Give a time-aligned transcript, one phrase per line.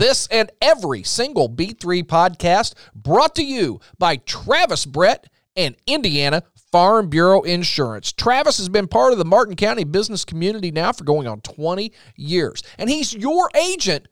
[0.00, 6.42] This and every single B3 podcast brought to you by Travis Brett and Indiana
[6.72, 8.10] Farm Bureau Insurance.
[8.10, 11.92] Travis has been part of the Martin County business community now for going on 20
[12.16, 14.08] years, and he's your agent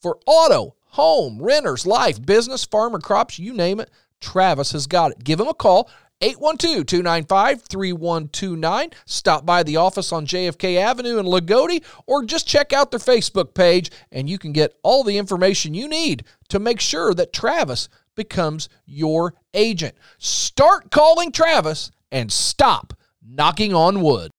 [0.00, 3.90] for auto, home, renters, life, business, farmer, crops, you name it.
[4.22, 5.22] Travis has got it.
[5.22, 5.90] Give him a call.
[6.22, 8.90] 812 295 3129.
[9.06, 13.54] Stop by the office on JFK Avenue in Loogootee or just check out their Facebook
[13.54, 17.88] page and you can get all the information you need to make sure that Travis
[18.14, 19.94] becomes your agent.
[20.18, 22.92] Start calling Travis and stop
[23.26, 24.30] knocking on wood.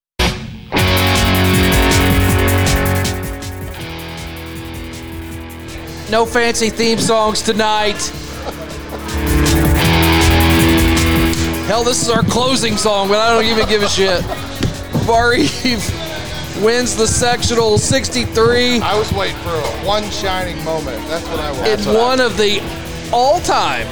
[6.12, 7.96] No fancy theme songs tonight.
[11.72, 14.22] Hell, this is our closing song, but I don't even give a shit.
[15.08, 15.82] Barr-Reeve
[16.62, 19.56] wins the sectional 63 I was waiting for
[19.88, 20.98] one shining moment.
[21.08, 21.88] That's what I was.
[21.88, 22.60] in one of the
[23.14, 23.88] all-time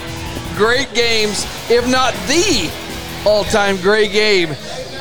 [0.58, 2.70] great games, if not the
[3.26, 4.50] all-time great game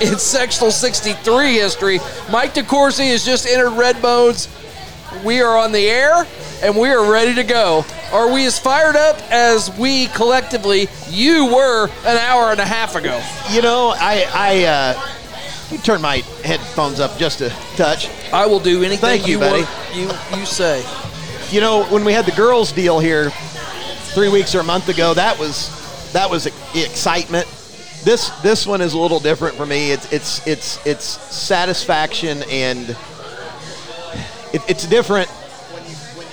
[0.01, 1.99] in sectional 63 history.
[2.31, 4.49] Mike DeCourcy has just entered Red Bones.
[5.25, 6.29] We are on the air
[6.63, 7.85] and we are ready to go.
[8.13, 12.97] Are we as fired up as we collectively you were an hour and a half
[12.97, 13.23] ago?
[13.51, 15.15] You know, I, I, uh,
[15.71, 18.09] you turn my headphones up just a touch.
[18.33, 19.63] I will do anything Thank you, buddy.
[19.63, 20.85] want you you say.
[21.51, 25.15] You know, when we had the girls deal here three weeks or a month ago,
[25.15, 27.47] that was that was excitement.
[28.05, 29.93] This this one is a little different for me.
[29.93, 32.91] It's it's it's it's satisfaction and
[34.53, 35.29] it, it's different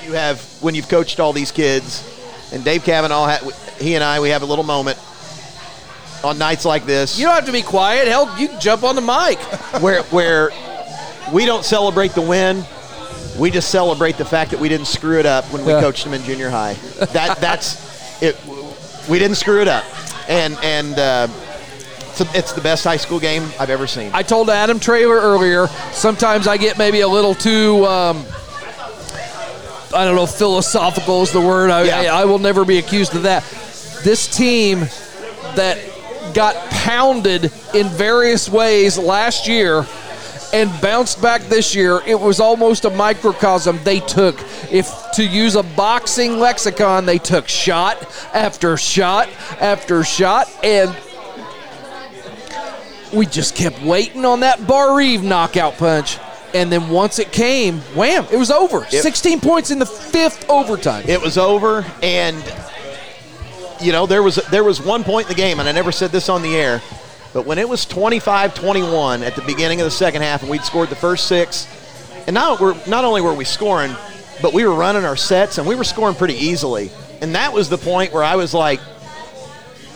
[0.06, 2.12] you have when you've coached all these kids.
[2.54, 3.38] And Dave Cavanaugh,
[3.80, 4.98] he and I, we have a little moment
[6.24, 7.18] on nights like this.
[7.20, 8.08] You don't have to be quiet.
[8.08, 9.40] Hell, you can jump on the mic.
[9.82, 10.52] where where
[11.34, 12.64] we don't celebrate the win.
[13.40, 15.82] We just celebrate the fact that we didn't screw it up when we Yeah.
[15.82, 16.74] coached them in junior high.
[17.14, 18.38] That that's it.
[19.10, 19.84] We didn't screw it up,
[20.30, 21.28] and and uh,
[22.12, 24.12] it's, it's the best high school game I've ever seen.
[24.14, 28.26] I told Adam Trailer earlier, sometimes I get maybe a little too, um,
[29.96, 31.72] I don't know, philosophical is the word.
[31.72, 32.14] I, Yeah.
[32.14, 33.44] I, I will never be accused of that.
[34.04, 34.80] This team
[35.56, 35.80] that
[36.34, 39.86] got pounded in various ways last year
[40.54, 43.80] and bounced back this year, it was almost a microcosm.
[43.84, 44.40] They took,
[44.72, 47.98] if to use a boxing lexicon, they took shot
[48.34, 49.30] after shot
[49.60, 50.96] after shot, and
[53.14, 56.18] we just kept waiting on that Barr-Reeve knockout punch.
[56.54, 58.86] And then once it came, wham, it was over.
[58.86, 61.04] 16 points in the fifth overtime.
[61.08, 62.38] it was over, and
[63.82, 66.12] you know there was there was one point in the game, and I never said
[66.12, 66.82] this on the air,
[67.34, 70.90] but when it was 25-21 at the beginning of the second half, and we'd scored
[70.90, 71.68] the first six,
[72.26, 73.94] and now we're not only were we scoring,
[74.42, 76.90] but we were running our sets, and we were scoring pretty easily,
[77.22, 78.80] and that was the point where I was like,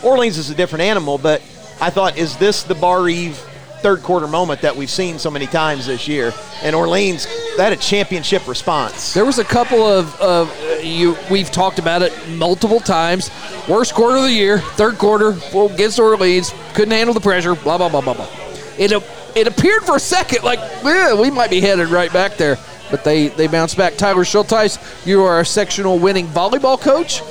[0.04, 1.42] Orleans is a different animal, but
[1.80, 3.42] I thought, is this the Barr-Reeve
[3.82, 6.34] third quarter moment that we've seen so many times this year?
[6.62, 7.26] And Orleans,
[7.58, 9.14] that had a championship response.
[9.14, 11.18] There was a couple of, of uh, you.
[11.30, 13.30] We've talked about it multiple times.
[13.68, 16.54] Worst quarter of the year, third quarter against Orleans.
[16.74, 17.56] Couldn't handle the pressure.
[17.56, 18.30] Blah blah blah blah blah.
[18.78, 18.92] It
[19.36, 22.58] it appeared for a second like eh, we might be headed right back there,
[22.92, 23.96] but they they bounced back.
[23.96, 27.22] Tyler Schulteis, you are a sectional winning volleyball coach.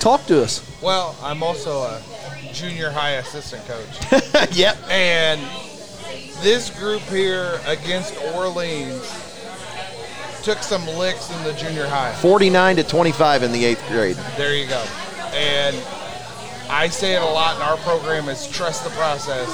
[0.00, 0.66] Talk to us.
[0.82, 2.02] Well, I'm also a
[2.52, 4.76] junior high assistant coach, yep.
[4.88, 5.40] and
[6.42, 9.02] this group here against Orleans
[10.42, 12.12] took some licks in the junior high.
[12.14, 14.16] 49 to 25 in the eighth grade.
[14.36, 14.84] There you go.
[15.32, 15.76] And
[16.70, 19.48] I say it a lot in our program is trust the process.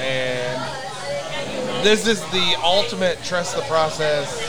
[0.00, 0.62] And
[1.84, 4.40] this is the ultimate trust the process.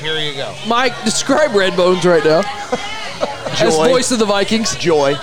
[0.00, 0.54] Here you go.
[0.66, 2.40] Mike, describe Red Bones right now
[3.60, 4.76] as voice of the Vikings.
[4.76, 5.16] Joy.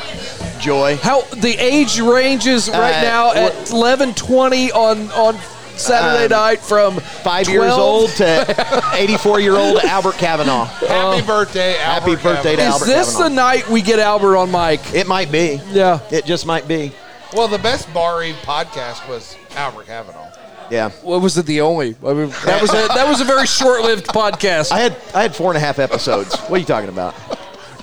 [0.59, 0.97] Joy.
[0.97, 5.38] How the age ranges right Uh, now at eleven twenty on on
[5.77, 10.66] Saturday Um, night from Five years old to 84 year old Albert Kavanaugh.
[10.66, 12.75] Happy birthday, Albert Happy birthday to Kavanaugh.
[12.75, 14.93] Is Albert this the night we get Albert on Mike?
[14.93, 15.59] It might be.
[15.72, 15.99] Yeah.
[16.11, 16.93] It just might be.
[17.34, 20.31] Well, the best Bar podcast was Albert Kavanaugh.
[20.72, 20.91] Yeah.
[21.01, 21.46] What was it?
[21.46, 21.96] The only?
[22.05, 24.72] I mean, that was a, that was a very short-lived podcast.
[24.72, 26.40] I had I had four and a half episodes.
[26.43, 27.13] What are you talking about?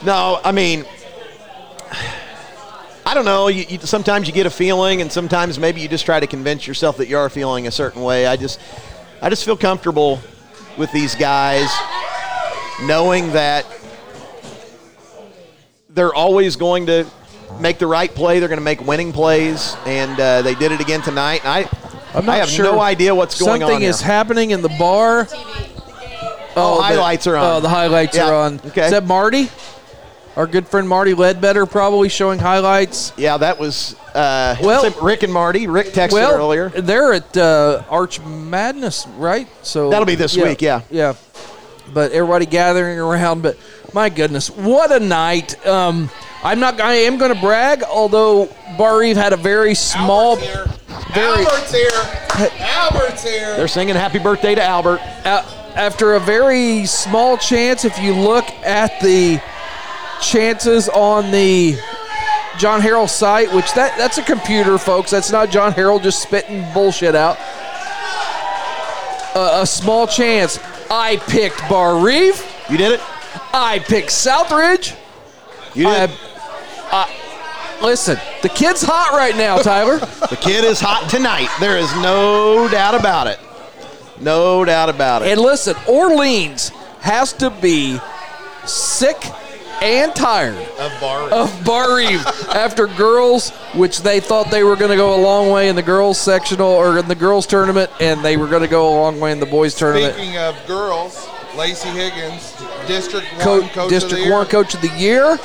[0.04, 0.84] No, I mean,
[3.12, 3.48] I don't know.
[3.48, 6.66] You, you, sometimes you get a feeling, and sometimes maybe you just try to convince
[6.66, 8.26] yourself that you are feeling a certain way.
[8.26, 8.58] I just,
[9.20, 10.18] I just feel comfortable
[10.78, 11.70] with these guys,
[12.84, 13.66] knowing that
[15.90, 17.04] they're always going to
[17.60, 18.38] make the right play.
[18.38, 21.44] They're going to make winning plays, and uh, they did it again tonight.
[21.44, 21.68] I,
[22.14, 22.64] I'm not I have sure.
[22.64, 23.68] no idea what's going on.
[23.68, 24.06] Something is here.
[24.06, 25.28] happening in the bar.
[26.56, 27.56] Oh, the- highlights are on.
[27.56, 28.58] Oh, the highlights Yeah, are on.
[28.68, 28.86] okay.
[28.86, 29.50] Is that Marty?
[30.34, 33.12] Our good friend Marty Ledbetter probably showing highlights.
[33.18, 35.66] Yeah, that was uh, Well- Rick and Marty.
[35.66, 36.70] Rick texted well, earlier.
[36.70, 39.46] they're at uh, Arch Madness, right?
[39.62, 40.82] So That'll be this week, yeah.
[40.90, 41.14] yeah.
[41.92, 43.42] But everybody gathering around.
[43.42, 43.58] But
[43.92, 45.64] my goodness, what a night!
[45.66, 46.08] Um,
[46.42, 46.80] I'm not.
[46.80, 50.38] I am going to brag, although Barr-Reeve had a very small.
[50.38, 50.66] Albert's here.
[51.12, 52.60] very- Albert's here.
[52.60, 53.56] Albert's here.
[53.58, 55.00] They're singing happy birthday to Albert.
[55.26, 55.44] a-
[55.76, 59.40] after a very small chance, if you look at the
[60.22, 61.76] chances on the
[62.58, 65.10] John Harrell site, which that that's a computer, folks.
[65.10, 67.38] That's not John Harrell just spitting bullshit out.
[69.34, 70.58] A- a small chance.
[70.90, 72.44] I picked Barr-Reeve.
[72.68, 73.00] You did it?
[73.52, 74.94] I picked Southridge.
[75.74, 76.10] You did.
[76.92, 79.98] I, listen, the kid's hot right now, Tyler.
[80.30, 81.48] the kid is hot tonight.
[81.60, 83.40] There is no doubt about it.
[84.20, 85.28] No doubt about it.
[85.28, 86.68] And listen, Orleans
[87.00, 87.98] has to be
[88.66, 89.16] sick
[89.82, 91.30] and tired Of bar.
[91.30, 92.24] of Barr-Reeve
[92.54, 95.82] after girls, which they thought they were going to go a long way in the
[95.82, 99.18] girls sectional or in the girls tournament, and they were going to go a long
[99.20, 100.14] way in the boys tournament.
[100.14, 101.26] Speaking of girls,
[101.56, 102.54] Lacey Higgins,
[102.86, 104.32] District One Co- Coach of District the Year.
[104.32, 105.38] One Coach of the Year,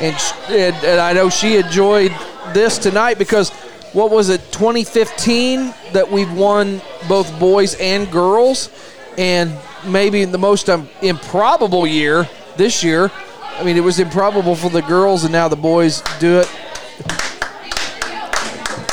[0.00, 2.12] and, sh- and and I know she enjoyed
[2.52, 3.50] this tonight because
[3.92, 8.70] what was it 2015 that we've won both boys and girls,
[9.18, 9.54] and
[9.86, 13.10] maybe the most um, improbable year this year.
[13.58, 16.46] I mean, it was improbable for the girls, and now the boys do it.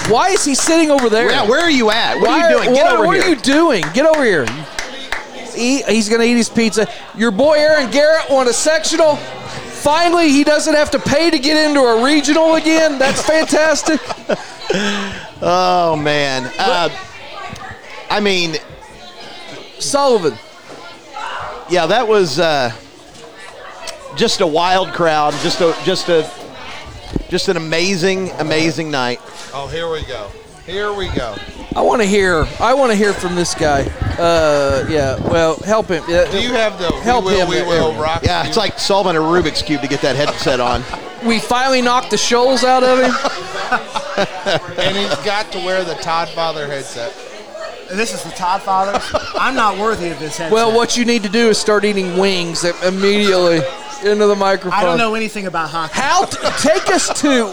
[0.10, 1.30] Why is he sitting over there?
[1.31, 2.15] yeah, where are you at?
[2.15, 2.74] What Why- are you doing?
[2.74, 3.25] Get what, over what here.
[3.25, 3.83] are you doing?
[3.94, 4.45] Get over here.
[5.56, 6.88] Eat, he's going to eat his pizza.
[7.15, 9.18] Your boy Aaron Garrett won a sectional.
[9.18, 12.98] Finally, he doesn't have to pay to get into a regional again.
[12.98, 14.00] That's fantastic.
[15.42, 16.51] oh man.
[16.57, 16.89] Uh,
[18.10, 18.56] I mean,
[19.80, 20.33] Sullivan.
[21.69, 22.71] yeah, that was uh,
[24.15, 25.33] just a wild crowd.
[25.42, 26.30] Just a just a
[27.30, 29.19] just an amazing, amazing night.
[29.54, 30.30] Oh, here we go.
[30.65, 31.36] Here we go.
[31.75, 32.48] I want to hear.
[32.60, 33.81] I want to hear from this guy.
[34.18, 35.19] Uh, yeah.
[35.30, 36.04] Well, help him.
[36.04, 37.94] Uh, Do you have the Help We Will, him, We Will.
[38.00, 38.50] Rock Yeah, You?
[38.50, 40.83] it's like solving a Rubik's cube to get that headset on.
[41.25, 43.12] we finally knocked the shoals out of him.
[44.77, 47.12] and he's got to wear the TodFather headset.
[47.92, 49.01] This is the TodFather.
[49.36, 50.51] I'm not worthy of this headset.
[50.51, 53.62] Well, what you need to do is start eating wings immediately
[54.03, 54.79] into the microphone.
[54.79, 55.94] I don't know anything about hockey.
[55.94, 57.45] How t- take us to?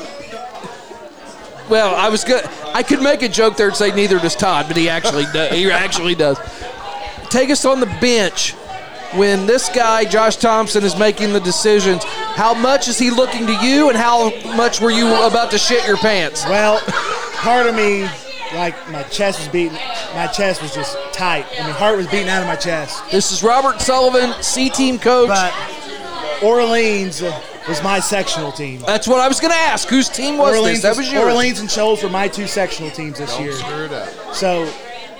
[1.69, 2.45] Well, I was good.
[2.75, 5.53] I could make a joke there and say neither does Todd, but he actually does.
[5.53, 6.39] He actually does.
[7.31, 8.55] Take us on the bench
[9.15, 12.03] when this guy Josh Thompson is making the decisions.
[12.05, 15.87] How much is he looking to you, and how much were you about to shit
[15.87, 16.45] your pants?
[16.47, 16.81] Well,
[17.35, 18.09] part of me,
[18.55, 19.79] like my chest was beating.
[20.15, 21.47] My chest was just tight.
[21.59, 23.01] I mean, heart was beating out of my chest.
[23.13, 25.29] This is Robert Sullivan, C team coach.
[25.29, 25.53] But
[26.43, 28.81] Orleans uh, was my sectional team.
[28.87, 29.89] That's what I was going to ask.
[29.89, 30.97] Whose team was Orleans, this?
[30.97, 31.25] That was yours.
[31.27, 33.53] Orleans and Shoals were my two sectional teams this year.
[33.53, 34.35] Screw it up.
[34.35, 34.71] So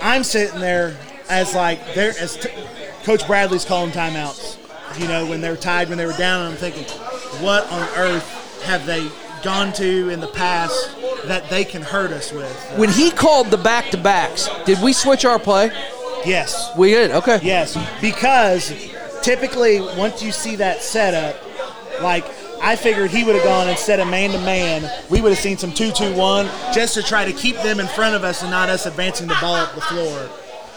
[0.01, 0.97] I'm sitting there
[1.29, 2.49] as like there as t-
[3.05, 4.57] Coach Bradley's calling timeouts.
[5.01, 6.85] You know, when they were tied, when they were down, and I'm thinking,
[7.43, 9.09] what on earth have they
[9.43, 10.97] gone to in the past
[11.27, 12.53] that they can hurt us with?
[12.77, 15.71] When he called the back to backs, did we switch our play?
[16.27, 17.13] Yes, We did.
[17.13, 17.39] Okay.
[17.43, 18.73] yes, because
[19.23, 21.41] typically once you see that setup,
[22.03, 22.25] like.
[22.63, 24.87] I figured he would have gone instead of man to man.
[25.09, 28.23] We would have seen some two-two-one just to try to keep them in front of
[28.23, 30.29] us and not us advancing the ball up the floor.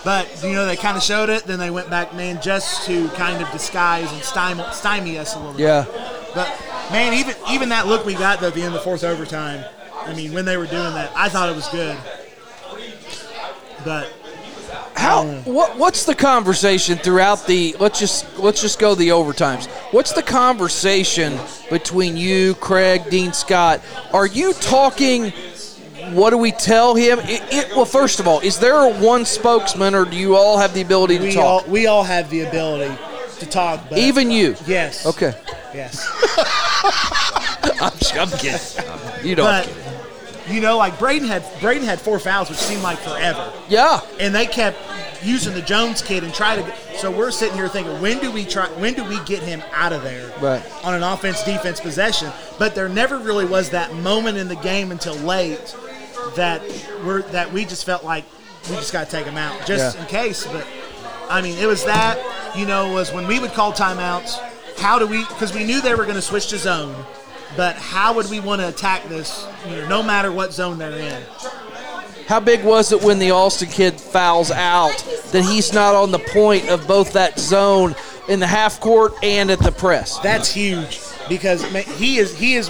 [0.05, 1.43] But you know they kind of showed it.
[1.43, 5.39] Then they went back man just to kind of disguise and stymie, stymie us a
[5.39, 5.59] little.
[5.59, 5.83] Yeah.
[5.83, 5.93] bit.
[5.93, 6.21] Yeah.
[6.33, 9.03] But man, even even that look we got though at the end of the fourth
[9.03, 9.65] overtime.
[9.93, 11.97] I mean, when they were doing that, I thought it was good.
[13.83, 14.09] But
[15.03, 19.67] How what what's the conversation throughout the let's just let's just go the overtimes.
[19.91, 21.37] What's the conversation
[21.69, 23.81] between you, Craig, Dean Scott?
[24.13, 25.33] Are you talking
[26.11, 27.19] what do we tell him?
[27.19, 30.73] It, it, well, first of all, is there one spokesman, or do you all have
[30.73, 31.69] the ability to we all talk?
[31.69, 32.93] we all have the ability
[33.39, 33.89] to talk.
[33.89, 34.55] But Even you.
[34.67, 35.33] yes, Okay.
[35.73, 36.05] yes.
[37.81, 38.59] I'm, I'm kidding.
[39.23, 39.45] You don't.
[39.45, 39.67] But
[40.53, 43.51] you know, like Braden had Braden had four fouls, which seemed like forever.
[43.69, 44.01] yeah.
[44.19, 44.77] and they kept
[45.23, 46.97] using the Jones kid and try to.
[46.97, 48.67] So we're sitting here thinking, when do we try?
[48.79, 50.29] When do we get him out of there?
[50.41, 50.63] Right.
[50.83, 54.91] On an offense defense possession, but there never really was that moment in the game
[54.91, 55.75] until late
[56.35, 56.61] that
[57.05, 58.25] we're that we just felt like
[58.69, 60.01] we just got to take him out just Yeah.
[60.03, 60.45] in case.
[60.45, 60.67] But
[61.29, 62.19] I mean, it was that
[62.55, 64.39] you know was when we would call timeouts.
[64.77, 65.19] How do we?
[65.25, 66.93] Because we knew they were going to switch to zone,
[67.55, 69.47] but how would we want to attack this?
[69.67, 71.23] You know, no matter what zone they're in.
[72.27, 74.97] How big was it when the Alston kid fouls out
[75.31, 77.95] that he's not on the point of both that zone
[78.29, 80.19] in the half court and at the press?
[80.19, 82.69] That's huge because ma- he is he is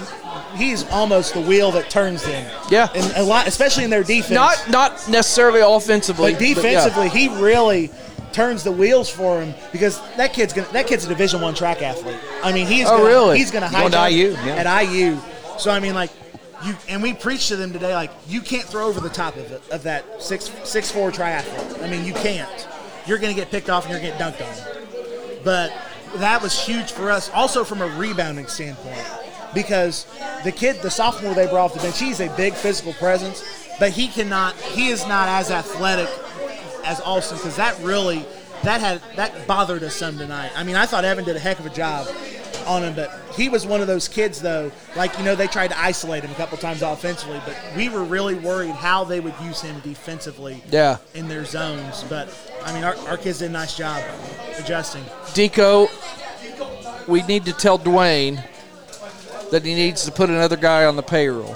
[0.55, 2.51] he's almost the wheel that turns them.
[2.69, 2.89] Yeah.
[2.95, 4.31] and a lot, especially in their defense.
[4.31, 6.53] Not not necessarily offensively, but yeah.
[6.55, 7.91] defensively, he really
[8.33, 11.81] turns the wheels for him because that kid's gonna that kid's a Division One track
[11.81, 12.17] athlete.
[12.43, 13.37] I mean, he's Oh, gonna, really?
[13.37, 14.55] he's gonna Going to hijack IU, yeah.
[14.55, 15.17] at IU.
[15.57, 16.11] So I mean, like
[16.65, 19.51] you and we preached to them today, like you can't throw over the top of
[19.51, 21.83] it of that six six four triathlete.
[21.83, 22.67] I mean, you can't.
[23.05, 24.45] You're gonna get picked off and you're gonna get dunked
[25.37, 25.43] on.
[25.43, 25.73] But
[26.15, 29.01] that was huge for us, also from a rebounding standpoint,
[29.53, 30.05] because
[30.43, 33.43] the kid, the sophomore they brought off the bench, he's a big physical presence,
[33.79, 36.07] but he cannot, he is not as athletic
[36.83, 38.25] as Austin because that really,
[38.63, 40.51] that had that bothered us some tonight.
[40.55, 42.07] I mean, I thought Evan did a heck of a job
[42.65, 44.71] on him, but he was one of those kids though.
[44.95, 48.03] Like you know, they tried to isolate him a couple times offensively, but we were
[48.03, 50.97] really worried how they would use him defensively Yeah.
[51.13, 52.03] in their zones.
[52.09, 52.29] But
[52.63, 54.01] I mean, our, our kids did a nice job
[54.57, 55.03] adjusting.
[55.33, 55.89] Deco,
[57.07, 58.41] we need to tell Dwayne
[59.51, 61.55] that he needs to put another guy on the payroll.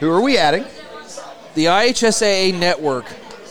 [0.00, 0.64] Who are we adding?
[1.54, 3.04] The IHSAA network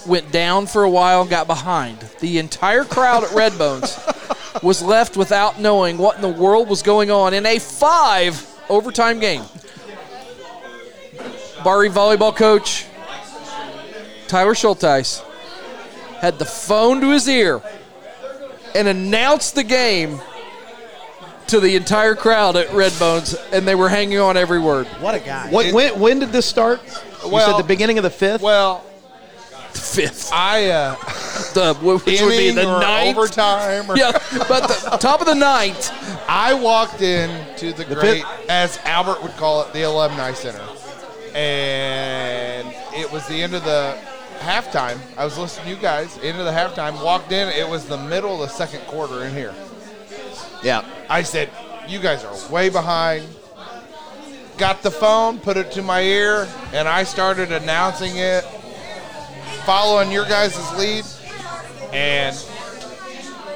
[0.08, 2.00] went down for a while and got behind.
[2.20, 3.98] The entire crowd at Red Bones
[4.64, 9.20] was left without knowing what in the world was going on in a five overtime
[9.20, 9.44] game.
[11.64, 12.86] Barr-Reeve volleyball coach
[14.28, 15.24] Tyler Schulteis
[16.20, 17.62] had the phone to his ear
[18.76, 20.20] and announced the game
[21.48, 24.86] to the entire crowd at Red Bones, and they were hanging on every word.
[25.02, 25.50] What a guy!
[25.50, 26.80] What, when, when did this start?
[27.24, 28.42] you Well- said the beginning of the fifth?
[28.42, 28.86] Well,
[29.74, 30.96] Fifth, I uh,
[31.54, 33.18] the which would be the or ninth.
[33.18, 33.90] overtime.
[33.90, 34.12] Or, Yeah,
[34.48, 35.92] but the top of the ninth.
[36.30, 40.62] I walked in to the, great, fifth- as Albert would call it, the alumni center,
[41.34, 43.98] and it was the end of the
[44.40, 45.00] halftime.
[45.18, 46.18] I was listening to you guys.
[46.22, 47.04] End of the halftime.
[47.04, 47.48] Walked in.
[47.50, 49.54] It was the middle of the second quarter in here.
[50.64, 50.84] yeah.
[51.10, 51.50] I said,
[51.88, 53.26] "You guys are way behind."
[54.58, 58.44] Got the phone, put it to my ear, and I started announcing it,
[59.66, 61.06] following your guys' lead,
[61.94, 62.36] and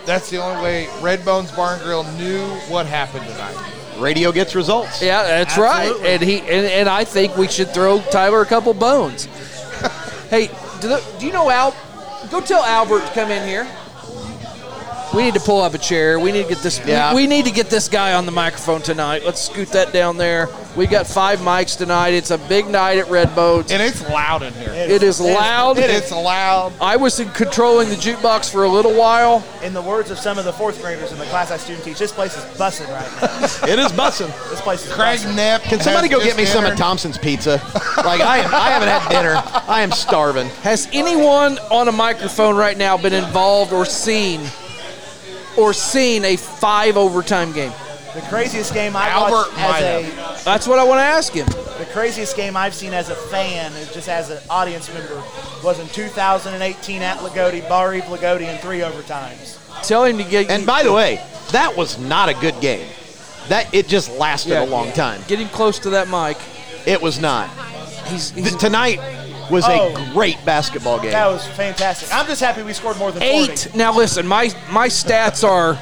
[0.06, 3.58] that's the only way Red Bones Barn Grill knew what happened tonight.
[3.98, 5.02] Radio gets results.
[5.02, 6.02] Yeah, that's Absolutely.
[6.02, 6.10] right.
[6.10, 9.26] And he and, and I think we should throw Tyler a couple bones.
[10.30, 10.48] hey,
[10.82, 11.76] do, the, do you know Al?
[12.32, 13.68] Go tell Albert to come in here.
[15.14, 16.20] We need to pull up a chair.
[16.20, 16.80] We need to get this.
[16.86, 17.14] Yeah.
[17.14, 19.24] We, we need to get this guy on the microphone tonight.
[19.24, 20.50] Let's scoot that down there.
[20.76, 22.16] We got five mics tonight.
[22.16, 23.72] It's a big night at Red Bones.
[23.72, 24.74] And it's loud in here.
[24.74, 25.78] It is loud.
[25.78, 26.74] It's loud.
[26.82, 29.44] I was in controlling the jukebox for a little while.
[29.62, 32.00] In the words of some of the fourth graders in the class I student teach,
[32.00, 33.44] this place is bussing right now.
[33.74, 34.28] It is bussing.
[34.50, 35.36] this place is Craig bussin'.
[35.36, 35.62] Knapp.
[35.62, 37.62] Can somebody go get me some of Thompson's pizza?
[38.04, 39.42] Like I, am, I haven't had dinner.
[39.66, 40.48] I am starving.
[40.62, 44.42] Has anyone on a microphone right now been involved or seen
[45.58, 47.72] or seen a five overtime game?
[48.14, 51.48] The craziest game I Albert watched as a That's what I want to ask him.
[51.48, 55.16] the craziest game I've seen as a fan, is just as an audience member,
[55.64, 59.58] was in 2018 at Loogootee, Bar Eve Loogootee in three overtimes.
[59.88, 61.20] Tell him to get And by the way,
[61.52, 62.88] that was not a good game.
[63.50, 64.64] That it just lasted Yeah.
[64.64, 65.22] a long time.
[65.28, 66.38] Getting close to that mic.
[66.86, 67.50] It was not.
[68.06, 69.00] He's, he's tonight
[69.50, 69.96] was Oh.
[69.96, 71.12] a great basketball game.
[71.12, 72.14] That was fantastic.
[72.14, 73.52] I'm just happy we scored more than 40.
[73.52, 73.76] eight.
[73.76, 75.74] Now listen, my my stats are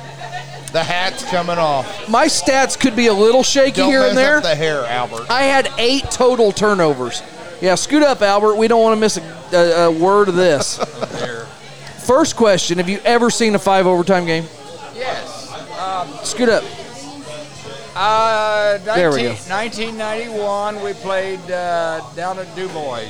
[0.72, 2.08] The hat's coming off.
[2.10, 4.38] my stats could be a little shaky Don't here mess and there.
[4.38, 5.30] up the hair, Albert.
[5.30, 7.22] I had eight total turnovers.
[7.62, 8.56] Yeah, scoot up, Albert.
[8.56, 10.78] We don't want to miss a, a, a word of this.
[12.06, 14.46] First question: Have you ever seen a five overtime game?
[14.96, 15.38] Yes.
[16.24, 16.64] Scoot up.
[17.96, 19.30] Uh, 19, There we go.
[19.50, 23.02] 1991, we played uh, down at Du Bois,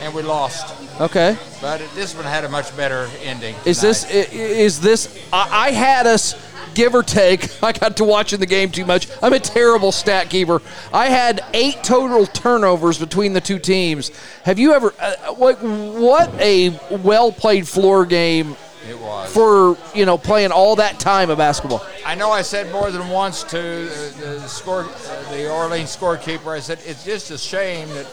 [0.00, 0.74] and we lost.
[1.00, 1.36] Okay.
[1.60, 3.54] But this one had a much better ending.
[3.64, 5.18] Is this is this?
[5.32, 6.34] I, I had us
[6.74, 7.50] give or take.
[7.62, 9.08] I got to watching the game too much.
[9.22, 10.62] I'm a terrible stat keeper.
[10.92, 14.10] I had eight total turnovers between the two teams.
[14.44, 14.94] Have you ever?
[15.00, 18.56] Uh, what what a well played floor game
[18.88, 19.32] It was.
[19.32, 21.84] for you know playing all that time of basketball.
[22.06, 26.48] I know I said more than once to uh, the score, uh, the Orleans scorekeeper.
[26.56, 28.06] I said it's just a shame that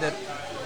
[0.00, 0.14] that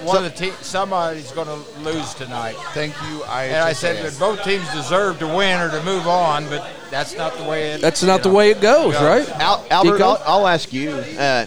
[0.05, 2.55] one of the teams, somebody's going to lose tonight.
[2.73, 3.23] Thank you.
[3.23, 6.69] I And I said that both teams deserve to win or to move on, but
[6.89, 7.81] that's not the way it.
[7.81, 9.05] That's you not the way it goes, Yeah.
[9.07, 9.29] right?
[9.39, 11.45] Al- Albert, I'll, I'll ask you, uh,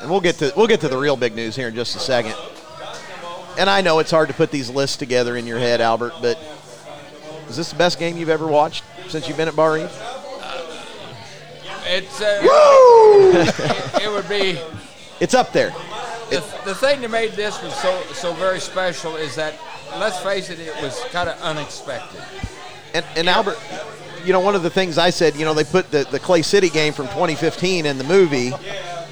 [0.00, 1.98] and we'll get to we'll get to the real big news here in just a
[1.98, 2.34] second.
[3.58, 6.38] And I know it's hard to put these lists together in your head, Albert, but
[7.48, 9.90] is this the best game you've ever watched since you've been at Barr-Reeve?
[11.88, 12.40] It's uh,
[13.96, 14.60] it, it would be
[15.20, 15.72] It's up there.
[16.30, 19.54] The, the thing that made this was so so very special is that
[19.98, 22.20] let's face it, it was kind of unexpected.
[22.94, 23.58] And, and Albert,
[24.24, 26.42] you know, one of the things I said, you know, they put the, the Clay
[26.42, 28.52] City game from 2015 in the movie,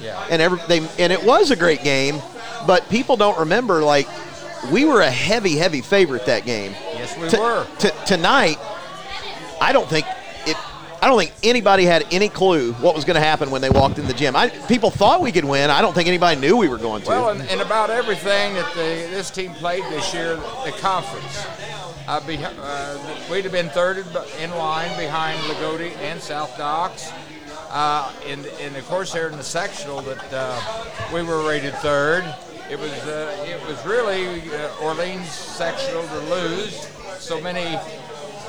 [0.01, 0.25] Yeah.
[0.29, 2.19] and every, they and it was a great game,
[2.67, 4.07] but people don't remember like
[4.71, 6.71] we were a heavy, heavy favorite that game.
[6.95, 7.65] Yes, we T- were.
[7.79, 8.57] t- tonight,
[9.61, 10.05] I don't think.
[11.05, 13.99] I don't think anybody had any clue what was going to happen when they walked
[13.99, 14.35] in the gym.
[14.35, 15.69] I, people thought we could win.
[15.69, 17.09] I don't think anybody knew we were going to.
[17.09, 21.45] Well, and, and about everything that the, this team played this year, the conference.
[22.07, 22.97] Uh, be, uh,
[23.29, 23.99] we'd have been third
[24.41, 27.11] in line behind Loogootee and South Knox.
[27.69, 30.59] Uh, and, and of course, there in the sectional that uh,
[31.13, 32.23] we were rated third.
[32.71, 34.41] It was uh, it was really
[34.81, 36.87] Orleans sectional to lose
[37.19, 37.77] so many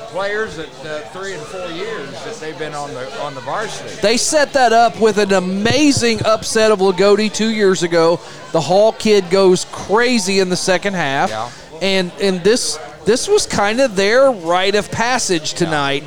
[0.07, 3.93] players at uh, three and four years that they've been on the on the varsity.
[4.01, 8.19] They set that up with an amazing upset of Loogootee two years ago.
[8.51, 11.49] The Hall kid goes crazy in the second half, Yeah.
[11.81, 16.03] and and this this was kind of their rite of passage tonight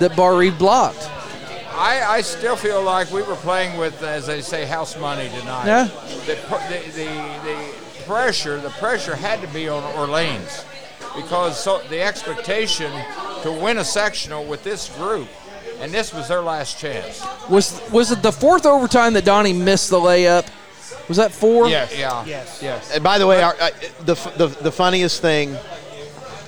[0.00, 1.10] that Barr-Reeve blocked.
[1.72, 5.66] I, I still feel like we were playing with, as they say, house money tonight.
[5.66, 5.84] Yeah.
[6.24, 6.34] The,
[6.70, 7.04] the, the,
[7.44, 10.64] the pressure, the pressure had to be on Orleans
[11.14, 12.90] because so the expectation
[13.46, 15.28] to win a sectional with this group,
[15.80, 17.24] and this was their last chance.
[17.48, 20.46] Was was it the fourth overtime that Donnie missed the layup?
[21.08, 21.68] Was that four?
[21.68, 21.96] Yes.
[21.96, 22.24] Yeah.
[22.26, 22.60] Yes.
[22.62, 22.92] Yes.
[22.92, 25.56] And by the way, our, uh, the, the the funniest thing,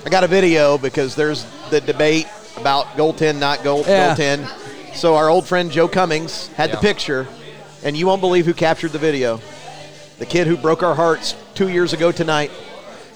[0.05, 2.27] I got a video because there's the debate
[2.57, 4.13] about goaltend, not goal Yeah.
[4.15, 4.95] goaltend.
[4.95, 7.27] So our old friend Joe Cummings had the picture,
[7.83, 9.39] and you won't believe who captured the video.
[10.17, 12.51] The kid who broke our hearts two years ago tonight,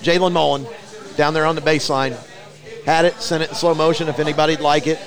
[0.02, 0.66] Jalen Mullen,
[1.18, 2.16] down there on the baseline,
[2.86, 5.00] had it, sent it in slow motion if anybody'd like it.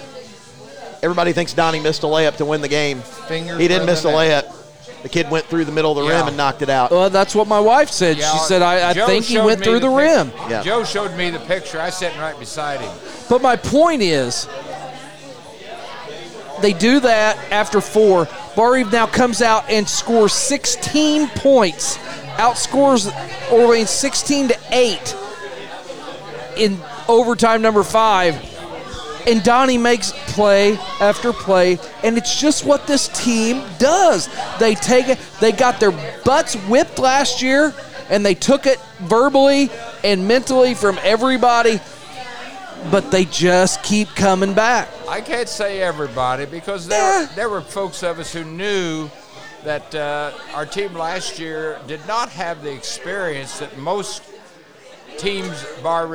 [1.03, 3.01] Everybody thinks Donnie missed a layup to win the game.
[3.01, 4.53] Fingers he didn't miss the the layup.
[5.03, 6.19] The kid went through the middle of the Yeah.
[6.21, 6.91] rim and knocked it out.
[6.91, 8.17] Well, that's what my wife said.
[8.17, 10.33] Yeah, she said, I, I think he went through the, pic- rim.
[10.51, 10.63] Yeah.
[10.63, 11.81] Joe showed me the picture.
[11.81, 12.91] I sitting right beside him.
[13.29, 14.49] But my point is,
[16.61, 18.27] they do that after four.
[18.57, 21.99] Bar now comes out and scores 16 points,
[22.39, 23.13] outscores
[23.53, 25.17] Orleans 16 to 8
[26.57, 28.35] in overtime number five.
[29.27, 34.29] And Donnie makes play after play, and it's just what this team does.
[34.61, 35.91] They take it, they got their
[36.25, 37.75] butts whipped last year,
[38.09, 39.69] and they took it verbally
[40.05, 41.81] and mentally from everybody,
[42.93, 44.89] but they just keep coming back.
[45.09, 47.29] I can't say everybody because there, Yeah.
[47.35, 49.11] there were folks of us who knew
[49.65, 54.23] that uh, our team last year did not have the experience that most
[55.19, 56.07] teams Bar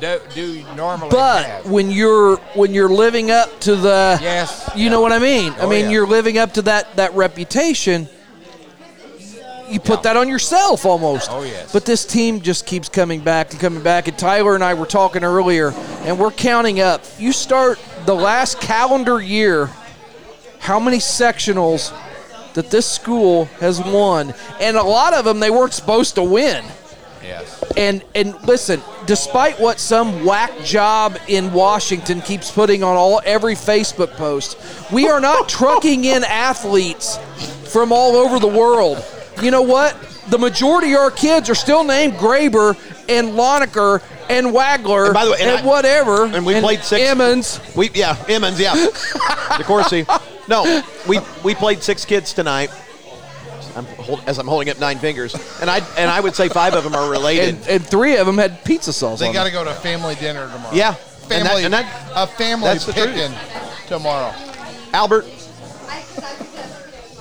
[0.00, 1.70] do, do normally But have.
[1.70, 4.68] when you're when you're living up to the Yes.
[4.74, 5.52] you know what I mean.
[5.54, 5.90] I Oh, mean yeah.
[5.92, 8.08] you're living up to that that reputation.
[9.68, 10.02] You put Yeah.
[10.12, 11.28] that on yourself almost.
[11.30, 11.72] Oh, yes.
[11.72, 14.06] But this team just keeps coming back and coming back.
[14.06, 17.02] And Tyler and I were talking earlier, and we're counting up.
[17.18, 19.68] You start the last calendar year,
[20.60, 21.92] how many sectionals
[22.54, 26.64] that this school has won, and a lot of them they weren't supposed to win.
[27.26, 27.62] Yes.
[27.76, 33.54] And and listen, despite what some whack job in Washington keeps putting on all every
[33.54, 34.56] Facebook post,
[34.92, 37.18] we are not trucking in athletes
[37.72, 39.04] from all over the world.
[39.42, 39.96] You know what?
[40.30, 42.70] The majority of our kids are still named Graber
[43.08, 46.24] and Lonecker and Wagler And by the way, and I- whatever.
[46.24, 47.60] and we played six- Emmons.
[47.76, 48.74] We yeah, Emmons, yeah.
[49.58, 50.04] DeCourcy.
[50.48, 52.70] No, we we played six kids tonight.
[53.76, 56.74] I'm hold, as I'm holding up nine fingers, and I and I would say five
[56.74, 57.56] of them are related.
[57.56, 60.48] And, and three of them had pizza sauce They got to go to family dinner
[60.50, 60.74] tomorrow.
[60.74, 60.94] yeah,
[61.30, 63.32] and that- Family, and that- a family that's picking
[63.86, 64.34] tomorrow.
[64.94, 65.26] Albert,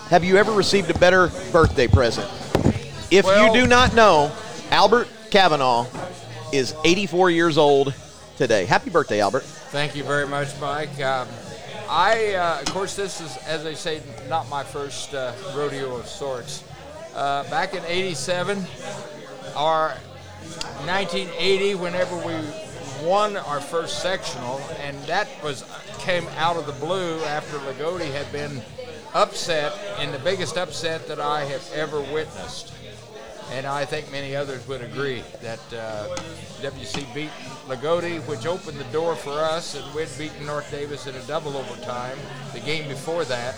[0.10, 2.28] have you ever received a better birthday present?
[3.12, 4.32] If Well- you do not know,
[4.72, 5.86] Albert Kavanaugh
[6.54, 7.94] is 84 years old
[8.38, 8.66] today.
[8.66, 9.44] Happy birthday, Albert.
[9.44, 11.02] Thank you very much, Mike.
[11.02, 11.28] Um,
[11.90, 16.08] I, uh, of course, this is, as I say, not my first uh, rodeo of
[16.08, 16.64] sorts.
[17.14, 18.58] Uh, back in '87,
[19.56, 19.90] our
[20.86, 22.36] 1980, whenever we
[23.08, 25.64] won our first sectional, and that was
[26.00, 28.62] came out of the blue after Loogootee had been
[29.14, 32.75] upset in the biggest upset that I have ever witnessed.
[33.52, 36.16] And I think many others would agree that uh,
[36.62, 37.30] WC beat
[37.68, 41.56] Loogootee, which opened the door for us, and we'd beaten North Daviess in a double
[41.56, 42.18] overtime
[42.54, 43.56] the game before that.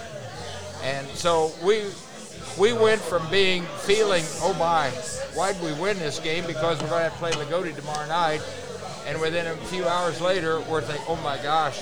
[0.83, 1.85] And so we
[2.57, 4.89] we went from being feeling, oh my,
[5.33, 6.45] why'd we win this game?
[6.45, 8.41] Because we're going to have to play Loogootee tomorrow night.
[9.05, 11.81] And within a few hours later, we're thinking, oh my gosh,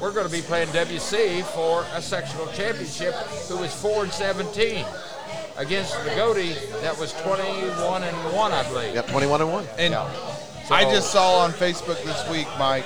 [0.00, 3.14] we're going to be playing WC for a sectional championship
[3.48, 4.84] who is 4 and 17
[5.60, 8.94] against the Loogootee, that was 21 and one, I believe.
[8.94, 9.66] Yep, 21 and 1.
[9.78, 10.08] And Yeah.
[10.70, 12.84] I just saw on Facebook this week, Mike.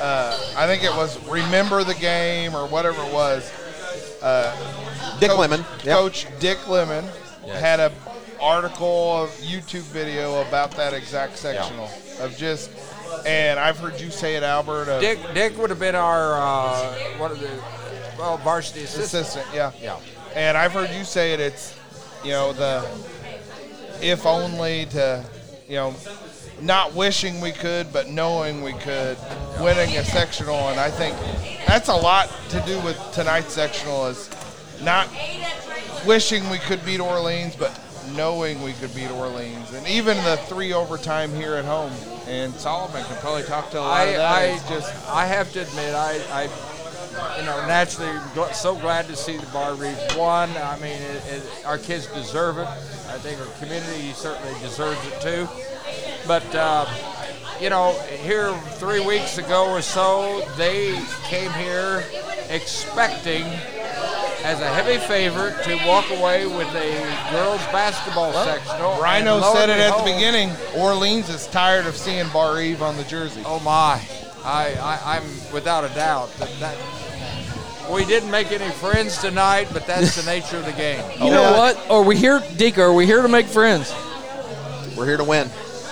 [0.00, 3.50] Uh, I think it was remember the game or whatever it was.
[5.20, 5.64] Dick Coach, Lemon.
[5.84, 5.96] Yep.
[5.96, 7.04] Coach Dick Lemon
[7.46, 7.60] Yes.
[7.60, 7.92] had a
[8.40, 11.88] article, of YouTube video about that exact sectional
[12.20, 12.70] of just.
[13.26, 14.88] And I've heard you say it, Albert.
[14.88, 17.50] Of Dick Dick would have been our uh, one of the
[18.18, 19.22] well varsity assistant.
[19.26, 19.72] assistant, yeah.
[19.80, 19.98] Yeah.
[20.34, 21.40] And I've heard you say it.
[21.40, 21.76] It's,
[22.24, 22.86] you know, the
[24.00, 25.24] if only to,
[25.68, 25.94] you know,
[26.60, 29.16] not wishing we could, but knowing we could,
[29.60, 30.68] winning a sectional.
[30.68, 31.16] And I think
[31.66, 34.30] that's a lot to do with tonight's sectional is
[34.82, 35.08] not
[36.06, 37.78] wishing we could beat Orleans, but
[38.14, 39.72] knowing we could beat Orleans.
[39.72, 41.92] And even the three overtime here at home.
[42.26, 44.64] And Solomon can probably talk to a lot I, of that.
[44.64, 46.48] I just I have to admit I, I
[47.38, 48.12] you know naturally
[48.52, 50.50] so glad to see the Barr-Reeve won.
[50.56, 52.66] I mean it, it, our kids deserve it.
[52.66, 55.48] I think our community certainly deserves it too.
[56.26, 56.86] But uh,
[57.60, 62.04] you know here three weeks ago or so they came here
[62.50, 63.44] expecting
[64.44, 68.92] as a heavy favorite to walk away with a girls basketball sectional.
[68.92, 70.50] Bryno said it at the beginning.
[70.76, 73.42] Orleans is tired of seeing Barr-Reeve on the jersey.
[73.46, 74.00] Oh my,
[74.44, 76.76] I, I I'm without a doubt that that
[77.90, 81.02] we didn't make any friends tonight, but that's the nature of the game.
[81.24, 81.90] You know what?
[81.90, 82.78] Are we here, Deke?
[82.78, 83.94] Are we here to make friends?
[84.96, 85.48] We're here to win.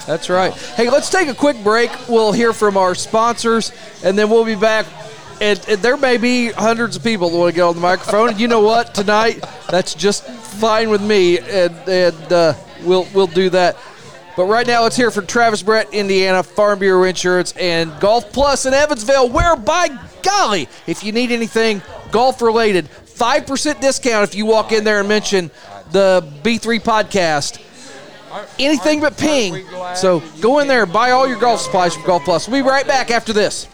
[0.07, 0.53] That's right.
[0.53, 1.91] Hey, let's take a quick break.
[2.09, 3.73] We'll hear from our sponsors,
[4.05, 4.87] and then we'll be back.
[5.41, 8.31] And, and there may be hundreds of people that want to get on the microphone.
[8.31, 8.95] And you know what?
[8.95, 13.77] Tonight, that's just fine with me, and, and uh, we'll we'll do that.
[14.37, 18.65] But right now, let's hear from Travis Brett, Indiana Farm Bureau Insurance, and Golf Plus
[18.65, 19.29] in Evansville.
[19.29, 19.89] Where by
[20.23, 25.01] golly, if you need anything golf related, five percent discount if you walk in there
[25.01, 25.51] and mention
[25.91, 27.61] the B3 podcast
[28.59, 29.67] anything but ping.
[29.95, 32.49] So go in there, buy all your golf supplies from Golf Plus.
[32.49, 33.69] We'll be right back after this.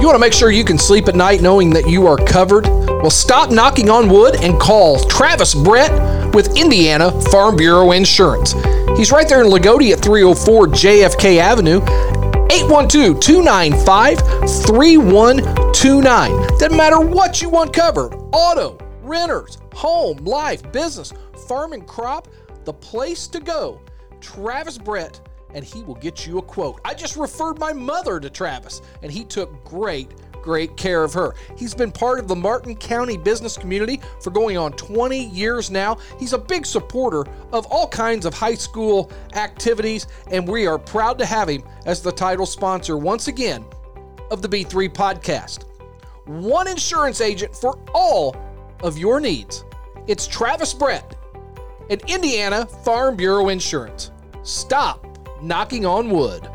[0.00, 2.66] You want to make sure you can sleep at night knowing that you are covered?
[3.00, 8.54] Well, stop knocking on wood and call Travis Brett with Indiana Farm Bureau Insurance.
[8.96, 11.80] He's right there in Loogootee at 304 JFK Avenue.
[12.50, 14.18] 812 295
[14.64, 16.30] 3129.
[16.58, 21.12] Doesn't matter what you want covered auto, renters, home, life, business,
[21.46, 22.26] farm and crop.
[22.64, 23.80] The place to go.
[24.20, 25.20] Travis Brett,
[25.54, 26.80] and he will get you a quote.
[26.84, 30.10] I just referred my mother to Travis, and he took great,
[30.48, 31.34] great care of her.
[31.58, 35.98] He's been part of the Martin County business community for going on 20 years now.
[36.18, 41.18] He's a big supporter of all kinds of high school activities, and we are proud
[41.18, 43.62] to have him as the title sponsor once again
[44.30, 45.66] of the B3 podcast.
[46.24, 48.34] One insurance agent for all
[48.82, 49.66] of your needs.
[50.06, 51.14] It's Travis Brett
[51.90, 54.12] at Indiana Farm Bureau Insurance.
[54.44, 55.04] Stop
[55.42, 56.48] knocking on wood.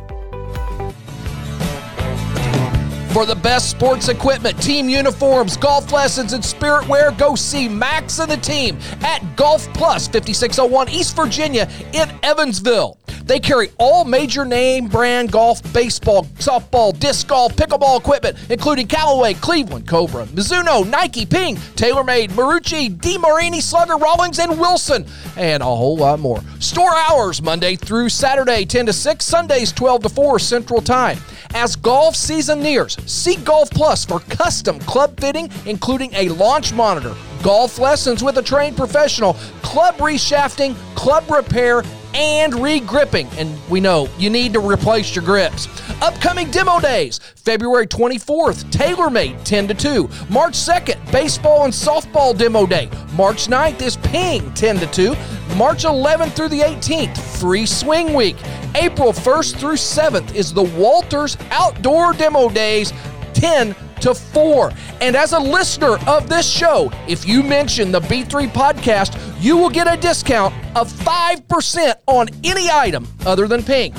[3.14, 8.18] For the best sports equipment, team uniforms, golf lessons, and spirit wear, go see Max
[8.18, 12.98] and the team at Golf Plus 5601 East Virginia in Evansville.
[13.26, 19.34] They carry all major name brand golf, baseball, softball, disc golf, pickleball equipment, including Callaway,
[19.36, 25.06] Cleveland, Cobra, Mizuno, Nike, Ping, TaylorMade, Marucci, DeMarini, Slugger, Rawlings, and Wilson,
[25.38, 26.42] and a whole lot more.
[26.60, 31.18] Store hours Monday through Saturday, 10 to 6, Sundays, 12 to 4 Central Time.
[31.56, 37.14] As golf season nears, see Golf Plus for custom club fitting, including a launch monitor,
[37.44, 43.28] golf lessons with a trained professional, club reshafting, club repair, and re-gripping.
[43.38, 45.68] And we know you need to replace your grips.
[46.02, 50.10] Upcoming demo days, February 24th, TaylorMade 10 to 2.
[50.30, 52.90] March 2nd, baseball and softball demo day.
[53.14, 55.16] March 9th is Ping 10 to 2.
[55.56, 58.38] March 11th through the 18th, free swing week.
[58.76, 62.92] April 1st through 7th is the Walters Outdoor Demo Days
[63.34, 64.72] 10 to 4.
[65.02, 69.70] And as a listener of this show, if you mention the B3 podcast, you will
[69.70, 73.94] get a discount of 5% on any item other than Ping.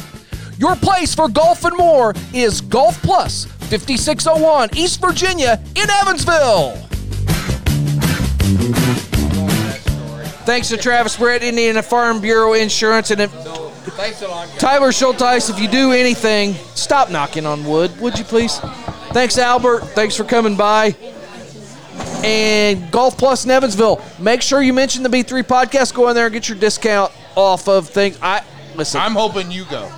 [0.58, 6.76] Your place for golf and more is Golf Plus, 5601 East Virginia in Evansville.
[10.46, 14.46] Thanks to Travis Brett, Indiana Farm Bureau Insurance, and if So thanks a lot.
[14.48, 14.58] guys.
[14.58, 18.60] Tyler Schulteis, if you do anything, stop knocking on wood, would you please?
[19.14, 19.82] Thanks, Albert.
[19.90, 20.96] Thanks for coming by.
[22.24, 24.04] And Golf Plus in Evansville.
[24.18, 25.94] Make sure you mention the B3 podcast.
[25.94, 28.18] Go in there and get your discount off of things.
[28.20, 28.42] I
[28.74, 29.00] listen.
[29.00, 29.88] I'm hoping you go.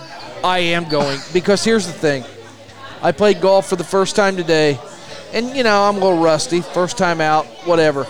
[0.44, 2.24] I am going because here's the thing.
[3.00, 4.78] I played golf for the first time today,
[5.32, 6.60] and you know I'm a little rusty.
[6.60, 8.06] First time out, whatever.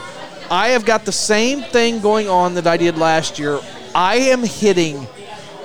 [0.50, 3.60] I have got the same thing going on that I did last year.
[3.94, 5.06] I am hitting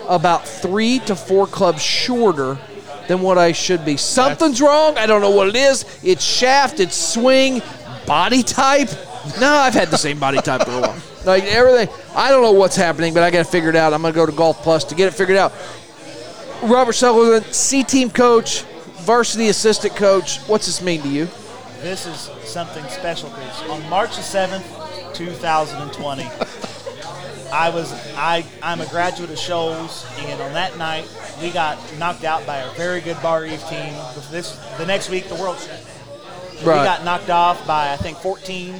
[0.08, 2.60] about three to four clubs shorter
[3.08, 3.98] than what I should be.
[3.98, 4.98] Something's wrong.
[4.98, 5.86] I don't know what it is.
[6.04, 7.62] It's shaft, it's swing,
[8.06, 8.90] body type.
[9.40, 10.98] No, I've had the same body type for a while.
[11.24, 13.94] Like everything, I don't know what's happening, but I got to figure it out.
[13.94, 15.54] I'm going to go to Golf Plus to get it figured out.
[16.64, 18.64] Robert Sullivan, C team coach,
[19.02, 20.40] varsity assistant coach.
[20.48, 21.28] What's this mean to you?
[21.82, 26.24] This is something special because on March the 7th, 2020,
[27.52, 31.08] I was I I'm a graduate of Shoals, and on that night
[31.42, 33.94] we got knocked out by a very good Barr-Reeve team.
[34.32, 35.58] This the next week the World
[36.62, 36.84] we Right.
[36.86, 38.80] got knocked off by I think 14,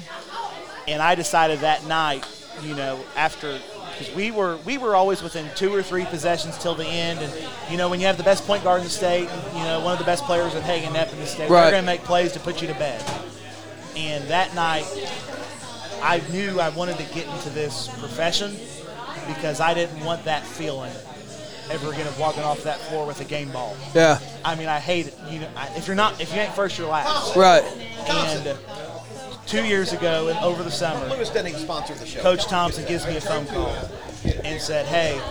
[0.88, 2.26] and I decided that night,
[2.64, 3.60] you know, after
[3.98, 7.34] because we were we were always within two or three possessions till the end, and
[7.70, 9.94] you know when you have the best point guard in the state, you know one
[9.94, 11.62] of the best players in Hagen Knapp in the state, Right.
[11.64, 13.04] they're going to make plays to put you to bed.
[13.98, 14.86] And that night,
[16.02, 18.56] I knew I wanted to get into this profession
[19.28, 20.92] because I didn't want that feeling
[21.70, 23.78] ever again of walking off that floor with a game ball.
[23.94, 24.20] Yeah.
[24.44, 25.18] I mean, I hate it.
[25.30, 27.36] You know, I, if you're not, if you ain't first, you're last.
[27.36, 27.64] Right.
[28.08, 28.56] And uh,
[29.46, 32.22] two years ago, and over the summer, Lewis Denning sponsored the show.
[32.22, 33.76] Coach Thompson gives me a phone call
[34.44, 35.22] and said, "Hey,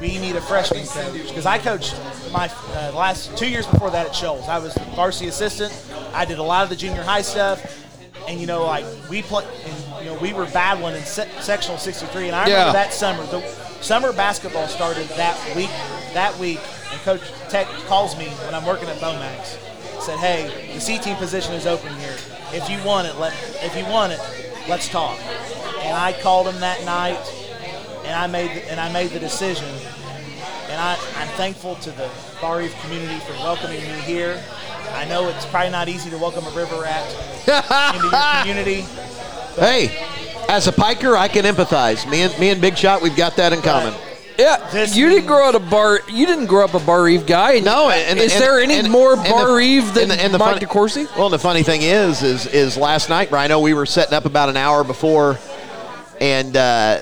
[0.00, 1.94] we need a freshman coach because I coached
[2.32, 4.48] my uh, last two years before that at Shoals.
[4.48, 5.72] I was the varsity assistant.
[6.12, 7.60] I did a lot of the junior high stuff,
[8.28, 11.78] and you know, like we play, and, you know, we were battling in se- sectional
[11.78, 12.26] 63.
[12.28, 12.72] And I remember Yeah.
[12.72, 13.42] that summer, the
[13.80, 15.70] summer basketball started that week.
[16.14, 16.60] That week,
[16.92, 19.56] and Coach Tech calls me when I'm working at Bomax.
[20.00, 22.14] Said, "Hey, the C team position is open here.
[22.52, 23.32] If you want it, let
[23.62, 24.20] if you want it,
[24.68, 25.16] let's talk."
[25.80, 27.18] And I called him that night,
[28.04, 29.68] and I made the, and I made the decision.
[30.68, 32.08] And I, I'm thankful to the
[32.40, 34.42] Barr-Reeve community for welcoming me here.
[34.90, 37.06] I know it's probably not easy to welcome a river rat
[37.94, 38.80] into your community.
[39.56, 40.06] Hey,
[40.48, 42.08] as a piker, I can empathize.
[42.10, 43.94] Me and me and Big Shot, we've got that in common.
[44.38, 46.00] Yeah, This you didn't grow up a bar.
[46.08, 47.60] You didn't grow up a Barr-Reeve guy.
[47.60, 50.34] No, and, is and- there any and- more and the- Barr-Reeve than and the- and
[50.34, 51.16] the Mike funny- DeCourcy?
[51.16, 53.44] Well, and the funny thing is, is is last night, Brian.
[53.50, 55.38] I know we were setting up about an hour before,
[56.20, 57.00] and uh,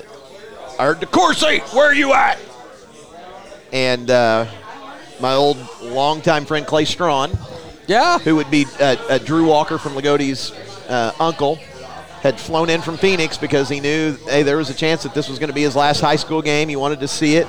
[0.79, 2.39] I heard DeCourcy, where are you at?
[3.73, 4.47] And uh,
[5.21, 7.31] my old longtime friend Clay Strawn,
[7.91, 10.53] Yeah, who would be uh, uh, Drew Walker from Loogootee's
[10.89, 11.57] uh, uncle,
[12.23, 15.29] had flown in from Phoenix because he knew, hey, there was a chance that this
[15.29, 16.69] was going to be his last high school game.
[16.69, 17.49] He wanted to see it.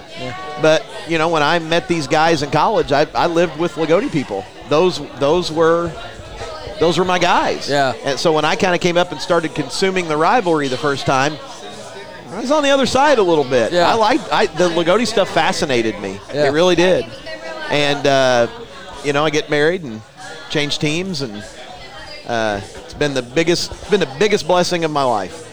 [0.60, 4.12] But you know, when I met these guys in college, I, I lived with Loogootee
[4.12, 4.44] people.
[4.68, 5.92] Those those were
[6.80, 7.70] those were my guys.
[7.70, 7.94] Yeah.
[8.04, 11.06] And so when I kind of came up and started consuming the rivalry the first
[11.06, 11.34] time.
[12.30, 13.74] I was on the other side a little bit.
[13.74, 13.88] Yeah.
[13.88, 16.20] I liked I, the Loogootee stuff fascinated me.
[16.34, 16.48] Yeah.
[16.48, 17.06] It really did.
[17.70, 18.48] And uh,
[19.04, 20.02] you know, I get married and
[20.52, 21.44] change teams, and
[22.28, 25.48] uh, it's been the biggest been the biggest blessing of my life.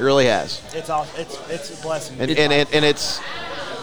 [0.00, 0.62] It really has.
[0.74, 1.20] It's awesome.
[1.20, 2.18] it's it's a blessing.
[2.20, 3.20] And and, and, and it's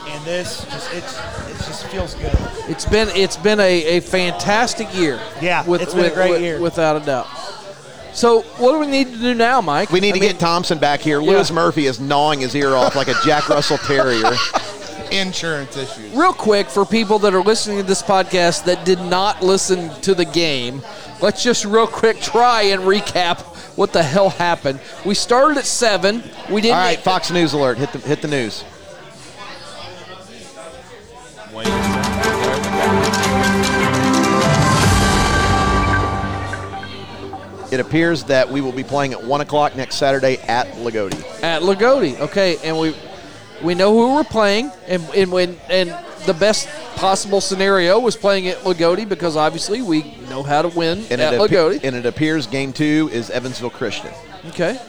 [0.08, 1.18] and this just it's
[1.50, 2.32] it just feels good.
[2.70, 5.20] it's been it's been a, a fantastic year.
[5.42, 6.60] Yeah, it's been a great year.
[6.60, 7.28] without a doubt.
[8.14, 9.90] So what do we need to do now, Mike?
[9.90, 11.22] we need I to mean, get Thompson back here.
[11.22, 11.32] Yeah.
[11.32, 14.32] Lewis Murphy is gnawing his ear off like a Jack Russell Terrier.
[15.12, 16.12] Insurance issues.
[16.13, 20.15] real quick for people that are listening to this podcast that did not listen to
[20.15, 20.82] the game.
[21.21, 23.39] Let's just real quick try and recap
[23.78, 24.80] what the hell happened.
[25.06, 26.24] We started at seven.
[26.50, 26.78] We didn't.
[26.78, 27.78] All right, Fox News alert.
[27.78, 28.63] Hit the hit the news.
[37.71, 41.41] It appears that we will be playing at one o'clock next Saturday at Loogootee.
[41.41, 42.19] at Loogootee.
[42.19, 42.93] Okay, and we
[43.63, 45.95] we know who we're playing, and and when and
[46.26, 51.00] the best possible scenario was playing at Loogootee because obviously we know how to win
[51.10, 51.84] And at it, appe- Loogootee.
[51.84, 54.12] and it appears game two is Evansville Christian.
[54.50, 54.80] okay,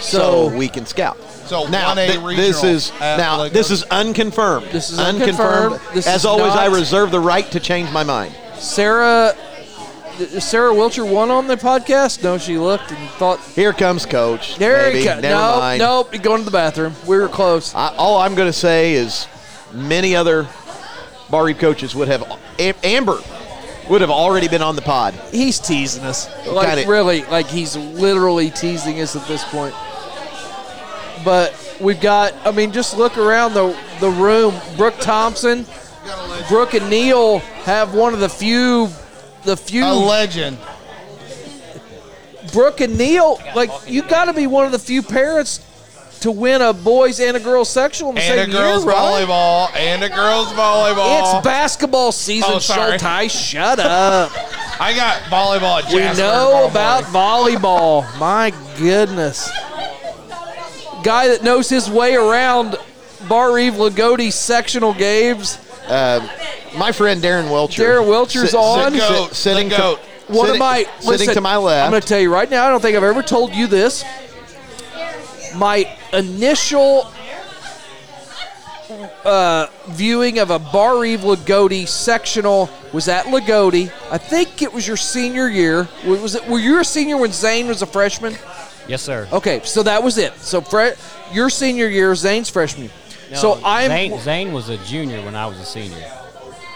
[0.00, 1.16] So, so, we can scout.
[1.46, 3.52] So now th- this is now Loogootee.
[3.52, 4.66] this is unconfirmed.
[4.72, 5.80] This is unconfirmed.
[5.94, 8.34] This As is always, I reserve the right to change my mind.
[8.58, 9.34] Sarah.
[10.40, 12.22] Sarah Wilcher won on the podcast.
[12.22, 14.56] No, she looked and thought, Here comes Coach.
[14.56, 15.78] "There go." Never No, mind.
[15.80, 16.94] nope, going to the bathroom.
[17.06, 17.74] We were close.
[17.74, 19.26] I, all I'm going to say is
[19.72, 20.46] many other
[21.30, 22.24] Bar coaches would have.
[22.84, 23.18] Amber
[23.88, 25.14] would have already been on the pod.
[25.30, 26.28] He's teasing us.
[26.46, 29.74] Like Kinda- really, like he's literally teasing us at this point.
[31.24, 34.54] But we've got I mean, just look around the the room.
[34.76, 35.64] Brooke Thompson,
[36.48, 38.88] Brooke and Neil have one of the few
[39.44, 40.58] the few a legend.
[42.52, 45.66] Brooke and Neil, like you gotta be one of the few parents
[46.20, 49.26] to win a boys and a girls sexual in the And a girls year, right?
[49.26, 49.74] volleyball.
[49.74, 51.36] And a girls volleyball.
[51.38, 52.58] It's basketball season, Oh.
[52.58, 53.30] Schulteis.
[53.30, 54.30] Shut up.
[54.80, 58.02] I got volleyball We know about volleyball.
[58.18, 59.50] My goodness.
[61.02, 62.76] Guy that knows his way around
[63.28, 65.58] Bar Eve Loogootee sectional games.
[65.88, 67.82] My friend Darren Welcher.
[67.82, 68.92] Darren Welcher's sit- on.
[68.92, 70.00] sit- The goat, sitting the to- goat.
[70.28, 71.84] One sitting, of my sitting listen, to my left.
[71.84, 72.64] I'm going to tell you right now.
[72.66, 74.02] I don't think I've ever told you this.
[75.56, 77.12] My initial
[79.24, 83.92] uh, viewing of a Bar Eve Loogootee sectional was at Loogootee.
[84.10, 85.88] I think it was your senior year.
[86.06, 86.46] Was it?
[86.48, 88.34] Were you a senior when Zane was a freshman?
[88.88, 89.28] Yes, sir.
[89.32, 90.34] Okay, so that was it.
[90.38, 90.90] So fre-
[91.32, 92.90] your senior year, Zane's freshman.
[93.32, 96.10] No, so I'm Zane, Zane was a junior when I was a senior.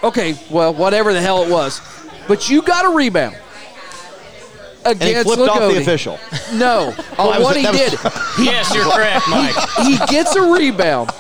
[0.03, 0.35] okay.
[0.51, 1.81] Well, whatever the hell it was,
[2.27, 3.37] but you got a rebound
[4.85, 6.19] and he against flipped off the official.
[6.55, 7.61] No, that but what it.
[7.61, 9.55] he That was- did, he, Yes, you're correct, Mike.
[9.87, 11.11] he gets a rebound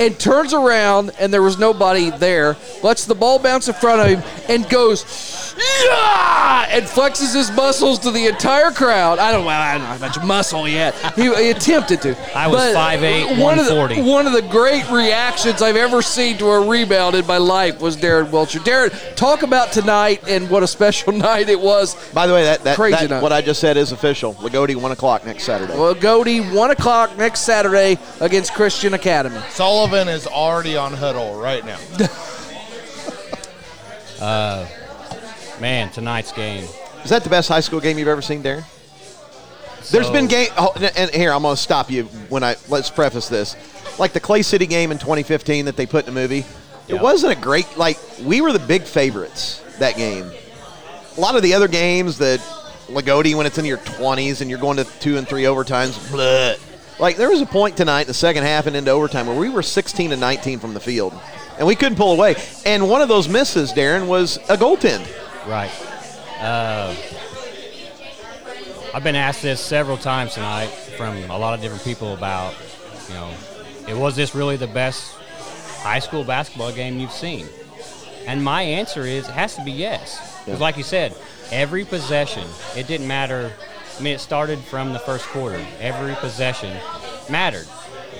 [0.00, 2.56] and turns around, and there was nobody there.
[2.82, 6.66] Lets the ball bounce in front of him and goes, yeah!
[6.70, 9.18] and flexes his muscles to the entire crowd.
[9.18, 10.94] I don't, well, I don't know how much muscle yet.
[11.14, 12.16] He, he attempted to.
[12.36, 16.38] I was But 5'8", one of the one of the great reactions I've ever seen
[16.38, 18.60] to a rebound in my life was Darren Welcher.
[18.60, 21.94] Darren, talk about tonight and what a special night it was.
[22.12, 23.22] By the way, that, that, Crazy that night.
[23.22, 24.34] what I just said is official.
[24.34, 25.74] Loogootee, 1 o'clock next Saturday.
[25.74, 29.40] Well, Goody, one o'clock next Saturday against Christian Academy.
[29.90, 31.78] Sullivan is already on huddle right now.
[34.24, 34.68] uh,
[35.60, 36.62] Man, tonight's game.
[37.02, 38.64] Is that the best high school game you've ever seen, Darren?
[39.90, 42.88] There's been game, oh, and- and here I'm going to stop you when I let's
[42.88, 43.56] preface this.
[43.98, 46.44] Like the Clay City game in 2015 that they put in the movie,
[46.86, 47.76] it wasn't a great.
[47.76, 50.30] Like we were the big favorites that game.
[51.16, 52.38] A lot of the other games that
[52.86, 56.60] Loogootee when it's in your 20s and you're going to two and three overtimes, bleh.
[57.00, 59.48] Like there was a point tonight in the second half and into overtime where we
[59.48, 61.14] were 16 to 19 from the field,
[61.58, 62.36] and we couldn't pull away.
[62.64, 65.06] And one of those misses, Darren, was a goaltend.
[65.46, 65.70] Right.
[66.40, 66.94] Uh,
[68.92, 72.54] I've been asked this several times tonight from a lot of different people about,
[73.08, 73.32] you know,
[73.88, 75.16] it was this really the best
[75.80, 77.46] high school basketball game you've seen?
[78.26, 80.42] And my answer is it has to be yes.
[80.44, 81.16] Because, like you said,
[81.50, 83.52] every possession, it didn't matter.
[84.00, 85.62] I mean, it started from the first quarter.
[85.78, 86.74] Every possession
[87.28, 87.66] mattered.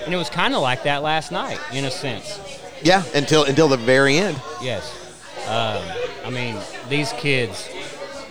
[0.05, 2.39] And it was kind of like that last night, in a sense.
[2.83, 4.39] Yeah, until until the very end.
[4.61, 4.95] Yes.
[5.47, 5.83] Um,
[6.23, 6.55] I mean,
[6.87, 7.67] these kids,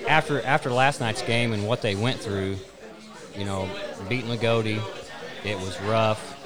[0.08, 2.56] after after last night's game and what they went through,
[3.36, 3.68] you know,
[4.08, 4.80] beating Loogootee,
[5.44, 6.36] it was rough.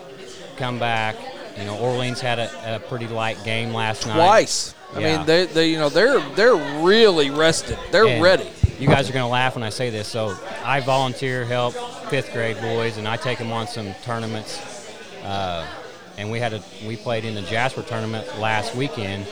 [0.57, 1.17] Come back.
[1.59, 4.15] You know, Orleans had a, a pretty light game last night.
[4.17, 4.75] Twice.
[4.95, 5.17] I Yeah.
[5.19, 7.79] mean, they, they, you know, they're they're really rested.
[7.91, 8.49] They're And ready.
[8.79, 10.09] You guys are going to laugh when I say this.
[10.09, 11.75] So I volunteer help
[12.09, 14.91] fifth grade boys, and I take them on some tournaments.
[15.23, 15.67] Uh,
[16.19, 19.27] and we had a we played in the Jasper tournament last weekend,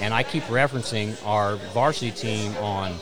[0.00, 2.94] and I keep referencing our varsity team on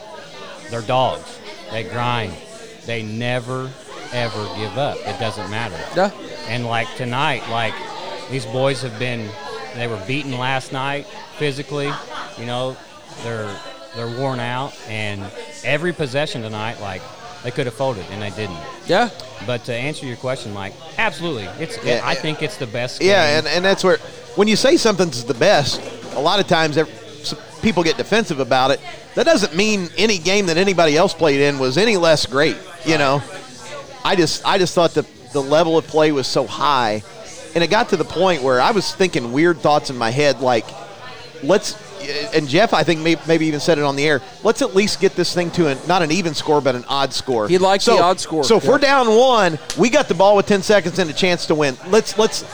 [0.70, 1.38] their dogs.
[1.70, 2.33] They grind.
[2.87, 3.70] They never
[4.12, 4.96] ever give up.
[4.98, 5.79] It doesn't matter.
[5.94, 6.11] Yeah.
[6.48, 7.74] And like tonight, like
[8.31, 9.29] these boys have been,
[9.74, 11.90] they were beaten last night physically.
[12.38, 12.77] You know,
[13.22, 13.55] they're
[13.96, 15.24] they're worn out, and
[15.64, 17.03] every possession tonight, like
[17.42, 18.59] they could have folded and they didn't.
[18.87, 19.11] Yeah.
[19.46, 21.83] But to answer your question, Mike, absolutely, it's.
[21.85, 22.20] Yeah, I yeah.
[22.20, 23.03] think it's the best.
[23.03, 23.98] Yeah, and, and that's where
[24.35, 25.81] when you say something's the best,
[26.14, 26.77] a lot of times
[27.62, 28.81] people get defensive about it.
[29.14, 32.57] That doesn't mean any game that anybody else played in was any less great.
[32.85, 33.22] You know,
[34.05, 37.03] I just I just thought the the level of play was so high,
[37.55, 40.40] and it got to the point where I was thinking weird thoughts in my head,
[40.40, 40.66] like
[41.42, 41.88] let's.
[42.35, 44.21] And Jeff, I think may, maybe even said it on the air.
[44.45, 47.13] Let's at least get this thing to a, not an even score, but an odd
[47.13, 47.49] score.
[47.49, 48.71] He likes so, the odd score, So if yeah.
[48.71, 51.77] we're down one, we got the ball with ten seconds and a chance to win.
[51.89, 52.45] Let's let's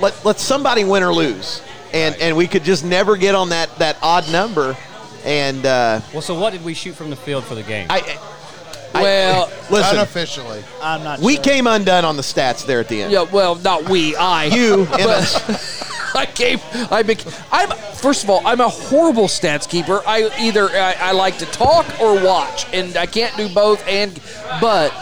[0.00, 3.74] let let somebody win or lose, and and we could just never get on that
[3.78, 4.76] that odd number,
[5.24, 7.86] and uh, well, so what did we shoot from the field for the game?
[7.90, 8.00] I.
[8.00, 10.64] I- Well, listen, Unofficially.
[10.82, 11.44] I'm not we sure.
[11.44, 13.12] came undone on the stats there at the end.
[13.12, 13.22] yeah.
[13.30, 14.16] Well, not we.
[14.16, 14.46] I.
[14.46, 15.77] You and But- us.
[16.18, 16.58] I came.
[16.90, 17.18] I bec
[17.52, 17.70] I'm.
[17.94, 20.02] First of all, I'm a horrible stats keeper.
[20.06, 23.86] I either I, I like to talk or watch, and I can't do both.
[23.86, 24.18] And
[24.60, 24.92] but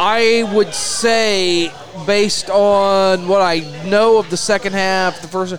[0.00, 1.72] I would say,
[2.06, 5.56] based on what I know of the second half, the first,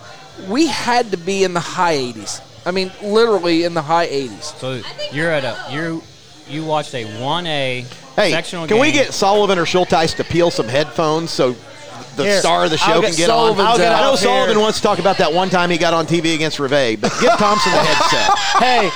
[0.48, 2.40] we had to be in the high 80s.
[2.64, 4.58] I mean, literally in the high 80s.
[4.58, 4.82] so
[5.12, 6.02] you're at a you
[6.48, 7.84] you watched a one A
[8.16, 8.80] Hey, sectional can game.
[8.82, 11.54] we get Sullivan or Schulteis to peel some headphones so
[12.16, 13.66] the Here, star of the show get can get Sullivan's on?
[13.72, 14.28] I'll get I know up here.
[14.28, 17.12] Sullivan wants to talk about that one time he got on TV against Reve, but
[17.20, 18.30] give Thompson the headset.
[18.60, 18.90] Hey,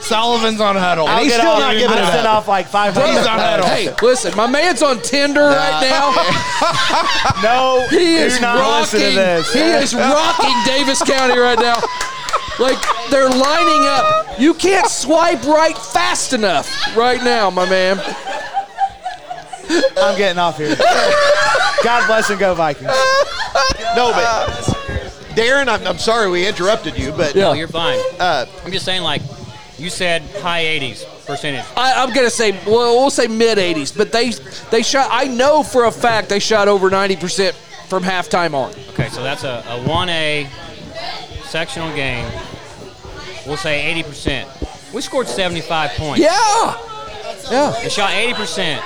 [0.00, 1.06] Sullivan's on huddle.
[1.08, 2.38] And he's still off, not giving I it up.
[2.38, 3.06] off like 500.
[3.06, 3.66] He's on huddle.
[3.66, 6.10] Hey, listen, my man's on Tinder right now.
[7.42, 9.00] No, He is not rocking.
[9.00, 9.52] to this.
[9.52, 11.78] He is rocking Daviess County right now.
[12.58, 12.78] Like
[13.10, 14.38] they're lining up.
[14.40, 17.98] You can't swipe right fast enough right now, my man.
[19.96, 20.76] I'm getting off here.
[21.82, 22.86] God bless and go Vikings.
[23.96, 24.48] No, but
[25.36, 27.98] Darren, I'm, I'm sorry we interrupted you, but No, you're fine.
[28.18, 29.22] uh, I'm just saying, like,
[29.78, 31.64] you said high 80s percentage.
[31.76, 34.30] I, I'm gonna say, well, we'll say mid 80s, but they
[34.70, 35.08] they shot.
[35.10, 37.56] I know for a fact they shot over 90 percent
[37.88, 38.72] from halftime on.
[38.90, 40.48] Okay, so that's a, a 1A
[41.44, 42.30] sectional game.
[43.46, 44.92] We'll say 80%.
[44.92, 46.20] We scored 75 points.
[46.20, 46.76] Yeah,
[47.50, 47.74] yeah.
[47.82, 48.80] They shot 80%.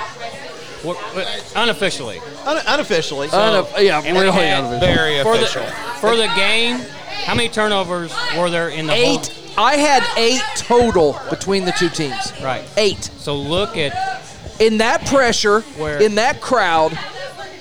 [0.85, 2.21] We're- we're- unofficially.
[2.45, 3.27] un- unofficially.
[3.27, 4.95] Uno- yeah, really and- unofficial.
[4.95, 5.63] Very For the, official.
[5.99, 6.79] for the game,
[7.25, 9.27] how many turnovers were there in the Eight.
[9.27, 9.65] whole?
[9.65, 12.33] I had eight total between the two teams.
[12.43, 12.63] Right.
[12.77, 13.09] Eight.
[13.19, 14.21] So look at
[14.59, 16.97] In that pressure, Where- in that crowd,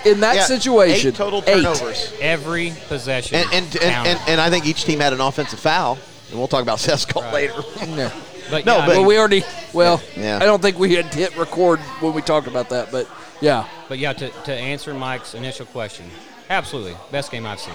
[0.05, 1.55] in that Yeah, situation, eight total eight.
[1.55, 2.09] turnovers.
[2.21, 3.37] every possession.
[3.37, 5.99] And and, and, and and I think each team had an offensive foul,
[6.31, 7.33] and we'll talk about Sesco Right.
[7.33, 7.55] later.
[7.97, 8.11] Yeah.
[8.51, 9.43] But no, yeah, but- Well, we already.
[9.73, 10.39] Well, Yeah.
[10.41, 13.09] I don't think we had hit record when we talked about that, but
[13.41, 13.67] yeah.
[13.89, 16.07] But yeah, to, to answer Mike's initial question,
[16.51, 17.75] absolutely best game I've seen.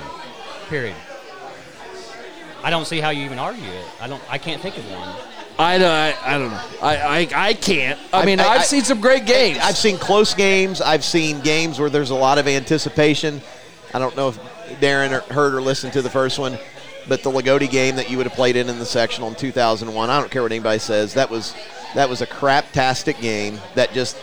[0.70, 0.96] Period.
[2.64, 3.86] I don't see how you even argue it.
[4.02, 4.22] I don't.
[4.30, 5.10] I can't think of one.
[5.58, 6.62] I, I, I don't know.
[6.82, 8.00] I, I, I can't.
[8.14, 9.60] I, I- mean, I- I, have I- seen some great games.
[9.62, 10.82] I've seen close games.
[10.82, 13.42] I've seen games where there's a lot of anticipation.
[13.94, 14.38] I don't know if
[14.80, 16.58] Darren heard or listened to the first one,
[17.10, 20.10] but the Loogootee game that you would have played in in the sectional in 2001.
[20.10, 21.16] I don't care what anybody says.
[21.16, 21.54] That was
[21.96, 24.16] that was a crap-tastic game that just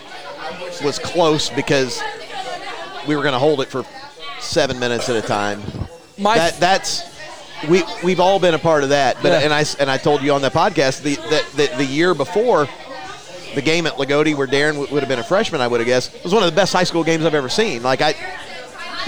[0.84, 2.01] was close because
[3.09, 3.84] we were going to hold it for
[4.41, 5.61] seven minutes at a time.
[6.18, 7.14] My that that's
[7.68, 9.16] we we've all been a part of that.
[9.22, 9.41] But Yeah.
[9.41, 12.68] and I and I told you on the podcast the that the, the year before
[13.55, 15.87] the game at Loogootee where Darren w- would have been a freshman, I would have
[15.87, 17.82] guessed was one of the best high school games I've ever seen.
[17.82, 18.14] Like I,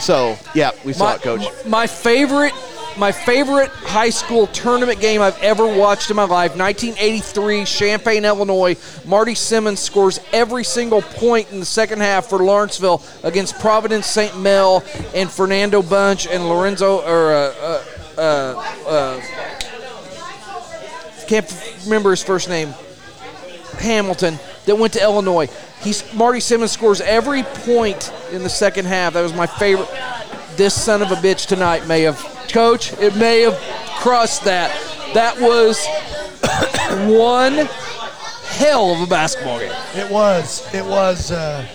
[0.00, 1.42] so yeah, we saw my, it, coach.
[1.66, 2.52] My favorite,
[2.98, 6.56] my favorite high school tournament game I've ever watched in my life.
[6.56, 8.76] 1983, Champaign, Illinois.
[9.06, 14.38] Marty Simmons scores every single point in the second half for Lawrenceville against Providence St.
[14.38, 14.84] Mel
[15.14, 17.84] and Fernando Bunch and Lorenzo or uh, uh,
[18.18, 19.20] uh, uh,
[21.28, 22.74] can't remember his first name.
[23.78, 25.48] Hamilton that went to Illinois.
[25.80, 29.12] He's Marty Simmons scores every point in the second half.
[29.12, 29.88] That was my favorite.
[30.56, 32.20] This son of a bitch tonight may have,
[32.52, 32.92] coach.
[32.94, 33.58] It may have
[33.98, 34.70] crossed that.
[35.14, 35.84] That was
[37.18, 37.66] one
[38.56, 39.72] hell of a basketball game.
[39.94, 40.62] It was.
[40.74, 41.66] It was uh,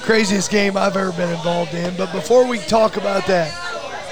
[0.00, 1.96] craziest game I've ever been involved in.
[1.96, 3.52] But before we talk about that,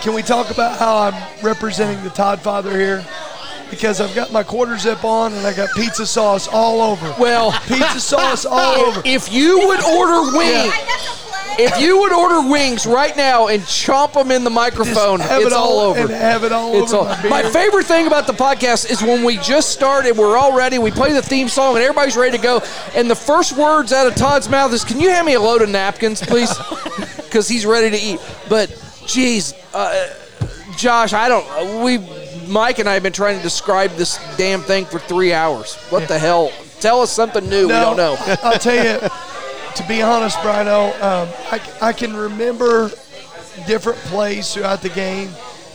[0.03, 3.05] can we talk about how I'm representing the TodFather here?
[3.71, 7.15] Because I've got my quarter zip on and I got pizza sauce all over.
[7.19, 9.03] Well, Pizza sauce all over.
[9.05, 10.73] if you would order wings,
[11.59, 15.47] if you would order wings right now and chomp them in the microphone, have it's
[15.47, 16.01] it all, over.
[16.01, 19.03] And have it all It's over all, my my favorite thing about the podcast is
[19.03, 22.37] when we just started, we're all ready, we play the theme song, and everybody's ready
[22.37, 22.61] to go.
[22.95, 25.63] And the first words out of Todd's mouth is, "Can you hand me a load
[25.63, 26.53] of napkins, please?"
[27.27, 28.21] Because he's ready to eat.
[28.49, 28.71] But,
[29.07, 30.09] geez, uh,
[30.77, 31.83] Josh, I don't.
[31.83, 31.99] We,
[32.47, 35.75] Mike and I have been trying to describe this damn thing for three hours.
[35.91, 36.51] What the hell?
[36.81, 37.67] Tell us something new.
[37.67, 38.17] we don't know.
[38.43, 39.09] I'll tell you,
[39.77, 42.91] to be honest, Bryno, um, I, I can remember
[43.67, 45.31] different plays throughout the game,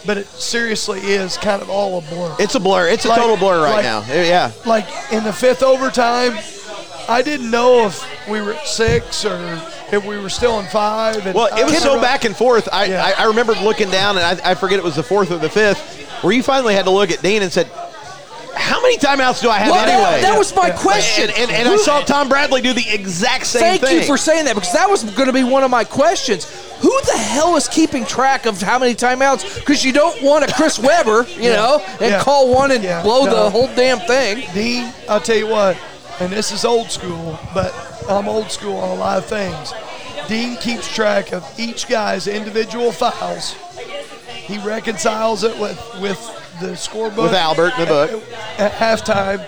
[0.06, 2.36] but it seriously is kind of all a blur.
[2.40, 2.88] It's a blur.
[2.88, 4.04] It's a Like- total blur right like- now.
[4.10, 4.52] Yeah.
[4.66, 6.38] like in the fifth overtime,
[7.10, 9.38] I didn't know if we were at six or
[9.92, 11.26] if we were still in five.
[11.26, 12.70] And Well, it was so back and forth.
[12.72, 13.04] I, Yeah.
[13.18, 15.50] I, I remember looking down, and I, I forget it was the fourth or the
[15.50, 17.70] fifth, where you finally had to look at Dean and said,
[18.56, 21.30] "How many timeouts do I have Well, that- anyway?" that was my question.
[21.30, 23.70] and, and, and I saw Tom Bradley do the exact same thing.
[23.80, 23.98] Thank thing.
[24.02, 26.46] you for saying that because that was going to be one of my questions.
[26.82, 29.56] Who the hell is keeping track of how many timeouts?
[29.60, 31.56] Because you don't want a Chris Webber, you Yeah.
[31.56, 32.20] know, and Yeah.
[32.24, 33.02] call one and Yeah.
[33.04, 34.44] blow the whole damn thing.
[34.54, 35.78] Dean, I'll tell you what,
[36.20, 37.74] and this is old school, but
[38.10, 39.74] I'm old school on a lot of things.
[40.28, 43.54] Dean keeps track of each guy's individual fouls.
[44.34, 46.18] He reconciles it with with
[46.62, 48.24] the scorebook With Albert in the book.
[48.58, 49.46] at, at halftime.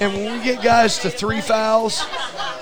[0.00, 2.04] And when we get guys to three fouls,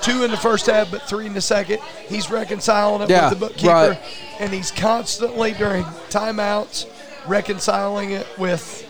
[0.01, 3.39] two in the first half, but three in the second, he's reconciling it Yeah, with
[3.39, 3.99] the bookkeeper, right.
[4.41, 6.87] and he's constantly during timeouts
[7.27, 8.85] reconciling it with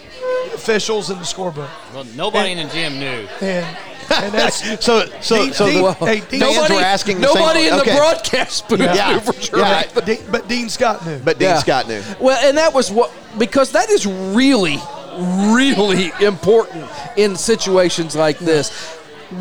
[0.55, 1.69] officials in the scorebook.
[1.95, 3.27] Well, nobody in the gym knew.
[3.41, 3.77] And
[4.09, 7.27] and that's So, so, Dean- so Dean- the, hey, Dean- fans Nobody, were asking the
[7.27, 7.91] same- nobody in okay.
[7.91, 9.13] the broadcast booth Yeah.
[9.15, 9.59] knew for sure.
[9.59, 9.83] Yeah.
[10.05, 11.19] Dean, but Dean Scott knew.
[11.19, 11.59] but Dean Yeah.
[11.59, 12.03] Scott knew.
[12.21, 14.77] Well, and that was what because that is really,
[15.19, 16.87] really important
[17.17, 18.71] in situations like this.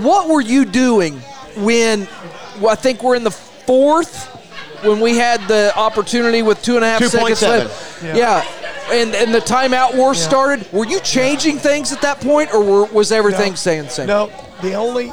[0.02, 1.20] What were you doing
[1.58, 2.08] when?
[2.60, 4.28] Well, I think we're in the fourth
[4.86, 7.42] when we had the opportunity with two and a half seconds 2.7.
[7.42, 8.04] left.
[8.04, 8.44] Yeah.
[8.92, 10.72] and and the timeout war started.
[10.72, 13.56] Were you changing things at that point, or were, was everything No.
[13.56, 14.08] staying the same?
[14.08, 15.12] No, the only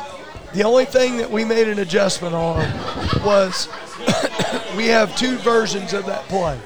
[0.55, 2.59] the only thing that we made an adjustment on
[3.25, 3.69] was
[4.77, 6.57] we have two versions of that play.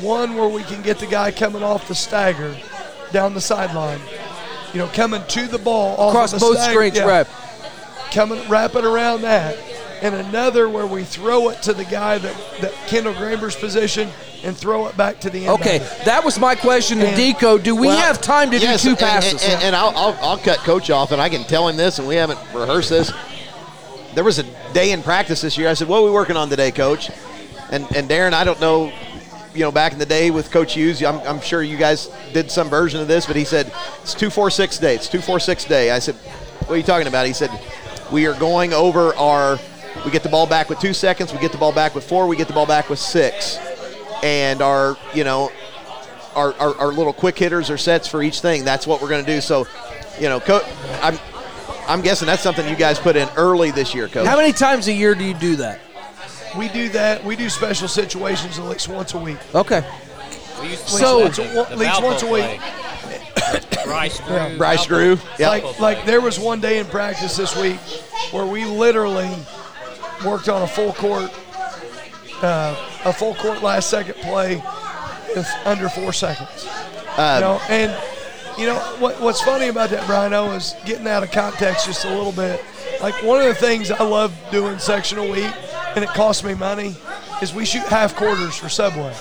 [0.00, 2.56] One where we can get the guy coming off the stagger
[3.12, 4.00] down the sideline,
[4.72, 7.26] you know, coming to the ball off Across of the both stagger, screens, yeah, right?
[8.12, 9.56] coming wrapping around that,
[10.02, 14.08] and another where we throw it to the guy that, that Kendall Gramber's position
[14.44, 15.60] and throw it back to the end.
[15.60, 17.60] Okay, that was my question to And- Deco.
[17.62, 19.44] Do we Well, have time to yes, do two and- and- passes?
[19.44, 22.06] And, and I'll, I'll, I'll cut Coach off, and I can tell him this, and
[22.06, 23.12] we haven't rehearsed this.
[24.14, 25.68] There was a day in practice this year.
[25.68, 27.10] I said, "What are we working on today, Coach?"
[27.70, 28.90] And and Darren, I don't know,
[29.54, 32.50] you know, back in the day with Coach Hughes, I'm, I'm sure you guys did
[32.50, 33.72] some version of this, but he said
[34.02, 34.94] it's two four six day.
[34.94, 35.90] It's two four six day.
[35.90, 37.50] I said, "What are you talking about?" He said,
[38.12, 39.58] "We are going over our.
[40.04, 41.32] We get the ball back with two seconds.
[41.32, 42.26] We get the ball back with four.
[42.26, 43.58] We get the ball back with six,
[44.22, 45.50] and our you know
[46.38, 48.64] our, our, our little quick hitters or sets for each thing.
[48.64, 49.40] That's what we're going to do.
[49.40, 49.66] So,
[50.20, 50.66] you know, co-
[51.02, 51.18] I'm
[51.88, 54.26] I'm guessing that's something you guys put in early this year, coach.
[54.26, 55.80] How many times a year do you do that?
[56.56, 57.24] We do that.
[57.24, 59.38] We do special situations at least once a week.
[59.54, 59.84] Okay.
[60.60, 62.60] We used to So- play Once a- the at least once a week.
[63.84, 64.58] Bryce Drew.
[64.58, 64.86] Bryce Valpo.
[64.86, 65.18] Drew.
[65.38, 65.48] Yeah.
[65.48, 67.78] Like, like there was one day in practice this week
[68.32, 69.30] where we literally
[70.24, 71.30] worked on a full court,
[72.42, 74.62] uh, a full court last second play
[75.34, 76.64] with under four seconds.
[76.64, 77.96] you know, and
[78.58, 80.32] you know what, what's funny about that, Brian?
[80.32, 82.62] Briano, is getting out of context just a little bit.
[83.00, 85.52] Like one of the things I love doing sectional week,
[85.98, 86.94] and it cost me money,
[87.42, 89.12] is we shoot half quarters for Subway.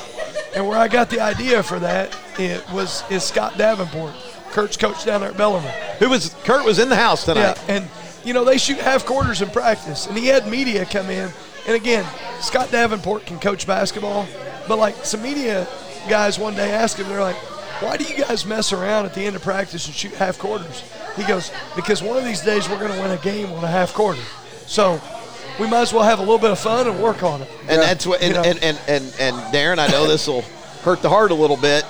[0.56, 4.14] And where I got the idea for that, it was is Scott Davenport,
[4.52, 5.72] Kurt's coach down there at Bellarmine.
[5.98, 7.58] Who was Kurt was in the house tonight.
[7.68, 7.88] Yeah, and
[8.24, 11.32] you know they shoot half quarters in practice, and he had media come in.
[11.66, 12.06] And again,
[12.42, 14.28] Scott Davenport can coach basketball,
[14.68, 15.68] but like some media
[16.08, 17.38] guys one day asked him, they're like,
[17.82, 20.84] "Why do you guys mess around at the end of practice and shoot half quarters?"
[21.16, 23.68] He goes, "Because one of these days we're going to win a game on a
[23.68, 24.22] half quarter,
[24.68, 25.02] so
[25.60, 27.82] we might as well have a little bit of fun and work on it." And
[27.82, 28.50] that's what and, You know.
[28.50, 30.44] and, and, and, and Darren, I know this will
[30.84, 31.86] hurt the heart a little bit,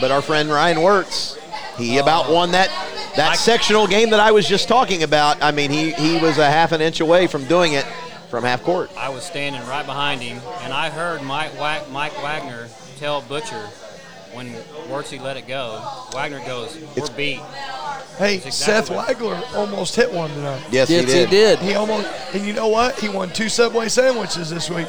[0.00, 1.38] but our friend Ryan Wirtz,
[1.76, 2.68] he about won that
[3.16, 5.42] that sectional game that I was just talking about.
[5.42, 7.84] I mean, he he was a half an inch away from doing it
[8.30, 8.90] from half court.
[8.96, 12.68] I was standing right behind him, and I heard Mike, Wa- Mike Wagner
[12.98, 13.68] tell Butcher
[14.32, 14.52] when
[14.88, 15.82] Wirtzy let it go.
[16.12, 17.40] Wagner goes, "We're beat."
[18.18, 20.62] Hey, That's Seth exactly Wagler almost hit one tonight.
[20.70, 21.28] Yes, Yes, he did.
[21.28, 21.58] he did.
[21.60, 22.98] He almost, and you know what?
[23.00, 24.86] He won two Subway sandwiches this week,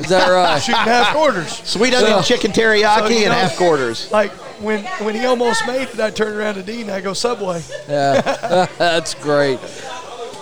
[0.00, 0.58] Is that right?
[0.60, 1.60] shooting half quarters.
[1.64, 2.22] Sweet onion Yeah.
[2.22, 4.10] chicken teriyaki So, you and know- half quarters.
[4.12, 6.82] Like when when he almost made it, I turned around to Dean.
[6.82, 7.62] And I go Subway.
[7.88, 9.60] Yeah, that's great.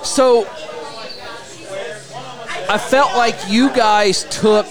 [0.02, 0.46] So
[2.68, 4.66] I felt like you guys took,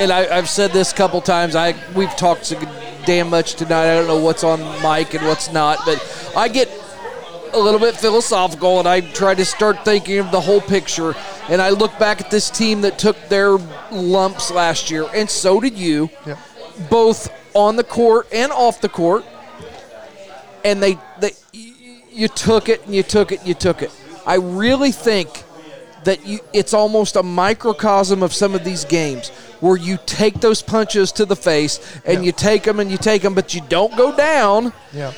[0.00, 1.54] and I, I've said this a couple times.
[1.54, 2.60] I we've talked so
[3.06, 3.90] damn much tonight.
[3.92, 5.98] I don't know what's on mic and what's not, but
[6.36, 6.68] I get
[7.52, 11.14] a little bit philosophical, and I try to start thinking of the whole picture.
[11.48, 13.52] And I look back at this team that took their
[13.90, 16.36] lumps last year, and so did you, Yeah.
[16.90, 19.24] both on the court and off the court
[20.64, 21.32] and they, they
[22.12, 23.90] you took it and you took it and you took it.
[24.26, 25.44] I really think
[26.08, 29.28] that you it's almost a microcosm of some of these games
[29.60, 32.26] where you take those punches to the face and Yeah.
[32.26, 35.12] you take them and you take them but you don't go down Yeah.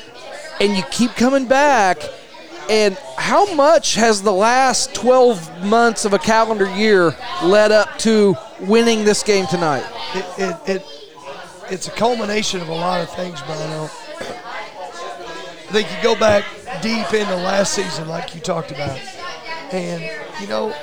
[0.59, 1.97] and you keep coming back
[2.69, 8.35] and how much has the last 12 months of a calendar year led up to
[8.59, 10.81] winning this game tonight It, it, it
[11.69, 13.89] it's a culmination of a lot of things, Bryno.
[15.69, 16.43] I think you go back
[16.81, 18.99] deep into last season, like you talked about,
[19.71, 20.01] and
[20.41, 20.73] you know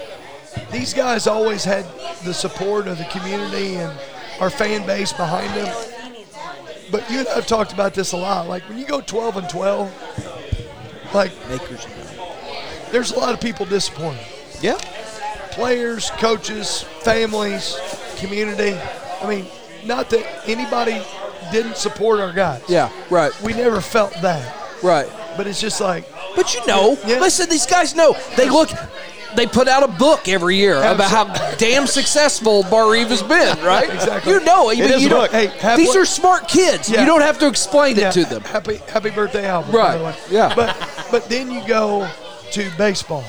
[0.73, 1.85] these guys always had
[2.25, 3.93] the support of the community and
[4.41, 5.75] our fan base behind them.
[6.91, 8.49] But you and I've talked about this a lot.
[8.49, 11.87] Like when you go 12 and 12, like makers
[12.91, 14.25] there's a lot of people disappointed.
[14.63, 14.79] Yeah.
[15.51, 17.77] players, coaches, families,
[18.17, 18.79] community.
[19.23, 19.47] I mean,
[19.85, 21.03] not that anybody
[21.53, 22.63] didn't support our guys.
[22.69, 24.55] yeah right We never felt that.
[24.83, 26.07] right But it's just like,
[26.37, 27.21] But you know, Yeah.
[27.21, 28.17] listen, these guys know.
[28.37, 28.71] They look,
[29.35, 31.25] they put out a book every year about how
[31.57, 33.89] damn successful Barr-Reeve has been, right?
[33.93, 34.33] Exactly.
[34.33, 35.31] You know, I It mean, is you don't.
[35.31, 36.89] Hey, these are smart kids.
[36.89, 37.01] Yeah.
[37.01, 38.43] You don't have to explain yeah, it to them.
[38.43, 39.73] Happy happy birthday album.
[39.75, 39.93] Right.
[39.93, 40.15] By the way.
[40.31, 40.53] Yeah.
[40.55, 40.77] But
[41.11, 42.09] but then you go
[42.53, 43.25] to baseball,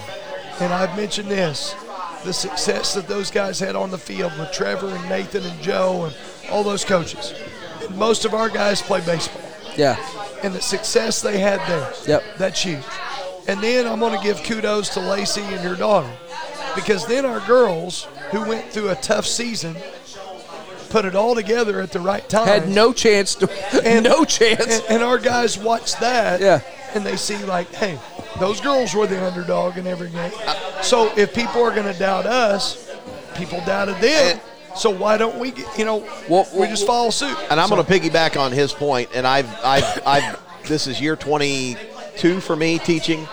[0.59, 1.75] and I've mentioned this,
[2.23, 6.05] the success that those guys had on the field with Trevor and Nathan and Joe
[6.05, 6.15] and
[6.51, 7.33] all those coaches.
[7.81, 9.41] And most of our guys play baseball.
[9.79, 9.95] Yeah,
[10.43, 11.93] and the success they had there.
[12.05, 12.23] Yep.
[12.37, 12.83] That's huge.
[13.47, 16.11] And then I'm going to give kudos to Lacey and your daughter
[16.75, 19.75] because then our girls who went through a tough season
[20.89, 22.47] put it all together at the right time.
[22.47, 23.49] Had no chance to.
[23.85, 24.79] And- no chance.
[24.81, 26.41] and, and our guys watch that.
[26.41, 26.61] Yeah.
[26.93, 27.99] And they see like, hey,
[28.39, 30.31] those girls were the underdog in every game.
[30.81, 32.91] So if people are going to doubt us,
[33.35, 34.39] people doubted them.
[34.79, 35.97] So why don't we, you know,
[36.29, 37.37] Well, we well, just follow suit?
[37.51, 41.01] And I'm So- going to piggyback on his point, and I've, I've, I've, this is
[41.01, 43.27] year 22 for me teaching.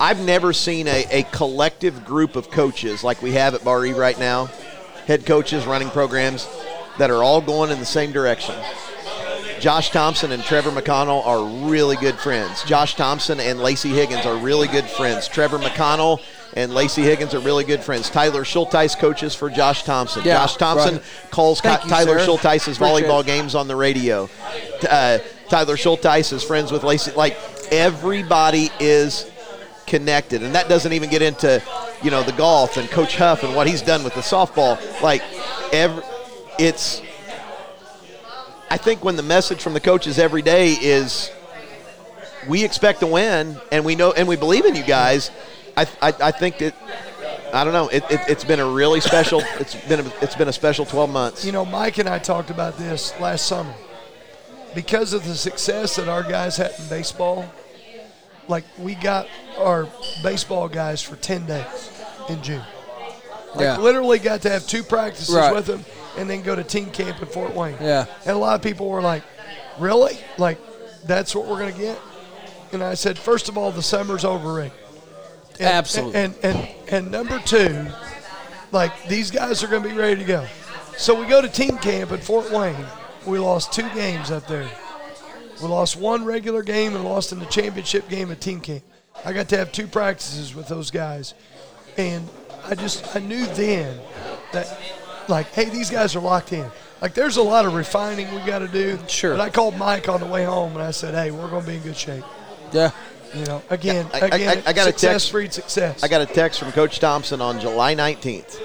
[0.00, 4.18] I've never seen a, a collective group of coaches like we have at Barr-Reeve right
[4.18, 4.46] now,
[5.06, 6.48] head coaches running programs
[6.96, 8.54] that are all going in the same direction.
[9.60, 12.64] Josh Thompson and Trevor McConnell are really good friends.
[12.64, 15.28] Josh Thompson and Lacey Higgins are really good friends.
[15.28, 16.20] Trevor McConnell
[16.54, 18.08] and Lacey Higgins are really good friends.
[18.10, 20.22] Tyler Schulteis coaches for Josh Thompson.
[20.24, 21.04] Yeah, Josh Thompson right.
[21.30, 22.26] calls Thank you, Tyler sir.
[22.26, 23.26] Schulteis's Appreciate volleyball it.
[23.26, 24.28] games on the radio.
[24.88, 27.12] Uh, Tyler Schulteis is friends with Lacey.
[27.12, 27.36] Like
[27.70, 29.30] everybody is
[29.86, 31.62] connected, and that doesn't even get into
[32.02, 34.78] you know the golf and Coach Huff and what he's done with the softball.
[35.02, 35.22] Like
[35.72, 36.02] every,
[36.58, 37.02] it's.
[38.70, 41.30] I think when the message from the coaches every day is,
[42.48, 45.30] we expect to win, and we know and we believe in you guys.
[45.76, 46.74] I I, I think that.
[47.52, 47.88] I don't know.
[47.88, 49.42] It, it, it's been a really special.
[49.58, 51.44] It's been a, it's been a special 12 months.
[51.44, 53.74] You know, Mike and I talked about this last summer.
[54.72, 57.44] Because of the success that our guys had in baseball,
[58.46, 59.26] like we got
[59.58, 59.88] our
[60.22, 61.90] baseball guys for 10 days
[62.28, 62.62] in June.
[63.56, 63.78] Like Yeah.
[63.78, 65.52] literally got to have two practices Right.
[65.52, 65.84] with them
[66.16, 67.76] and then go to team camp in Fort Wayne.
[67.80, 68.06] Yeah.
[68.20, 69.22] And a lot of people were like,
[69.78, 70.18] really?
[70.38, 70.58] Like,
[71.04, 72.00] that's what we're going to get?
[72.72, 74.72] And I said, first of all, the summer's overrated.
[75.58, 76.20] And, Absolutely.
[76.20, 77.86] And, and, and number two,
[78.72, 80.46] like, these guys are going to be ready to go.
[80.96, 82.86] So we go to team camp at Fort Wayne.
[83.26, 84.68] We lost two games up there.
[85.60, 88.82] We lost one regular game and lost in the championship game at team camp.
[89.24, 91.34] I got to have two practices with those guys.
[91.98, 92.28] And
[92.64, 93.98] I just, I knew then
[94.52, 94.80] that,
[95.30, 96.70] like, hey, these guys are locked in.
[97.00, 98.98] Like, there's a lot of refining we got to do.
[99.08, 99.34] Sure.
[99.36, 101.68] But I called Mike on the way home and I said, hey, we're going to
[101.70, 102.24] be in good shape.
[102.72, 102.90] Yeah.
[103.34, 106.02] You know, again, I- I- again, I- I got a success text- breeds success.
[106.02, 108.60] I got a text from Coach Thompson on July 19th.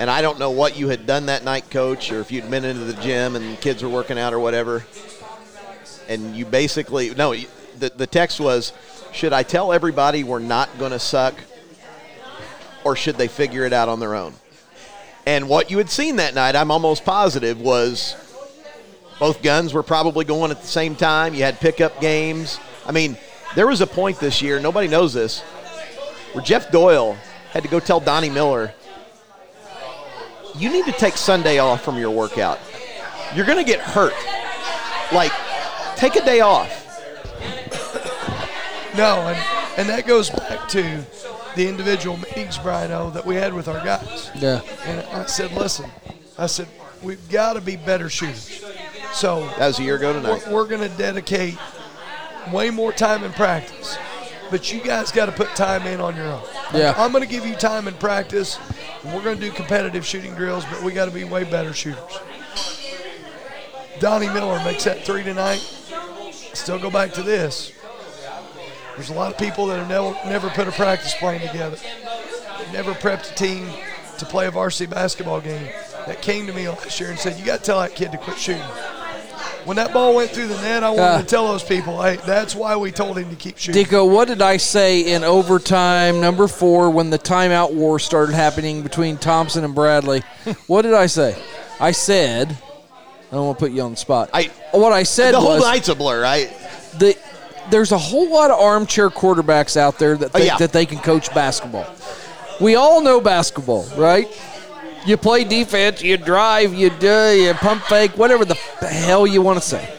[0.00, 2.64] And I don't know what you had done that night, Coach, or if you'd been
[2.64, 4.84] into the gym and kids were working out or whatever.
[6.08, 7.34] And you basically, no,
[7.78, 8.72] the, the text was,
[9.12, 11.34] should I tell everybody we're not going to suck
[12.84, 14.34] or should they figure it out on their own?
[15.26, 18.14] And what you had seen that night, I'm almost positive, was
[19.18, 21.34] both guns were probably going at the same time.
[21.34, 22.58] You had pickup games.
[22.86, 23.16] I mean,
[23.54, 25.40] there was a point this year, nobody knows this,
[26.32, 27.16] where Jeff Doyle
[27.52, 28.74] had to go tell Donnie Miller,
[30.56, 32.60] you need to take Sunday off from your workout.
[33.34, 34.14] You're going to get hurt.
[35.12, 35.32] Like,
[35.96, 36.80] take a day off.
[38.96, 39.38] No, and,
[39.78, 41.04] and that goes back to
[41.56, 44.30] the individual meetings, Brian, O, that we had with our guys.
[44.34, 44.60] Yeah.
[44.86, 45.90] And I said, listen,
[46.38, 46.68] I said,
[47.02, 48.64] we've got to be better shooters.
[49.12, 50.44] So That was a year ago tonight.
[50.48, 51.56] we're, we're going to dedicate
[52.52, 53.96] way more time in practice.
[54.50, 56.42] But you guys got to put time in on your own.
[56.74, 56.94] Yeah.
[56.96, 58.58] I'm going to give you time in practice.
[59.02, 61.72] And we're going to do competitive shooting drills, but we got to be way better
[61.72, 62.18] shooters.
[64.00, 65.58] Donnie Miller makes that three tonight.
[66.52, 67.72] Still go back to this.
[68.96, 71.76] There's a lot of people that have never, never put a practice plan together,
[72.72, 73.68] never prepped a team
[74.18, 75.68] to play a varsity basketball game.
[76.06, 78.18] That came to me last year and said, "You got to tell that kid to
[78.18, 78.62] quit shooting."
[79.64, 81.16] When that ball went through the net, I wanted Yeah.
[81.18, 81.26] to ah.
[81.26, 84.42] tell those people, "Hey, that's why we told him to keep shooting." Deco, what did
[84.42, 89.74] I say in overtime number four when the timeout war started happening between Thompson and
[89.74, 90.22] Bradley?
[90.66, 91.34] what did I say?
[91.80, 92.56] I said,
[93.32, 94.28] I don't want to put you on the spot.
[94.34, 96.50] I- what I said The whole was night's a blur, right?
[96.98, 97.16] the,
[97.70, 100.56] there's a whole lot of armchair quarterbacks out there that Oh, think yeah.
[100.58, 101.86] that they can coach basketball.
[102.60, 104.28] We all know basketball, right?
[105.06, 109.60] You play defense, you drive, you do, you pump fake, whatever the hell you want
[109.60, 109.92] to say.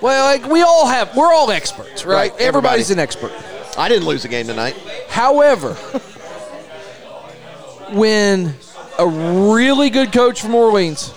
[0.00, 2.32] Well, like we all have, we're all experts, right?
[2.32, 3.32] Right, Everybody's an expert.
[3.78, 4.74] I didn't lose a game tonight.
[5.08, 5.74] However,
[7.92, 8.54] when
[8.98, 11.12] a really good coach from Orleans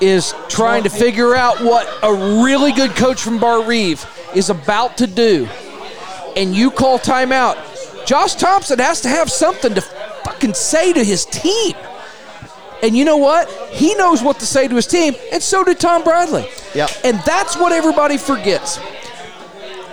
[0.00, 5.06] is trying to figure out what a really good coach from Barr-Reeve is about to
[5.06, 5.48] do,
[6.36, 7.56] and you call timeout,
[8.06, 11.74] Josh Thompson has to have something to fucking say to his team.
[12.82, 13.48] And you know what?
[13.70, 16.46] He knows what to say to his team, and so did Tom Bradley.
[16.74, 16.90] Yep.
[17.04, 18.78] And that's what everybody forgets.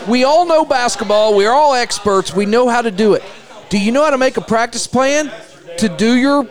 [0.07, 1.35] We all know basketball.
[1.35, 2.35] We're all experts.
[2.35, 3.23] We know how to do it.
[3.69, 5.31] Do you know how to make a practice plan
[5.77, 6.43] to do your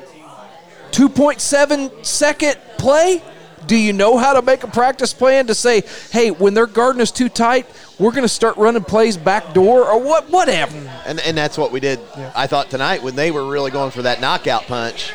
[0.93, 3.23] 2.7 second play?
[3.67, 7.01] Do you know how to make a practice plan to say, hey, when their guarding
[7.01, 7.67] is too tight,
[7.99, 10.31] we're going to start running plays back door or what?
[10.31, 10.77] Whatever.
[11.07, 12.01] And, and that's what we did,
[12.35, 15.13] I thought, tonight when they were really going for that knockout punch.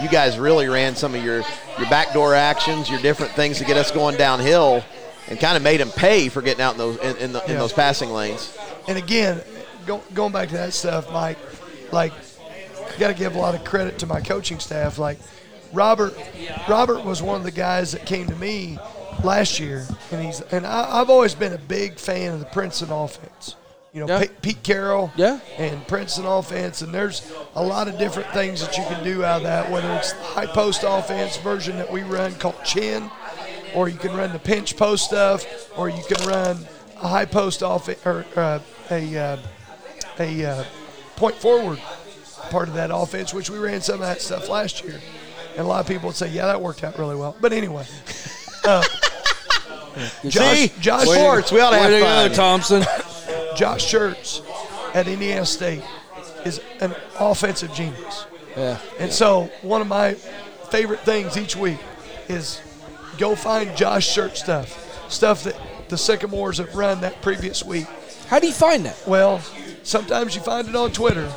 [0.00, 1.42] you guys really ran some of your
[1.78, 4.84] your backdoor actions, your different things to get us going downhill,
[5.28, 7.58] and kind of made them pay for getting out in those in, in, the, in
[7.58, 8.56] those passing lanes.
[8.88, 9.42] And again,
[9.86, 11.38] go, going back to that stuff, Mike,
[11.92, 12.12] like,
[12.98, 14.98] got to give a lot of credit to my coaching staff.
[14.98, 15.18] Like,
[15.76, 16.14] Robert,
[16.68, 18.78] Robert was one of the guys that came to me
[19.22, 22.90] last year, and he's and I, I've always been a big fan of the Princeton
[22.90, 23.54] offense.
[23.92, 24.20] You know, Yeah.
[24.20, 25.38] Pete, Pete Carril, Yeah.
[25.58, 29.38] and Princeton offense, and there's a lot of different things that you can do out
[29.38, 29.70] of that.
[29.70, 33.10] Whether it's the high post offense version that we run called Chin,
[33.74, 35.44] or you can run the pinch post stuff,
[35.78, 36.66] or you can run
[37.02, 38.58] a high post off or uh,
[38.90, 39.36] a uh,
[40.18, 40.64] a uh,
[41.16, 41.78] point forward
[42.50, 45.00] part of that offense, which we ran some of that stuff last year.
[45.56, 47.86] And a lot of people would say, "Yeah, that worked out really well." But anyway,
[48.64, 48.84] uh,
[50.28, 52.34] Josh, See, Josh we ought to Way to have go.
[52.34, 52.82] Thompson.
[53.56, 54.42] Josh Schertz
[54.94, 55.82] at Indiana State
[56.44, 58.26] is an offensive genius.
[58.56, 58.78] Yeah.
[58.98, 60.14] And so one of my
[60.70, 61.78] favorite things each week
[62.28, 62.60] is
[63.16, 65.56] go find Josh Schertz stuff, stuff that
[65.88, 67.86] the Sycamores have run that previous week.
[68.26, 68.96] How do you find that?
[69.06, 69.40] Well,
[69.82, 71.32] sometimes you find it on Twitter.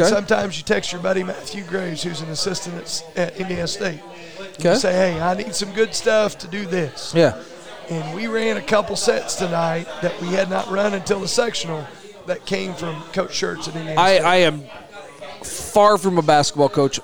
[0.00, 0.10] Okay.
[0.10, 4.00] Sometimes you text your buddy Matthew Graves, who's an assistant at, at Indiana State.
[4.58, 4.72] Okay.
[4.72, 7.14] You say, hey, I need some good stuff to do this.
[7.14, 7.42] Yeah.
[7.88, 11.86] And we ran a couple sets tonight that we had not run until the sectional
[12.26, 14.24] that came from Coach Schertz at Indiana I, State.
[14.24, 14.64] I am
[15.42, 17.00] far from a basketball coach,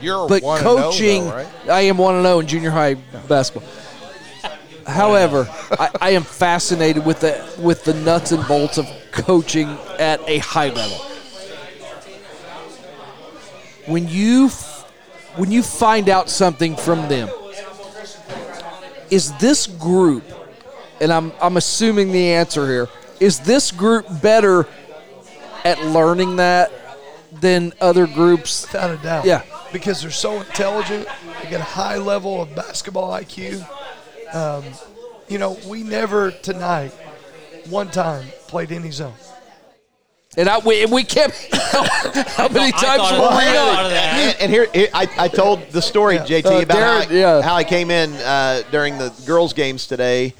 [0.00, 1.68] You're but one oh, coaching, though, right?
[1.70, 2.94] I am one and zero in junior high
[3.28, 3.68] basketball.
[4.86, 5.48] However,
[5.78, 10.38] I, I am fascinated with the with the nuts and bolts of coaching at a
[10.38, 11.15] high level.
[13.86, 14.48] When you
[15.36, 17.28] when you find out something from them,
[19.10, 20.24] is this group,
[21.00, 22.88] and I'm I'm assuming the answer here,
[23.20, 24.66] is this group better
[25.64, 26.72] at learning that
[27.32, 28.62] than other groups?
[28.62, 29.24] Without a doubt.
[29.24, 29.42] Yeah.
[29.72, 31.08] Because they're so intelligent.
[31.42, 33.66] They get a high level of basketball IQ.
[34.34, 34.64] Um,
[35.28, 36.92] you know, we never tonight,
[37.68, 39.14] one time, played any zone.
[40.38, 43.84] And I we, we kept how many I times were we I on?
[43.86, 44.34] of that.
[44.34, 47.42] And, and here, here I, I told the story, JT, Uh, about how, I, yeah.
[47.42, 50.34] how I came in uh, during the girls' games today,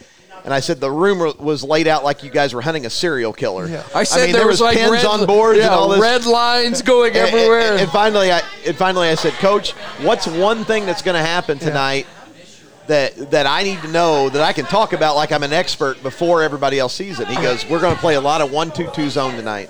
[0.45, 3.33] and I said the room was laid out like you guys were hunting a serial
[3.33, 3.67] killer.
[3.69, 3.83] Yeah.
[3.95, 6.01] I said mean, there, was, like pins red, on boards yeah, and all this.
[6.01, 7.77] red lines going And- and- everywhere.
[7.79, 9.73] And, finally, I and finally I said, Coach,
[10.03, 12.07] what's one thing that's going to happen tonight
[12.87, 16.01] that that I need to know that I can talk about like I'm an expert
[16.03, 17.27] before everybody else sees it?
[17.29, 19.69] He goes, We're going to play a lot of one-two-two zone tonight,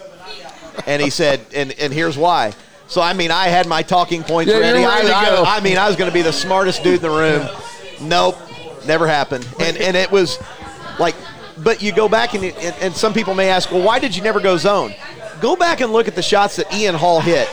[0.87, 2.53] and he said, and and here's why.
[2.89, 4.85] So I mean, I had my talking points Yeah, ready.
[4.85, 5.43] ready I.
[5.43, 7.49] I, I mean, I was going to be the smartest dude in the room.
[8.01, 8.37] Nope,
[8.87, 9.47] never happened.
[9.61, 10.39] And and it was
[10.99, 11.15] like,
[11.59, 14.23] but you go back and, and and some people may ask, well, why did you
[14.23, 14.95] never go zone?
[15.41, 17.49] Go back and look at the shots that Ian Hall hit,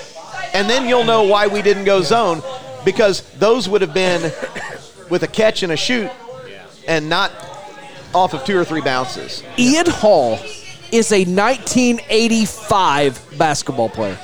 [0.54, 2.42] and then you'll know why we didn't go zone,
[2.86, 4.22] because those would have been
[5.10, 6.10] with a catch and a shoot,
[6.88, 7.32] and not
[8.14, 9.44] off of two or three bounces.
[9.58, 10.38] Ian Hall
[10.94, 14.18] is a 1985 basketball player.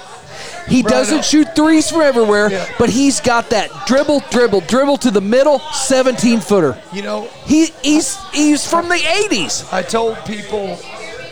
[0.67, 2.67] He doesn't shoot threes from everywhere, Yeah.
[2.78, 6.80] but he's got that dribble, dribble, dribble to the middle, 17 footer.
[6.93, 10.76] You know, He he's he's from the 80s I told people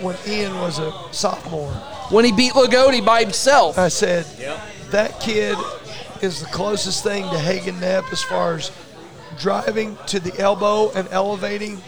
[0.01, 1.71] when Ian was a sophomore,
[2.09, 3.77] when he beat Loogootee by himself.
[3.77, 4.25] I said,
[4.91, 5.55] that kid
[6.21, 8.71] is the closest thing to Hagen Knapp as far as
[9.39, 11.79] driving to the elbow and elevating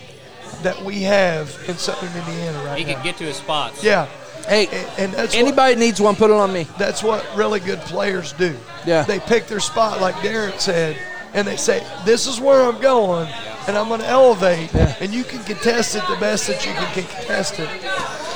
[0.63, 2.93] that we have in Southern Indiana right He now.
[2.95, 3.83] can get to his spots.
[3.83, 4.07] yeah,
[4.47, 6.65] Hey, and, and that's what, anybody needs one, put it on me.
[6.77, 8.55] that's what really good players do.
[8.85, 9.03] Yeah.
[9.03, 10.97] They pick their spot, like Darren said,
[11.33, 13.27] and they say, "This is where I'm going,
[13.67, 17.03] and I'm going to elevate." And you can contest it the best that you can
[17.03, 17.69] contest it.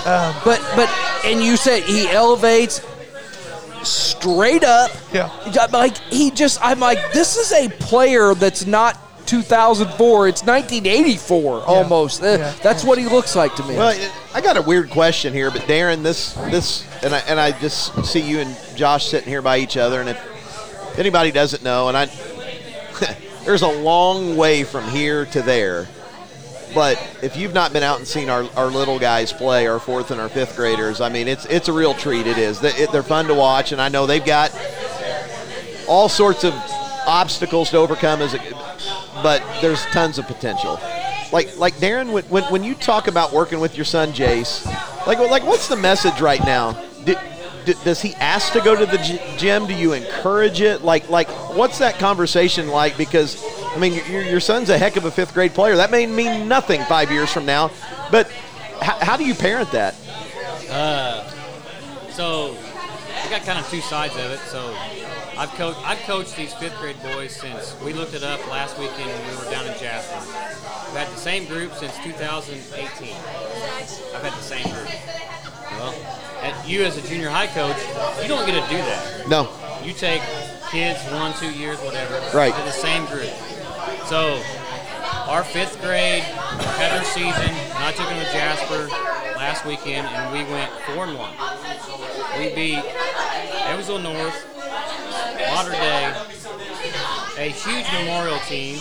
[0.06, 0.88] Um, but but
[1.26, 2.82] and you said he elevates
[3.84, 4.92] straight up.
[5.12, 5.30] Yeah.
[5.60, 10.28] I'm Like he just I'm like this is a player that's not 2004.
[10.28, 12.22] It's 1984 almost.
[12.22, 12.54] Uh, Yeah.
[12.64, 13.76] That's what he looks like to me.
[13.76, 13.98] Well,
[14.34, 18.06] I got a weird question here, but Darren, this this, and I and I just
[18.06, 21.98] see you and Josh sitting here by each other, and if anybody doesn't know, and
[21.98, 22.06] I,
[23.46, 25.88] there's a long way from here to there,
[26.74, 30.12] but if you've not been out and seen our, our little guys play, our fourth
[30.12, 32.26] and our fifth graders, I mean, it's it's a real treat.
[32.28, 32.60] It is.
[32.60, 34.52] They- it- They're fun to watch, and I know they've got
[35.88, 36.54] all sorts of
[37.06, 38.40] obstacles to overcome as a,
[39.22, 40.80] but there's tons of potential.
[41.32, 44.66] Like like Darren, when, when, you talk about working with your son Jace,
[45.08, 46.82] like like what's the message right now?
[47.84, 48.98] Does he ask to go to the
[49.38, 49.66] gym?
[49.66, 50.84] Do you encourage it?
[50.84, 52.98] Like like what's that conversation like?
[52.98, 53.44] Because
[53.74, 55.76] I mean your, your son's a heck of a fifth grade player.
[55.76, 57.72] That may mean nothing five years from now,
[58.12, 58.30] but
[58.82, 59.96] how, how do you parent that?
[60.70, 61.30] Uh,
[62.12, 62.56] So
[63.24, 64.40] I got kind of two sides of it.
[64.42, 64.76] So
[65.38, 69.10] I've coached I've coached these fifth grade boys since we looked it up last weekend
[69.10, 70.20] when we were down in Jasper.
[70.90, 73.16] We've had the same group since 2018.
[74.14, 74.90] I've had the same group.
[75.80, 75.94] Well,
[76.42, 77.78] at you as a junior high coach,
[78.22, 79.28] you don't get to do that.
[79.28, 79.50] No.
[79.84, 80.22] You take
[80.70, 82.54] kids one, two years, whatever, Right.
[82.54, 83.32] to the same group.
[84.06, 84.40] So
[85.28, 88.88] our fifth grade had their season, and I took them to Jasper
[89.36, 91.34] last weekend, and we went four and one.
[92.38, 92.84] We beat
[93.66, 94.46] Evansville North,
[95.50, 96.14] Mater Dei,
[97.38, 98.80] a huge memorial team,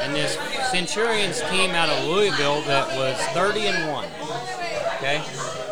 [0.00, 0.36] and this
[0.70, 4.08] Centurions team out of Louisville that was 30 and one.
[4.96, 5.22] Okay,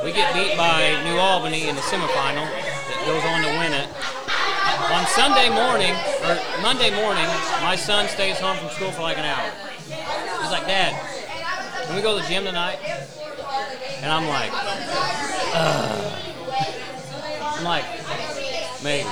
[0.04, 3.88] we get beat by New Albany in the semifinal that goes on to win it.
[4.92, 5.94] On Sunday morning
[6.26, 7.26] or Monday morning,
[7.62, 9.50] my son stays home from school for like an hour.
[10.42, 10.92] He's like, Dad,
[11.86, 12.78] can we go to the gym tonight?
[14.02, 14.50] And I'm like,
[15.54, 16.18] Ugh.
[17.40, 17.84] I'm like,
[18.82, 19.08] maybe.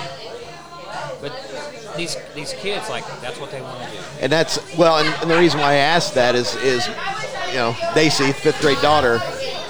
[2.01, 3.99] These these kids, like, that's what they want to do.
[4.23, 6.89] And that's well, and, and the reason why I asked that is is
[7.49, 9.21] you know Daisy, fifth grade daughter.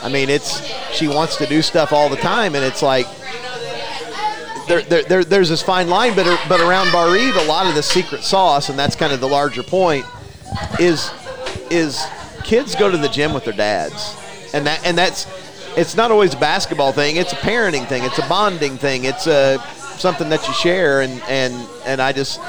[0.01, 3.07] I mean, it's she wants to do stuff all the time, and it's like
[4.69, 7.83] there, there, there there's this fine line, but but around Barr-Reeve, a lot of the
[7.83, 10.07] secret sauce, and that's kind of the larger point,
[10.79, 11.11] is
[11.69, 12.01] is
[12.45, 14.17] kids go to the gym with their dads,
[14.55, 15.27] and that and that's
[15.77, 17.17] it's not always a basketball thing.
[17.17, 18.05] It's a parenting thing.
[18.05, 19.05] It's a bonding thing.
[19.05, 19.59] It's a
[20.01, 22.41] something that you share, and and and I just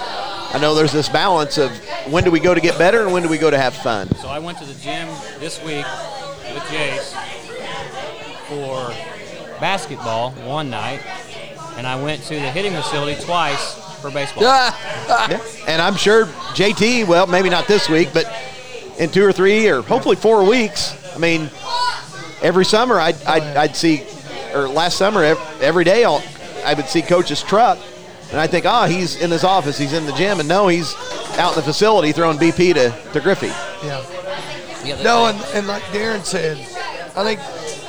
[0.54, 1.72] I know there's this balance of
[2.12, 4.14] when do we go to get better and when do we go to have fun.
[4.16, 5.08] So I went to the gym
[5.40, 5.86] this week
[6.54, 7.14] with Jace
[8.48, 8.90] for
[9.60, 11.02] basketball one night,
[11.78, 14.44] and I went to the hitting facility twice for baseball.
[14.44, 15.40] Yeah.
[15.68, 18.26] And I'm sure JT, well, maybe not this week, but
[18.98, 20.96] in two or three or hopefully four weeks.
[21.16, 21.50] I mean,
[22.42, 24.04] every summer I'd, I'd, I'd see,
[24.54, 25.24] or last summer
[25.62, 26.24] every day I'll,
[26.64, 27.78] I would see Coach's truck,
[28.32, 30.94] and I think, oh, he's in his office, he's in the gym, and no, he's
[31.38, 33.48] out in the facility throwing BP to, to Griffey.
[33.86, 34.04] Yeah.
[34.84, 36.58] Yeah, No, and, and like Darren said,
[37.16, 37.40] I think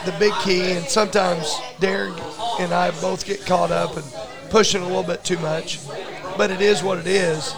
[0.05, 2.19] the big key, and sometimes Darren
[2.61, 4.05] and I both get caught up and
[4.51, 5.79] pushing a little bit too much,
[6.37, 7.55] but it is what it is.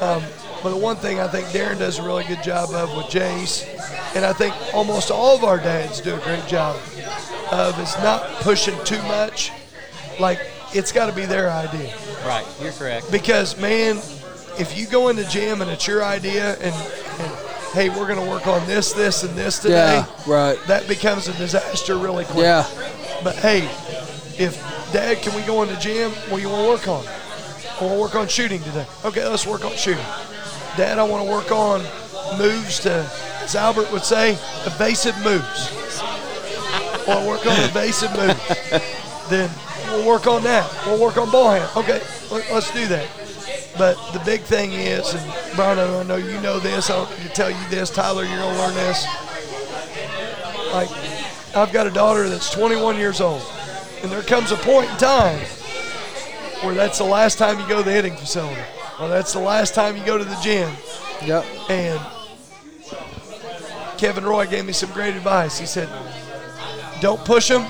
[0.00, 0.22] Um,
[0.62, 3.66] but the one thing I think Darren does a really good job of with Jace,
[4.16, 6.76] and I think almost all of our dads do a great job
[7.50, 9.52] of, is not pushing too much.
[10.20, 10.40] Like,
[10.74, 11.94] it's got to be their idea
[12.26, 13.10] Right, you're correct.
[13.12, 13.96] because man,
[14.58, 17.32] if you go in the gym and it's your idea and, and
[17.74, 20.58] hey, we're going to work on this, this, and this today, Yeah, right.
[20.68, 22.38] that becomes a disaster really quick.
[22.44, 22.66] Yeah.
[23.24, 23.64] But hey,
[24.38, 24.56] if
[24.92, 26.10] Dad, can we go in the gym?
[26.28, 27.06] What do you want to work on?
[27.06, 28.86] I want to work on shooting today.
[29.04, 30.04] Okay, let's work on shooting.
[30.76, 31.80] Dad, I want to work on
[32.38, 33.08] moves to,
[33.42, 34.32] as Albert would say,
[34.66, 35.70] evasive moves.
[36.02, 39.28] I want to work on evasive moves.
[39.28, 39.50] then
[39.92, 40.70] we'll work on that.
[40.86, 41.70] We'll work on ball hand.
[41.76, 43.06] Okay, let- let's do that.
[43.78, 46.90] But the big thing is, and Brian, I know you know this.
[46.90, 47.90] I don't need to tell you this.
[47.90, 49.06] Tyler, you're gonna learn this.
[50.72, 50.90] Like,
[51.54, 53.42] I've got a daughter that's 21 years old,
[54.02, 55.38] and there comes a point in time
[56.62, 58.60] where that's the last time you go to the hitting facility,
[59.00, 60.70] or that's the last time you go to the gym.
[61.24, 61.44] Yep.
[61.70, 62.00] And
[63.98, 65.58] Kevin Roy gave me some great advice.
[65.58, 65.88] He said,
[67.00, 67.66] "Don't push them,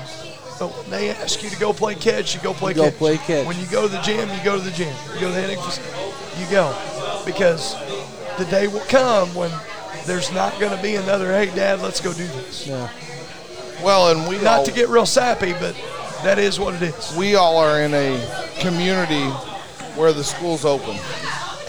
[0.67, 2.97] but when they ask you to go play catch, you go play You go catch.
[2.97, 3.45] play catch.
[3.47, 4.93] When you go to the gym, you go to the gym.
[5.15, 5.59] You go to the hitting
[6.39, 6.75] you go,
[7.25, 7.75] because
[8.37, 9.51] the day will come when."
[10.05, 12.67] There's not going to be another, hey, Dad, let's go do this.
[12.67, 12.89] Yeah.
[13.81, 15.75] Well, and we Not all, to get real sappy, but
[16.25, 17.15] that is what it is.
[17.15, 18.19] we all are in a
[18.59, 19.23] community
[19.95, 20.97] where the school's open.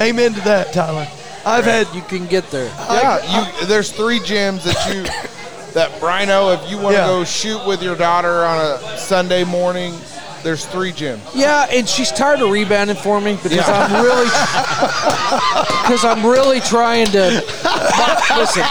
[0.00, 1.06] Amen to that, Tyler.
[1.46, 2.66] I've had You can get there.
[2.90, 3.66] Yeah, you.
[3.68, 5.02] There's three gyms that you
[5.74, 6.54] that Bryno.
[6.54, 7.06] If you want to Yeah.
[7.06, 9.94] go shoot with your daughter on a Sunday morning,
[10.42, 11.20] there's three gyms.
[11.34, 13.86] Yeah, and she's tired of rebounding for me because Yeah.
[13.90, 14.24] I'm really
[15.82, 18.62] because I'm really trying to my, listen.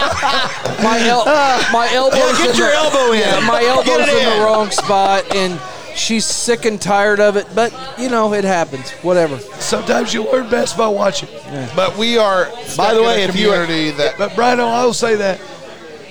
[0.82, 1.24] My el-
[1.72, 3.20] my elbows Yeah, get in your the, elbow in.
[3.20, 4.38] Yeah, my elbows in in.
[4.38, 5.60] the wrong spot, and
[5.96, 7.46] she's sick and tired of it.
[7.54, 8.90] But you know, it happens.
[9.02, 9.38] Whatever.
[9.60, 11.28] sometimes you learn best by watching.
[11.74, 12.48] But we are.
[12.76, 15.40] By the way, in a if you- community that But Brian, I will say that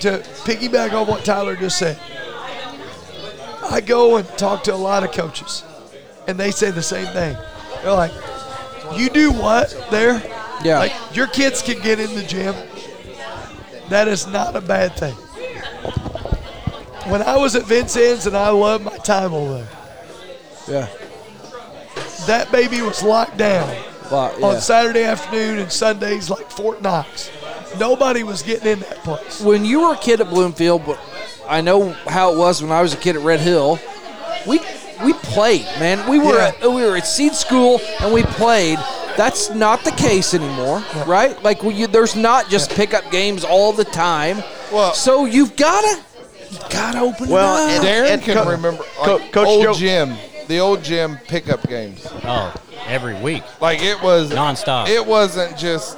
[0.04, 2.00] to piggyback on what Tyler just said.
[3.70, 5.64] I go and talk to a lot of coaches,
[6.28, 7.36] and they say the same thing.
[7.82, 8.12] They're like,
[8.96, 10.22] "You do what there?
[10.64, 10.80] Yeah.
[10.80, 12.56] Like your kids can get in the gym.
[13.90, 15.16] That is not a bad thing."
[17.10, 19.66] When I was at Vincennes, and I loved my time over
[20.68, 20.88] there, Yeah.
[22.28, 23.70] that baby was locked down.
[24.12, 24.32] Yeah.
[24.44, 27.32] on Saturday afternoon and Sundays like Fort Knox.
[27.80, 29.42] Nobody was getting in that place.
[29.42, 31.00] when you were a kid at Bloomfield, but
[31.48, 33.80] I know how it was when I was a kid at Red Hill.
[34.46, 34.60] we
[35.04, 36.08] we played, man.
[36.10, 36.52] We were Yeah.
[36.60, 38.80] at, we were at seed school and we played.
[39.18, 41.42] That's not the case anymore, right?
[41.44, 44.42] Like we, you, there's not just pickup games all the time.
[44.72, 46.00] Well- so you've gotta
[46.52, 47.84] you gotta open Well, it up.
[47.84, 50.16] and- Darren and can Co- remember Co- like, Coach old Joe- gym,
[50.48, 52.08] the old gym pickup games.
[52.24, 52.54] Oh,
[52.88, 53.44] every week.
[53.60, 54.88] Like it was Nonstop.
[54.88, 55.98] It wasn't just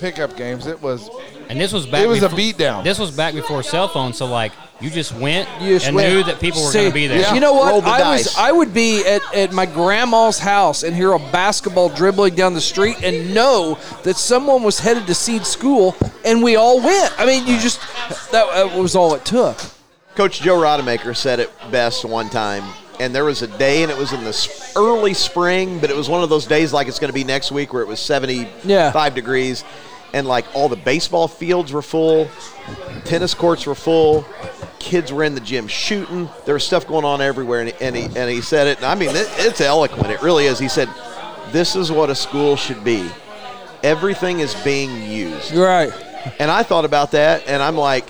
[0.00, 0.66] pickup games.
[0.66, 1.08] It was
[1.48, 2.02] And this was back.
[2.02, 2.82] It was a beatdown.
[2.84, 6.08] This was back before cell phones, so like you just went You just and went-
[6.12, 7.20] knew that people were going to be there.
[7.20, 7.34] Yeah.
[7.34, 7.84] You know what?
[7.84, 8.24] I dice.
[8.28, 12.54] was I would be at, at my grandma's house and hear a basketball dribbling down
[12.54, 15.94] the street and know that someone was headed to seed school
[16.24, 17.12] and we all went.
[17.20, 17.80] I mean, you just
[18.32, 19.58] that, that was all it took.
[20.16, 22.64] Coach Joe Rodemaker said it best one time,
[22.98, 26.08] and there was a day, and it was in the early spring, but it was
[26.08, 28.64] one of those days like it's going to be next week where it was 75
[28.64, 29.08] Yeah.
[29.10, 29.62] degrees,
[30.12, 32.28] and like all the baseball fields were full,
[33.04, 34.24] tennis courts were full,
[34.78, 36.28] kids were in the gym shooting.
[36.44, 38.86] There was stuff going on everywhere, and he, and he, and he said it, and
[38.86, 40.10] I mean, it, it's eloquent.
[40.10, 40.58] It really is.
[40.58, 40.88] He said,
[41.52, 43.08] This is what a school should be.
[43.82, 45.52] Everything is being used.
[45.52, 45.92] You're right.
[46.38, 48.06] And I thought about that, and I'm like,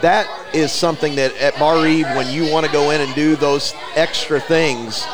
[0.00, 3.74] that is something that at Barr-Reeve, when you want to go in and do those
[3.96, 5.04] extra things,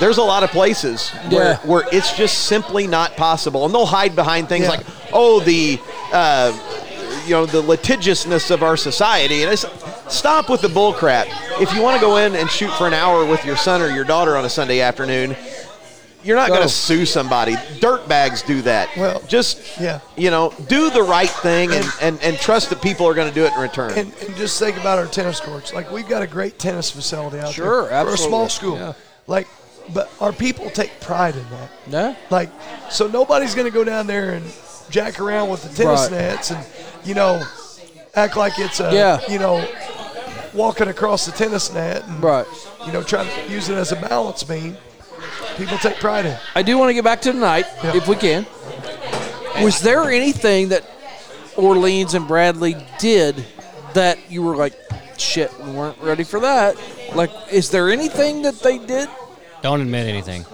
[0.00, 1.56] there's a lot of places where, Yeah.
[1.58, 3.64] where it's just simply not possible.
[3.64, 4.70] And they'll hide behind things Yeah.
[4.70, 5.78] like, oh, the,
[6.12, 6.52] uh,
[7.26, 9.42] you know, the litigiousness of our society.
[9.42, 9.66] And it's,
[10.08, 11.26] stop with the bull crap.
[11.60, 13.88] If you want to go in and shoot for an hour with your son or
[13.88, 15.36] your daughter on a Sunday afternoon,
[16.22, 17.56] you're not going to sue somebody.
[17.80, 18.88] Dirt bags do that.
[18.96, 20.00] Well, just yeah.
[20.16, 23.34] you know, do the right thing and, and, and trust that people are going to
[23.34, 23.92] do it in return.
[23.92, 25.72] And, and just think about our tennis courts.
[25.72, 28.76] Like we've got a great tennis facility out Sure, there for a small school.
[28.76, 28.92] Yeah.
[29.26, 29.48] Like,
[29.92, 31.70] but our people take pride in that.
[31.86, 32.16] No?
[32.30, 32.50] Like,
[32.90, 34.44] so nobody's going to go down there and
[34.90, 36.12] jack around with the tennis Right.
[36.12, 36.64] nets and,
[37.04, 37.42] you know,
[38.14, 39.20] act like it's a, Yeah.
[39.28, 39.66] you know,
[40.52, 42.46] walking across the tennis net and, Right.
[42.86, 44.76] you know, trying to use it as a balance beam.
[45.56, 46.32] People take pride in.
[46.32, 46.40] it.
[46.54, 47.96] I do want to get back to tonight, Yeah.
[47.96, 48.46] if we can.
[49.62, 50.84] Was there anything that
[51.56, 53.44] Orleans and Bradley did
[53.94, 54.72] that you were like,
[55.18, 56.76] shit, we weren't ready for that?
[57.14, 59.08] Like, is there anything that they did?
[59.62, 60.44] Don't admit anything.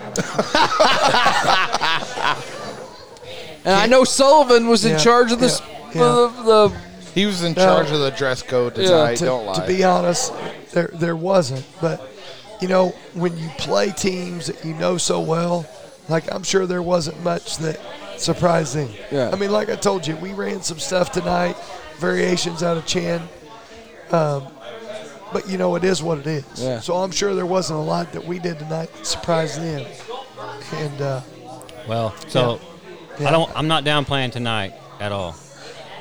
[3.64, 5.60] And I know Sullivan was in Yeah, charge of this.
[5.60, 5.98] yeah, yeah.
[5.98, 6.28] The,
[6.70, 6.76] the,
[7.14, 9.16] he was in charge of the dress code tonight.
[9.16, 9.54] to, don't lie.
[9.54, 10.32] to be honest,
[10.72, 11.66] there there wasn't.
[11.80, 12.08] But
[12.60, 15.66] you know, when you play teams that you know so well,
[16.08, 17.80] like I'm sure there wasn't much that
[18.18, 18.90] surprised them.
[19.10, 19.30] Yeah.
[19.32, 21.56] I mean, like I told you, we ran some stuff tonight,
[21.98, 23.20] variations out of Chan.
[24.12, 24.46] Um,
[25.32, 26.44] but you know, it is what it is.
[26.56, 26.80] Yeah.
[26.80, 29.86] So I'm sure there wasn't a lot that we did tonight that surprised them.
[30.74, 31.20] And uh,
[31.88, 32.60] Well, so
[33.18, 33.28] Yeah.
[33.28, 33.50] I don't.
[33.56, 35.36] I'm not downplaying tonight at all.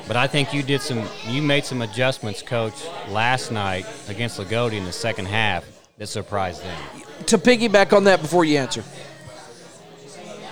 [0.08, 1.04] But I think you did some.
[1.26, 2.74] You made some adjustments, coach,
[3.10, 5.66] last night against Loogootee in the second half
[5.98, 6.78] that surprised them.
[7.28, 8.84] to piggyback on that before you answer,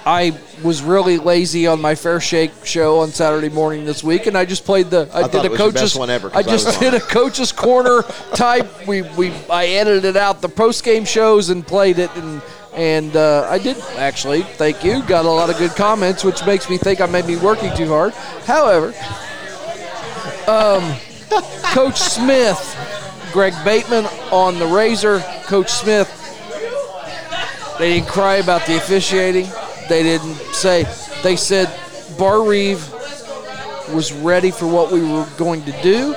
[0.05, 4.37] I was really lazy on my Fair Shake show on Saturday morning this week, and
[4.37, 5.09] I just played the.
[5.13, 6.99] I, I did a it was your coach's ever, I I just on did a
[6.99, 8.01] coach's corner
[8.35, 8.87] type.
[8.87, 12.41] We we I edited out the post game shows and played it, and
[12.73, 14.41] and uh, I did actually.
[14.43, 15.01] Thank you.
[15.03, 17.87] Got a lot of good comments, which makes me think I may be working too
[17.87, 18.13] hard.
[18.45, 18.87] However,
[20.47, 20.95] um,
[21.73, 22.59] Coach Smith,
[23.31, 25.21] Greg Bateman on the Razor.
[25.45, 26.19] Coach Smith
[27.79, 29.47] they didn't cry about the officiating.
[29.89, 30.85] They didn't say.
[31.23, 31.73] They said
[32.17, 32.91] Barr-Reeve
[33.93, 36.15] was ready for what we were going to do,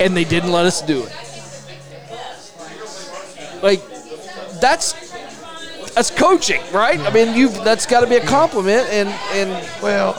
[0.00, 1.16] and they didn't let us do it.
[3.62, 3.82] Like
[4.60, 4.94] that's
[5.94, 6.98] that's coaching, right?
[7.00, 9.50] I mean, you have that's got to be a compliment, and and
[9.82, 10.14] Well,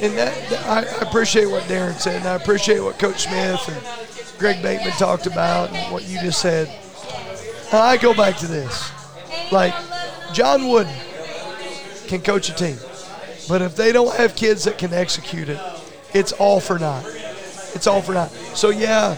[0.00, 4.38] and that- I I appreciate what Darren said, and I appreciate what Coach Smith and
[4.38, 6.70] Greg Bateman talked about, and what you just said.
[7.72, 8.90] I go back to this,
[9.50, 9.74] like
[10.32, 10.92] John Wooden
[12.08, 12.76] can coach a team,
[13.48, 15.60] but if they don't have kids that can execute it,
[16.14, 17.04] it's all for naught.
[17.74, 18.30] It's all for naught.
[18.30, 19.16] So yeah,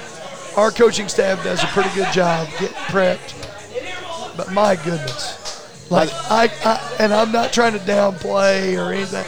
[0.57, 6.51] our coaching staff does a pretty good job getting prepped, but my goodness, like I,
[6.65, 9.27] I and I'm not trying to downplay or anything,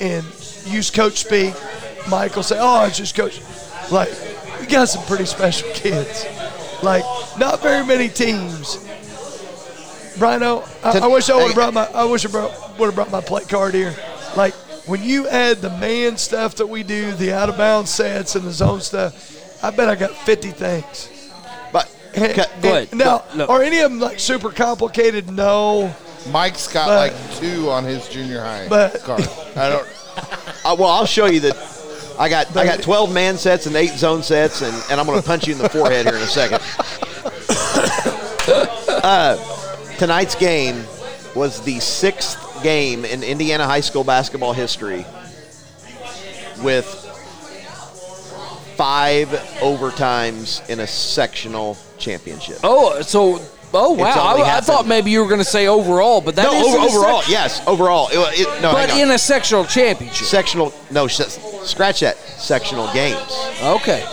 [0.00, 0.24] and
[0.72, 1.54] use coach speak.
[2.08, 3.40] Michael say, "Oh, it's just coach."
[3.90, 4.10] Like
[4.60, 6.24] we got some pretty special kids.
[6.82, 7.04] Like
[7.38, 8.84] not very many teams.
[10.14, 11.86] Bryno, I, I wish I would have brought my.
[11.86, 12.28] I wish I
[12.78, 13.94] would have brought my plate card here.
[14.36, 14.54] Like
[14.86, 18.44] when you add the man stuff that we do, the out of bounds sets and
[18.44, 21.08] the zone stuff, I bet I got 50 things.
[21.72, 22.94] but And- cut- Go ahead.
[22.94, 23.48] Now, Look.
[23.48, 25.30] are any of them like super complicated?
[25.30, 25.94] No.
[26.30, 29.28] Mike's got But- like two on his junior high But- card.
[29.56, 29.86] I don't.
[30.64, 31.56] uh, well, I'll show you that.
[32.18, 35.20] I got I got 12 man sets and eight zone sets, and, and I'm going
[35.20, 36.60] to punch you in the forehead here in a second.
[40.02, 40.84] Tonight's game
[41.36, 45.06] was the sixth game in Indiana high school basketball history
[46.60, 46.86] with
[48.76, 49.28] five
[49.60, 52.58] overtimes in a sectional championship.
[52.64, 53.40] Oh, so
[53.72, 54.34] oh wow!
[54.38, 56.98] I, I thought maybe you were going to say overall, but that no, is over,
[56.98, 58.08] overall, yes, overall.
[58.10, 60.26] It, it, no, but in a sectional championship.
[60.26, 61.20] sectional, no, sh-
[61.62, 62.16] scratch that.
[62.16, 63.32] Sectional games.
[63.62, 64.04] okay.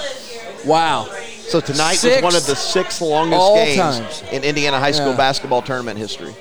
[0.68, 1.08] Wow.
[1.50, 4.24] So tonight Six was one of the six longest all games times.
[4.32, 5.18] in Indiana high school Yeah.
[5.18, 6.36] basketball tournament history.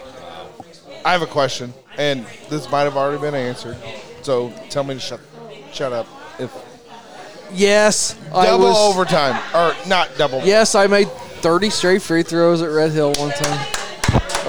[1.03, 3.77] I have a question, and this might have already been answered.
[4.21, 5.21] So tell me to shut
[5.73, 6.07] shut up.
[6.39, 6.51] If
[7.55, 8.77] Yes, I double was.
[8.77, 10.43] overtime or not double.
[10.45, 11.09] Yes, I made
[11.41, 13.67] 30 straight free throws at Red Hill one time.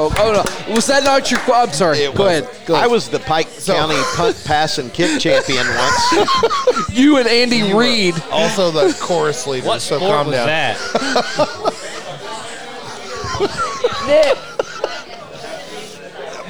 [0.02, 0.74] Oh, oh no.
[0.74, 1.41] Was that not your?
[1.41, 2.00] qu- I'm sorry.
[2.00, 2.50] It Go ahead.
[2.66, 6.89] Go I was the Pike County punt, pass, and kick champion once.
[6.89, 8.16] you and Andy Reid.
[8.32, 9.68] Also the chorus leader.
[9.68, 10.47] What so sport calm was down.
[10.47, 10.76] that?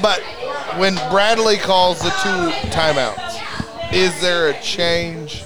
[0.01, 0.21] But
[0.77, 5.43] when Bradley calls the two timeouts, is there a change?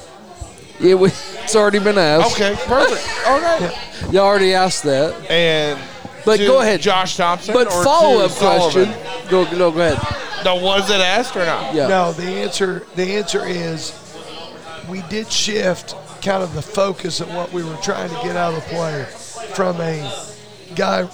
[0.80, 2.36] It was, it's already been asked.
[2.36, 3.02] Okay, perfect.
[3.28, 4.12] Okay.
[4.12, 5.30] Y'all already asked that.
[5.30, 5.80] And
[6.26, 6.82] But to go ahead.
[6.82, 7.54] Josh Thompson.
[7.54, 8.86] But or follow to up question.
[8.86, 9.30] Sullivan?
[9.30, 10.46] Go, no, go ahead.
[10.46, 11.74] No, was it asked or not?
[11.74, 11.88] Yeah.
[11.88, 13.94] No, the answer the answer is
[14.90, 18.54] we did shift kind of the focus of what we were trying to get out
[18.54, 20.14] of the player from a
[20.76, 21.10] guy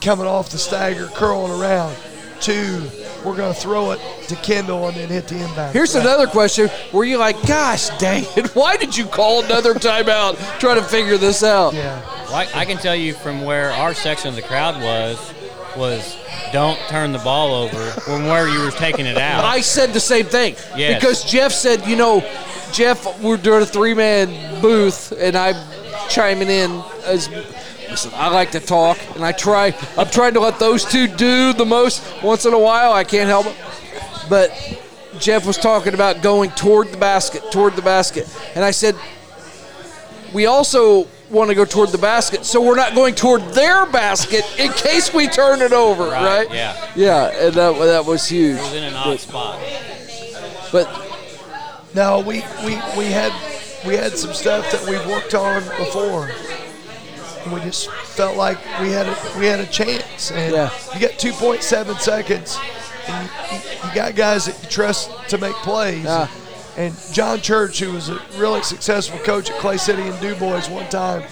[0.00, 1.96] coming off the stagger, curling around,
[2.44, 2.90] to
[3.24, 5.72] we're going to throw it to Kendall and then hit the inbound.
[5.72, 6.68] Here's another question.
[6.92, 11.16] Were you like, gosh dang it, why did you call another timeout trying to figure
[11.16, 11.72] this out?
[11.72, 12.00] Yeah.
[12.26, 15.32] Well, I, I can tell you from where our section of the crowd was,
[15.76, 16.18] was
[16.52, 19.44] don't turn the ball over from where you were taking it out.
[19.44, 20.54] I said the same thing.
[20.76, 21.00] Yes.
[21.00, 22.20] Because Jeff said, you know,
[22.72, 25.56] Jeff, we're doing a three man booth, and I'm
[26.08, 27.28] chiming in as.
[27.94, 29.72] Listen, I like to talk, and I try.
[29.96, 32.92] I'm trying to let those two do the most once in a while.
[32.92, 33.54] I can't help it.
[34.28, 34.50] But
[35.20, 38.96] Jeff was talking about going toward the basket, toward the basket, and I said,
[40.32, 44.42] we also want to go toward the basket, so we're not going toward their basket
[44.58, 46.48] in case we turn it over, right?
[46.48, 46.90] Right, yeah.
[46.96, 48.58] Yeah, and that that was huge.
[48.58, 49.60] It was in an odd spot.
[50.72, 50.88] But
[51.94, 53.32] No, we, we, we had
[53.86, 56.32] we had some stuff that we've worked on before.
[57.44, 60.30] And we just felt like we had a, we had a chance.
[60.30, 60.70] And Yeah.
[60.94, 62.58] you got 2.7 seconds,
[63.06, 66.04] and you, you got guys that you trust to make plays.
[66.04, 66.28] Yeah.
[66.76, 70.88] And John Church, who was a really successful coach at Clay City and Dubois one
[70.88, 71.22] time,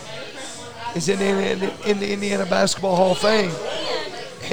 [0.94, 3.50] is in, in, in the Indiana Basketball Hall of Fame.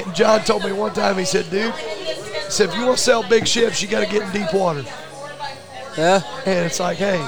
[0.04, 3.04] And John told me one time, he said, dude, he said, if you want to
[3.04, 4.84] sell big ships, you got to get in deep water.
[5.96, 7.20] yeah, And it's like, hey,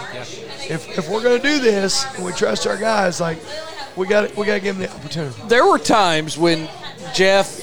[0.68, 3.38] if, if we're gonna do this and we trust our guys, like
[3.96, 5.34] we got we got to give them the opportunity.
[5.48, 6.68] there were times when
[7.14, 7.60] Jeff,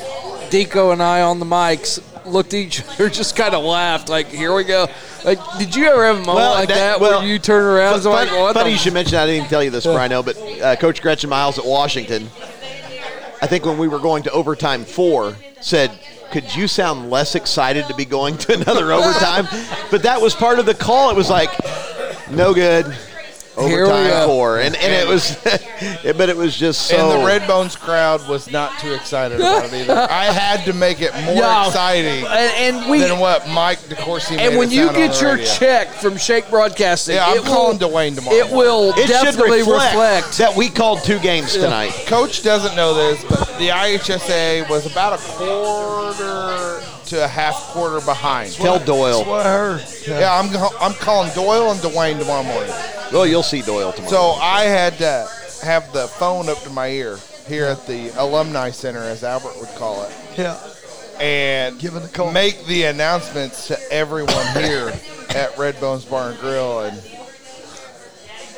[0.49, 4.27] Deco, and I on the mics looked at each other, just kind of laughed, like,
[4.27, 4.87] "Here we go."
[5.25, 7.63] Like, did you ever have a moment Well, like that- that, well, where you turn
[7.63, 9.23] around and Fun- like, "What funny the you should mention that.
[9.23, 12.29] I didn't even tell you this, Bryno, but uh, Coach Gretchen Miles at Washington,
[13.41, 15.91] I think when we were going to overtime four, said,
[16.31, 19.47] "Could you sound less excited to be going to another overtime?"
[19.89, 21.09] But that was part of the call.
[21.09, 21.49] It was like,
[22.29, 22.95] "No good."
[23.59, 24.27] Here we Overtime go.
[24.27, 25.35] four, and and it was,
[26.17, 26.95] but it was just so.
[27.11, 29.93] And the Red Bones crowd was not too excited about it either.
[30.09, 31.67] I had to make it more Yeah.
[31.67, 35.35] exciting And, and we than what Mike DeCourcy made and when it you get your
[35.35, 35.45] radio.
[35.53, 38.35] check from Shake Broadcasting, Yeah, I'm it calling will, Dwayne tomorrow.
[38.37, 40.37] It will it definitely reflect, reflect.
[40.37, 41.91] that we called two games tonight.
[42.07, 47.99] Coach doesn't know this, but the IHSA was about a quarter to a half quarter
[48.05, 48.51] behind.
[48.53, 49.23] Tell Doyle.
[49.25, 52.73] That's what Yeah, I'm I'm calling Doyle and Dwayne tomorrow morning.
[53.11, 54.09] Well, you'll see Doyle tomorrow.
[54.11, 55.27] So I had to
[55.63, 57.17] have the phone up to my ear
[57.47, 60.57] here at the alumni center, as Albert would call it, Yeah.
[61.19, 62.31] and Giving the call.
[62.31, 64.93] make the announcements to everyone here
[65.29, 67.01] at Red Bones Bar and Grill, and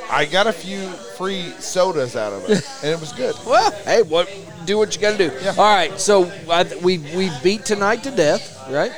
[0.09, 3.33] I got a few free sodas out of it, and it was good.
[3.45, 4.29] Well, hey, what
[4.65, 5.35] do what you got to do.
[5.41, 5.51] Yeah.
[5.57, 8.91] All right, so I, we we beat tonight to death, right?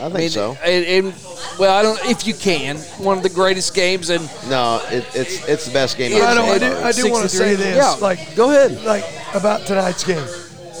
[0.00, 0.56] I think so.
[0.64, 1.14] And, and
[1.58, 5.48] well, I don't if you can one of the greatest games and No, it, it's
[5.48, 6.12] it's the best game.
[6.12, 7.76] It- I, don't, I do, I do want to say this.
[7.76, 8.82] Yeah, Like, go ahead.
[8.84, 9.04] Like
[9.34, 10.16] about tonight's game,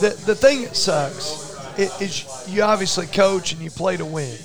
[0.00, 1.44] the the thing that sucks
[1.78, 4.36] is you obviously coach and you play to win,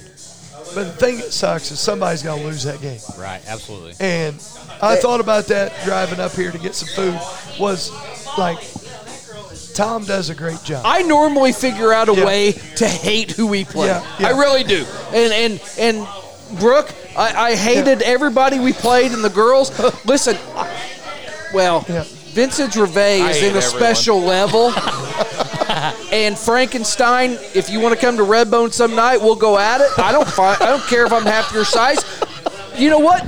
[0.76, 3.00] but the thing that sucks is somebody's going to lose that game.
[3.18, 3.94] Right, absolutely.
[4.00, 4.36] And
[4.82, 7.20] I thought about that driving up here to get some food.
[7.60, 7.92] Was
[8.38, 8.60] like
[9.74, 10.84] Tom does a great job.
[10.86, 12.26] I normally figure out a Yeah.
[12.26, 13.88] way to hate who we play.
[13.88, 14.28] Yeah, yeah.
[14.28, 14.86] I really do.
[15.14, 16.08] And and and
[16.60, 19.72] Brooke, I, I hated everybody we played and the girls.
[20.06, 20.70] Listen, I-
[21.54, 22.04] well, Yeah.
[22.34, 23.62] Vincent Gervais is in a everyone.
[23.62, 24.74] special level.
[26.12, 29.88] And Frankenstein, if you want to come to Redbone some night, we'll go at it.
[29.98, 32.00] I don't fi- I don't care if I'm half your size.
[32.78, 33.24] You know what?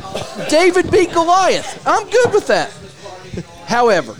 [0.50, 1.82] David beat Goliath.
[1.88, 2.70] I'm good with that.
[3.66, 4.18] However,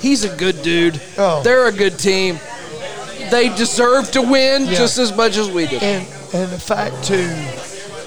[0.00, 1.00] he's a good dude.
[1.18, 1.42] Oh.
[1.42, 2.38] They're a good team.
[3.30, 4.74] They deserve to win Yeah.
[4.74, 5.76] just as much as we do.
[5.78, 7.28] And and the fact too,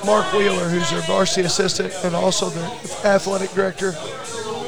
[0.06, 2.64] Mark Wheeler, who's their varsity assistant and also the
[3.06, 3.94] athletic director,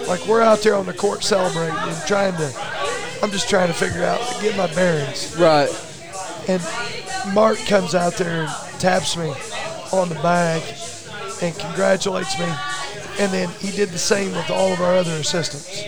[0.07, 2.52] like we're out there on the court celebrating and trying to.
[3.23, 5.35] I'm just trying to figure out get my bearings.
[5.38, 5.69] right.
[6.48, 6.61] And
[7.34, 9.31] Mark comes out there and taps me
[9.93, 10.64] on the back
[11.41, 12.48] and congratulates me.
[13.19, 15.84] And then he did the same with all of our other assistants.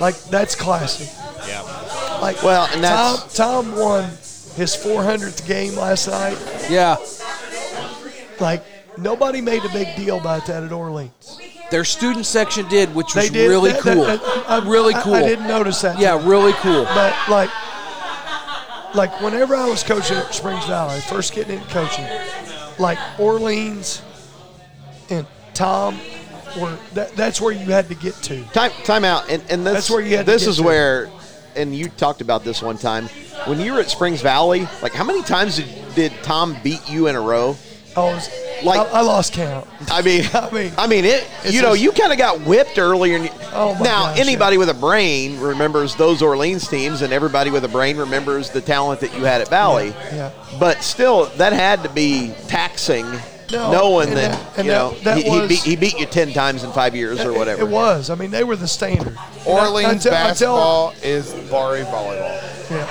[0.00, 1.08] Like that's classic.
[1.46, 1.62] Yeah.
[2.20, 4.04] Like Well, and that's- Tom, Tom won
[4.56, 6.36] his 400th game last night.
[6.70, 6.96] Yeah.
[8.40, 8.64] Like
[8.96, 11.40] nobody made a big deal about that at Orleans.
[11.70, 14.04] Their student section did, which was did really that- cool.
[14.04, 15.14] that- that- I- really I- cool.
[15.14, 15.98] I, didn't notice that.
[15.98, 16.84] yeah, really cool.
[16.84, 17.50] But like,
[18.94, 22.06] like whenever I was coaching at Springs Valley, first getting into coaching,
[22.78, 24.00] like Orleans
[25.10, 25.98] and Tom
[26.94, 28.42] that, that's where you had to get to.
[28.46, 30.62] Time, time out, and, and this, That's where you had to this is to.
[30.62, 31.10] where,
[31.56, 33.06] and you talked about this one time
[33.46, 34.68] when you were at Springs Valley.
[34.82, 37.56] Like, how many times did, did Tom beat you in a row?
[37.96, 38.28] I was
[38.62, 39.66] Like- I, I lost count.
[39.90, 41.26] I mean, I mean, I mean it.
[41.44, 43.16] You know, just- you kind of got whipped earlier.
[43.16, 47.64] In, Oh, now, gosh, anybody with a brain remembers those Orleans teams, and everybody with
[47.64, 49.88] a brain remembers the talent that you had at Valley.
[50.12, 50.30] yeah.
[50.60, 53.06] But still, that had to be taxing,
[53.50, 56.06] No, knowing and that, that- you know that- that he, he, beat, he beat you
[56.06, 57.62] ten times in five years or whatever.
[57.62, 58.10] It, was.
[58.10, 59.08] I mean, they were the standard.
[59.08, 62.70] And I- I Orleans tell- I tell- basketball is Bari volleyball.
[62.70, 62.86] yeah,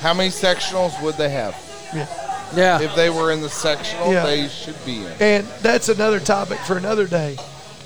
[0.00, 1.54] How many sectionals would they have?
[1.94, 2.06] yeah.
[2.54, 2.80] Yeah.
[2.80, 4.24] If they were in the sectional, Yeah.
[4.26, 5.12] they should be in.
[5.20, 7.36] And that's another topic for another day.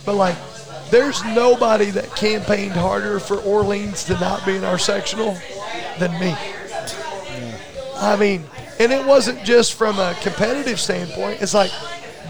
[0.06, 0.36] But like,
[0.90, 5.36] there's nobody that campaigned harder for Orleans to not be in our sectional
[5.98, 6.34] than me.
[7.96, 8.44] I mean,
[8.78, 11.40] and it wasn't just from a competitive standpoint.
[11.42, 11.70] It's like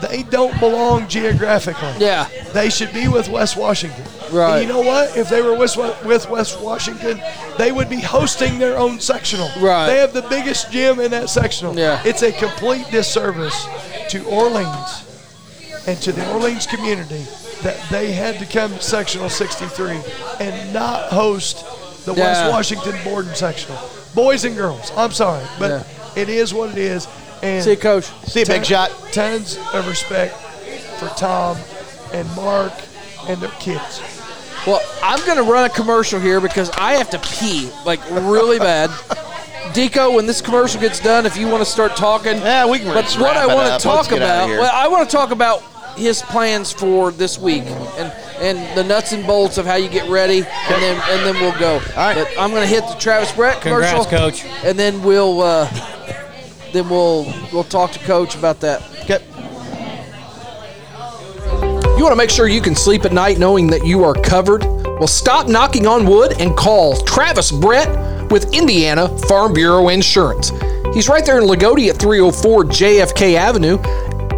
[0.00, 1.92] they don't belong geographically.
[1.98, 2.28] Yeah.
[2.52, 4.04] They should be with West Washington.
[4.32, 4.58] Right.
[4.58, 5.16] And you know what?
[5.16, 7.20] If they were with, with West Washington,
[7.58, 9.48] they would be hosting their own sectional.
[9.60, 9.86] Right.
[9.86, 11.76] They have the biggest gym in that sectional.
[11.78, 12.02] Yeah.
[12.04, 13.66] It's a complete disservice
[14.10, 15.02] to Orleans
[15.86, 17.24] and to the Orleans community
[17.62, 20.00] that they had to come to sectional 63
[20.40, 21.64] and not host
[22.04, 22.24] the Yeah.
[22.24, 23.78] West Washington Borden sectional.
[24.14, 25.82] Boys and girls, I'm sorry, but Yeah.
[26.16, 27.08] It is what it is.
[27.42, 28.04] And See, Coach.
[28.24, 28.90] See you, big shot.
[29.12, 30.34] Tons of respect
[30.98, 31.56] for Tom
[32.12, 32.72] and Mark
[33.28, 34.02] and their kids.
[34.66, 38.58] Well, I'm going to run a commercial here because I have to pee like really
[38.58, 38.90] bad.
[39.74, 42.94] Deco, when this commercial gets done, if you want to start talking, Yeah, we can
[42.94, 45.62] But what I want to talk about, well, I want to talk about
[45.96, 50.08] his plans for this week and and the nuts and bolts of how you get
[50.10, 51.74] ready, and then and then we'll go.
[51.74, 52.14] All right.
[52.16, 54.64] But I'm going to hit the Travis Brett commercial, Congrats, Coach.
[54.64, 55.68] and then we'll uh,
[56.72, 58.82] then we'll we'll talk to Coach about that.
[59.04, 59.20] Okay.
[61.96, 64.64] You want to make sure you can sleep at night knowing that you are covered?
[64.64, 70.50] Well, stop knocking on wood and call Travis Brett with Indiana Farm Bureau Insurance.
[70.92, 73.78] He's right there in Loogootee at 304 JFK Avenue,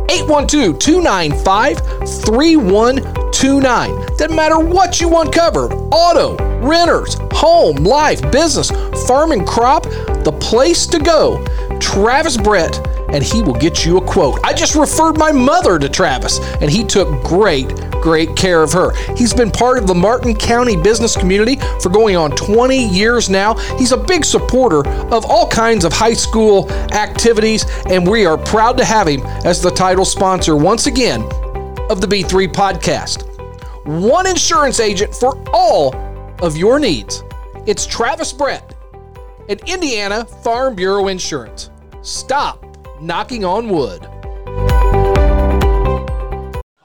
[0.08, 1.78] 812 295
[2.24, 4.06] 3129.
[4.16, 8.70] Doesn't matter what you want covered auto, renters, home, life, business,
[9.06, 11.44] farm and crop, the place to go.
[11.80, 14.40] Travis Brett and he will get you a quote.
[14.44, 17.68] I just referred my mother to Travis, and he took great,
[18.00, 18.92] great care of her.
[19.14, 23.54] He's been part of the Martin County business community for going on 20 years now.
[23.78, 28.76] He's a big supporter of all kinds of high school activities, and we are proud
[28.78, 31.22] to have him as the title sponsor once again
[31.90, 33.24] of the B3 podcast.
[33.86, 35.94] One insurance agent for all
[36.42, 37.22] of your needs.
[37.66, 38.74] It's Travis Brett
[39.48, 41.70] at Indiana Farm Bureau Insurance.
[42.02, 42.65] Stop
[43.00, 44.06] knocking on wood.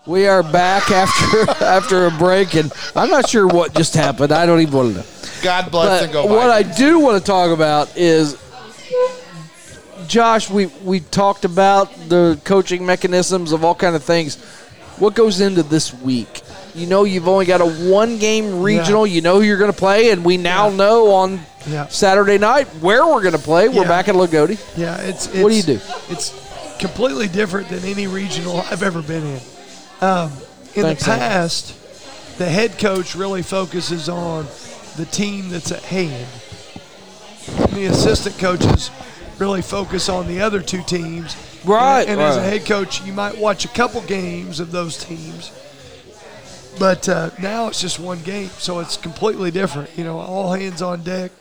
[0.08, 4.32] We are back after after a break, and I'm not sure what just happened.
[4.32, 5.06] I don't even want to know.
[5.42, 8.42] God bless and But what I do want to talk about is,
[10.08, 10.50] Josh.
[10.50, 14.44] We we talked about the coaching mechanisms of all kind of things.
[14.98, 16.42] What goes into this week?
[16.74, 19.06] You know, you've only got a one game regional.
[19.06, 21.88] You know who you're going to play, and we now know on Yeah.
[21.90, 23.68] Saturday night where we're going to play.
[23.70, 23.88] We're Yeah.
[23.88, 24.58] back at Loogootee.
[24.78, 25.80] Yeah, it's, it's What do you do?
[26.10, 26.34] It's
[26.80, 29.40] completely different than any regional I've ever been in.
[30.02, 30.32] Um,
[30.74, 34.48] in Thanks, the past, the head coach really focuses on
[34.98, 36.28] the team that's at hand.
[37.58, 38.90] And the assistant coaches
[39.38, 41.36] really focus on the other two teams.
[41.66, 44.98] Right, And, and as a head coach, you might watch a couple games of those
[44.98, 45.52] teams.
[46.80, 49.90] But uh, now it's just one game, so it's completely different.
[49.98, 51.32] You know, all hands on deck.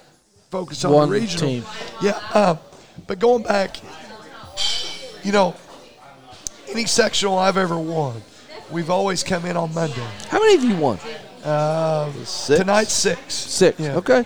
[0.51, 1.49] focus on One the regional.
[1.49, 1.65] team.
[2.03, 2.59] Yeah, um,
[3.07, 3.77] but going back,
[5.23, 5.55] you know,
[6.69, 8.23] any sectional I've ever won,
[8.71, 10.07] we've always come in on Monday.
[10.29, 10.99] How many of you won?
[12.25, 12.59] Six.
[12.61, 13.33] Tonight's six.
[13.35, 13.81] Six.
[13.81, 13.97] Yeah.
[13.97, 14.25] Okay.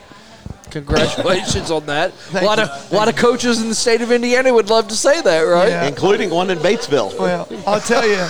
[0.74, 2.12] Congratulations on that.
[2.34, 2.64] A lot you.
[2.64, 5.68] of lot of coaches in the state of Indiana would love to say that, right?
[5.68, 5.86] Yeah.
[5.86, 7.18] including one in Batesville.
[7.18, 8.26] Well, I'll tell you,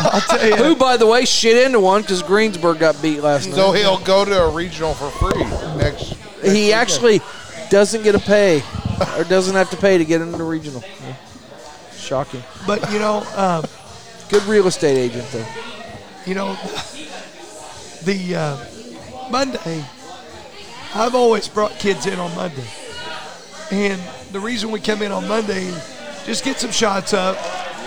[0.00, 0.56] I'll tell you.
[0.56, 3.54] Who, by the way, shit into one because Greensburg got beat last night.
[3.54, 5.42] So he'll go to a regional for free
[5.78, 5.78] next.
[5.78, 6.72] next He weekend.
[6.74, 7.20] actually
[7.70, 8.62] doesn't get a pay
[9.16, 10.82] or doesn't have to pay to get into the regional.
[11.02, 11.14] Yeah.
[11.96, 12.42] Shocking.
[12.66, 13.64] But you know, um,
[14.28, 15.46] Good real estate agent though.
[16.26, 16.54] you know,
[18.04, 19.84] the uh, Monday,
[20.96, 22.64] I've always brought kids in on Monday.
[23.70, 24.00] And
[24.32, 25.70] the reason we come in on Monday,
[26.24, 27.36] just get some shots up,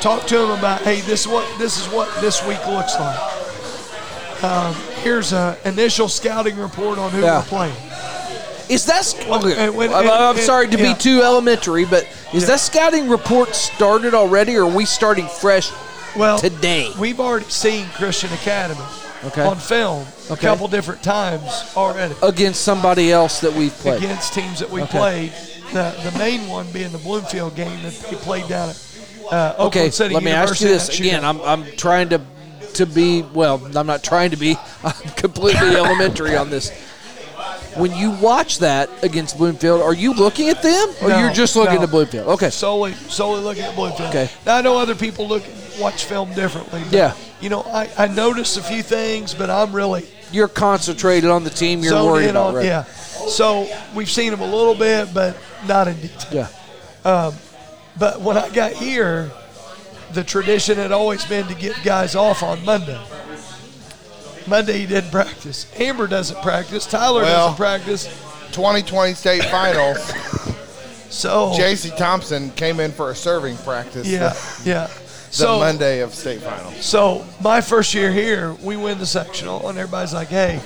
[0.02, 4.44] talk to them about, hey, this is what this is what this week looks like.
[4.44, 4.74] Um,
[5.04, 7.40] here's an initial scouting report on who Yeah.
[7.40, 7.76] we're playing.
[8.70, 9.16] Is that?
[9.28, 9.56] Okay.
[9.58, 10.94] and when- I'm, I'm and- sorry to yeah.
[10.94, 12.50] be too elementary, but is Yeah.
[12.50, 15.72] that scouting report started already, or are we starting fresh
[16.16, 16.92] Well, today?
[17.00, 18.80] we've already seen Christian Academy
[19.26, 19.42] Okay.
[19.42, 21.44] on film a couple different times
[21.76, 22.16] already.
[22.24, 23.98] against somebody else that we've played?
[23.98, 24.98] against teams that we Okay.
[24.98, 25.34] played.
[25.74, 28.76] The the main one being the Bloomfield game that they played down at
[29.32, 31.24] uh, Oakland Okay, City let me ask you this again.
[31.26, 32.22] I'm, I'm trying to
[32.76, 33.62] to be well.
[33.76, 34.56] I'm not trying to be.
[34.84, 36.72] I'm completely elementary on this.
[37.76, 41.56] When you watch that against Bloomfield, are you looking at them, or No, you're just
[41.56, 41.84] looking no.
[41.84, 42.28] at Bloomfield?
[42.30, 44.10] Okay, solely solely looking at Bloomfield.
[44.10, 44.30] Okay.
[44.46, 45.44] Now I know other people look
[45.80, 46.82] watch film differently.
[46.84, 47.14] but, Yeah.
[47.42, 51.50] You know, I, I noticed a few things, but I'm really you're concentrated on the
[51.50, 52.66] team you're worried in about, on right?
[52.66, 52.84] yeah.
[52.84, 55.38] So we've seen them a little bit, but
[55.68, 56.48] not in detail.
[57.06, 57.10] Yeah.
[57.12, 57.34] Um,
[57.98, 59.32] but when I got here,
[60.12, 63.00] the tradition had always been to get guys off on Monday.
[64.48, 65.72] Monday he didn't practice.
[65.80, 66.86] Amber doesn't practice.
[66.86, 68.06] Tyler Well- doesn't practice.
[68.52, 69.98] 2020 state finals.
[71.12, 71.90] So J.C.
[71.98, 74.08] Thompson came in for a serving practice.
[74.08, 74.88] yeah, yeah.
[75.30, 76.84] The So Monday of state finals.
[76.84, 80.60] so my first year here, we win the sectional, and everybody's like, "Hey,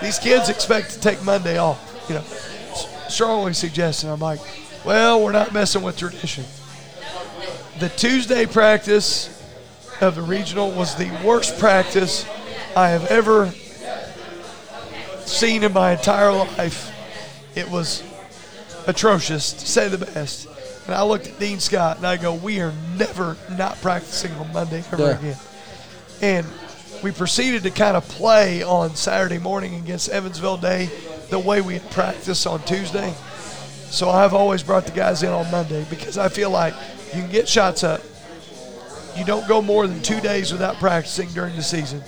[0.00, 1.78] these kids expect to take Monday off."
[2.08, 2.24] You know,
[3.08, 4.10] strongly suggesting.
[4.10, 4.40] I'm like,
[4.84, 6.44] "Well, we're not messing with tradition."
[7.78, 9.28] The Tuesday practice
[10.00, 12.24] of the regional was the worst practice
[12.74, 13.52] I have ever
[15.24, 16.90] seen in my entire life.
[17.54, 18.02] It was
[18.86, 20.48] atrocious, to say the best.
[20.86, 24.52] And I looked at Dean Scott and I go, we are never not practicing on
[24.52, 25.18] Monday ever Yeah.
[25.18, 25.36] again.
[26.20, 26.46] And
[27.02, 30.90] we proceeded to kind of play on Saturday morning against Evansville Day
[31.30, 33.12] the way we had practiced on Tuesday.
[33.90, 36.74] So I've always brought the guys in on Monday because I feel like
[37.14, 38.00] you can get shots up.
[39.16, 42.02] You don't go more than two days without practicing during the season.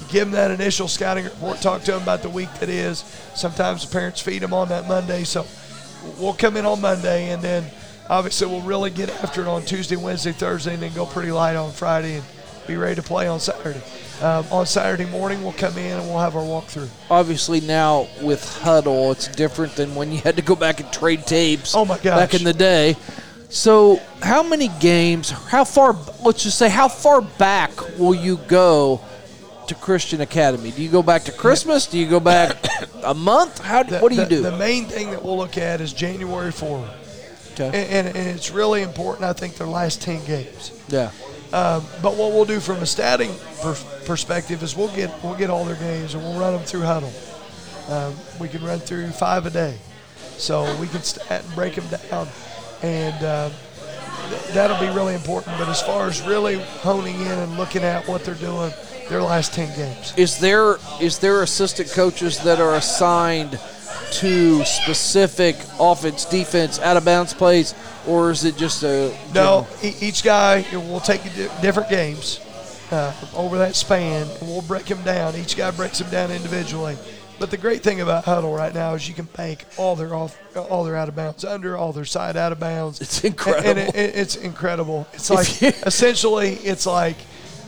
[0.00, 3.04] You give them that initial scouting report, talk to them about the week that is.
[3.34, 5.22] Sometimes the parents feed them on that Monday.
[5.24, 5.46] So
[6.18, 7.64] we'll come in on Monday and then
[8.08, 11.56] obviously we'll really get after it on Tuesday, Wednesday, Thursday, and then go pretty light
[11.56, 12.24] on Friday and
[12.66, 13.82] be ready to play on Saturday.
[14.22, 16.88] Um, on Saturday morning, we'll come in and we'll have our walkthrough.
[17.10, 21.26] Obviously, now with Hudl, it's different than when you had to go back and trade
[21.26, 21.74] tapes.
[21.74, 22.18] Oh, my gosh.
[22.18, 22.96] Back in the day.
[23.50, 25.30] So, how many games?
[25.30, 25.94] How far?
[26.24, 29.00] Let's just say, how far back will you go
[29.68, 30.70] to Christian Academy?
[30.70, 31.86] Do you go back to Christmas?
[31.86, 32.56] Do you go back
[33.04, 33.60] a month?
[33.60, 33.82] How?
[33.82, 34.42] The- what do you do?
[34.42, 36.90] The main thing that we'll look at is January forward.
[37.58, 37.66] Okay.
[37.66, 40.72] And, and, and it's really important, I think, their last 10 games.
[40.88, 41.10] yeah.
[41.50, 45.64] But what we'll do from a statting per- perspective is we'll get we'll get all
[45.64, 47.10] their games and we'll run them through Hudl.
[47.90, 49.78] Um, we can run through five a day,
[50.36, 52.28] so we can stat and break them down,
[52.82, 53.52] and um,
[54.28, 55.56] th- that'll be really important.
[55.56, 58.72] But as far as really honing in and looking at what they're doing,
[59.08, 60.12] their last ten games.
[60.18, 63.58] Is there is there assistant coaches that are assigned
[64.12, 67.74] to specific offense, defense, out of bounds plays,
[68.06, 71.22] or is it just a No, each guy will take
[71.60, 72.40] different games
[72.90, 75.34] uh, over that span, and we'll break them down.
[75.36, 76.96] Each guy breaks them down individually.
[77.38, 80.38] But the great thing about Hudl right now is you can bank all their off,
[80.56, 83.00] all their out of bounds under, all their side out of bounds.
[83.02, 83.68] It's incredible.
[83.68, 85.06] and it, it- it's incredible.
[85.12, 87.16] It's like essentially, it's like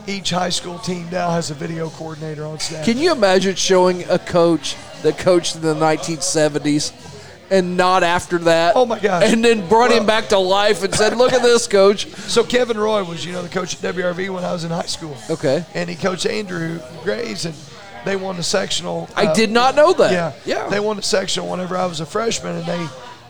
[0.09, 2.85] each high school team now has a video coordinator on staff.
[2.85, 6.93] Can you imagine showing a coach that coached in the 1970s
[7.51, 8.75] and not after that?
[8.75, 9.25] Oh, my gosh.
[9.25, 12.77] And then brought him back to life and said, "Look at this, coach." So Kevin
[12.77, 15.17] Roy was, you know, the coach at WRV when I was in high school.
[15.31, 15.65] Okay.
[15.75, 17.55] And he coached Andrew Grays, and
[18.05, 19.09] they won the sectional.
[19.17, 20.13] I uh, did not know that.
[20.13, 20.69] Yeah, Yeah.
[20.69, 22.87] They won the sectional whenever I was a freshman, and they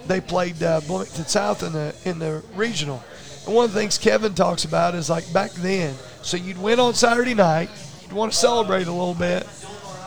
[0.06, 3.02] they played uh, Bloomington South in the in the regional.
[3.48, 5.94] And one of the things Kevin talks about is like back then.
[6.20, 7.70] So you'd win on Saturday night,
[8.02, 9.46] you'd want to celebrate a little bit,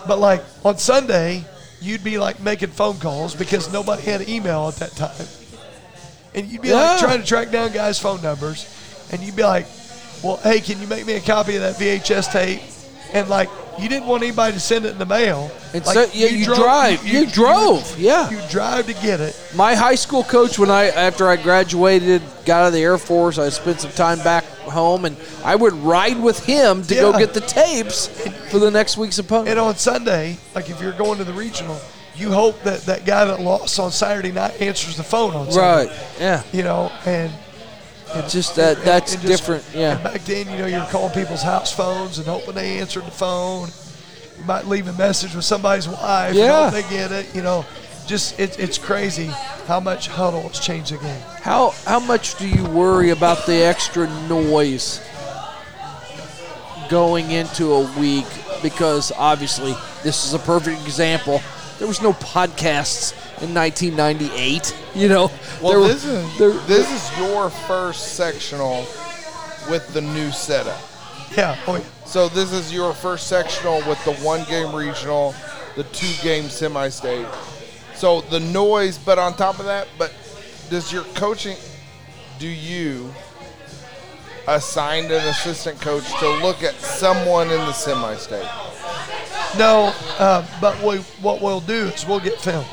[0.07, 1.43] but like on Sunday,
[1.81, 5.25] you'd be like making phone calls because nobody had email at that time,
[6.35, 6.75] and you'd be Yeah.
[6.91, 8.67] like trying to track down guys' phone numbers,
[9.11, 9.65] and you'd be like,
[10.21, 12.61] "Well, hey, can you make me a copy of that VHS tape?"
[13.13, 15.49] And like you didn't want anybody to send it in the mail.
[15.73, 17.05] And like, so- yeah, you drive.
[17.05, 18.29] You drove, yeah.
[18.29, 19.35] You drive to get it.
[19.55, 23.37] My high school coach, when I after I graduated, got out of the Air Force,
[23.37, 27.33] I spent some time back home, and I would ride with him to go get
[27.33, 28.07] the tapes
[28.51, 29.49] for the next week's opponent.
[29.49, 31.79] And on Sunday, like if you're going to the regional,
[32.15, 35.89] you hope that that guy that lost on Saturday night answers the phone on Sunday.
[35.91, 36.15] Right?
[36.19, 36.43] Yeah.
[36.51, 37.31] You know, and
[38.15, 39.63] It's just that that's and just- different.
[39.73, 39.95] Yeah.
[40.03, 43.69] back then, you know, you're calling people's house phones and hoping they answered the phone.
[44.37, 46.33] You might leave a message with somebody's wife.
[46.33, 46.69] Yeah.
[46.69, 47.33] They get it.
[47.35, 47.65] You know,
[48.07, 49.27] just it, it's crazy
[49.67, 51.21] how much Hudl has changed the game.
[51.41, 54.99] How how much do you worry about the extra noise
[56.89, 58.25] going into a week?
[58.61, 59.73] Because obviously,
[60.03, 61.41] this is a perfect example.
[61.79, 64.75] There was no podcasts in 1998.
[64.95, 65.31] You know,
[65.61, 68.85] Well, There were- this is there- this is your first sectional
[69.69, 70.79] with the new setup.
[71.37, 71.55] Yeah.
[71.67, 71.81] Oh, yeah.
[72.05, 75.33] So this is your first sectional with the one game regional,
[75.75, 77.25] the two game semi state.
[77.95, 80.11] So the noise, but on top of that, but
[80.69, 81.55] does your coaching,
[82.39, 83.13] do you
[84.47, 88.47] assign an assistant coach to look at someone in the semi state?
[89.57, 92.65] No, uh, but we, what we'll do is we'll get film.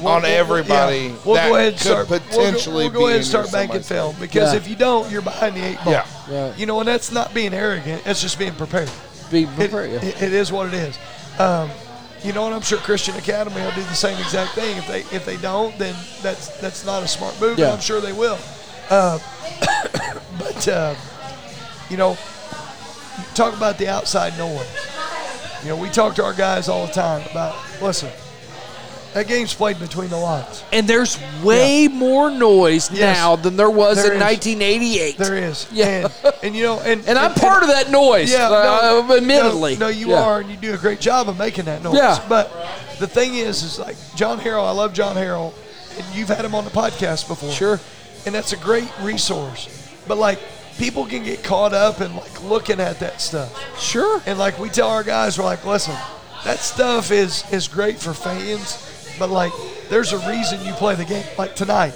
[0.00, 1.14] We'll- On we'll- everybody yeah.
[1.24, 2.10] We'll that go ahead and could start.
[2.10, 3.94] we'll go- potentially we'll go, be ahead and start banking semi-state.
[3.94, 4.58] film because Yeah.
[4.58, 5.92] if you don't, you're behind the eight ball.
[5.92, 6.04] Yeah.
[6.30, 6.58] Right.
[6.58, 8.02] You know, and that's not being arrogant.
[8.06, 8.90] It's just being prepared.
[9.30, 9.90] be It, prepared.
[9.92, 10.08] yeah.
[10.08, 10.98] it- it is what it is.
[11.38, 11.70] Um,
[12.24, 14.76] you know, and I'm sure Christian Academy will do the same exact thing.
[14.76, 17.58] If they if they don't, then that's that's not a smart move.
[17.58, 17.66] Yeah.
[17.66, 18.38] And I'm sure they will.
[18.90, 19.18] Uh,
[20.38, 20.94] but uh,
[21.90, 22.16] you know,
[23.34, 24.66] talk about the outside noise.
[25.62, 28.10] You know, we talk to our guys all the time about listen.
[29.18, 30.62] That game's played between the lines.
[30.72, 33.16] And there's way more noise Yes.
[33.16, 34.22] now than there was There in is.
[34.22, 35.18] 1988.
[35.18, 35.66] There is.
[35.72, 35.86] Yeah.
[36.24, 38.30] And, and you know, and and I'm part of that noise.
[38.30, 39.74] Yeah, uh, no, admittedly.
[39.74, 40.22] No, no, you Yeah.
[40.22, 41.96] are, and you do a great job of making that noise.
[41.96, 42.24] Yeah.
[42.28, 42.52] But
[43.00, 44.64] the thing is, is like John Harrell.
[44.66, 45.52] I love John Harrell,
[45.96, 47.50] and you've had him on the podcast before.
[47.50, 47.80] Sure.
[48.24, 49.68] And that's a great resource.
[50.06, 50.38] But like,
[50.78, 53.50] people can get caught up in like looking at that stuff,
[53.80, 54.22] Sure.
[54.26, 55.96] and like we tell our guys, we're like, listen,
[56.44, 58.87] that stuff is is great for fans,
[59.18, 59.52] but like,
[59.88, 61.24] there's a reason you play the game.
[61.36, 61.94] Like tonight,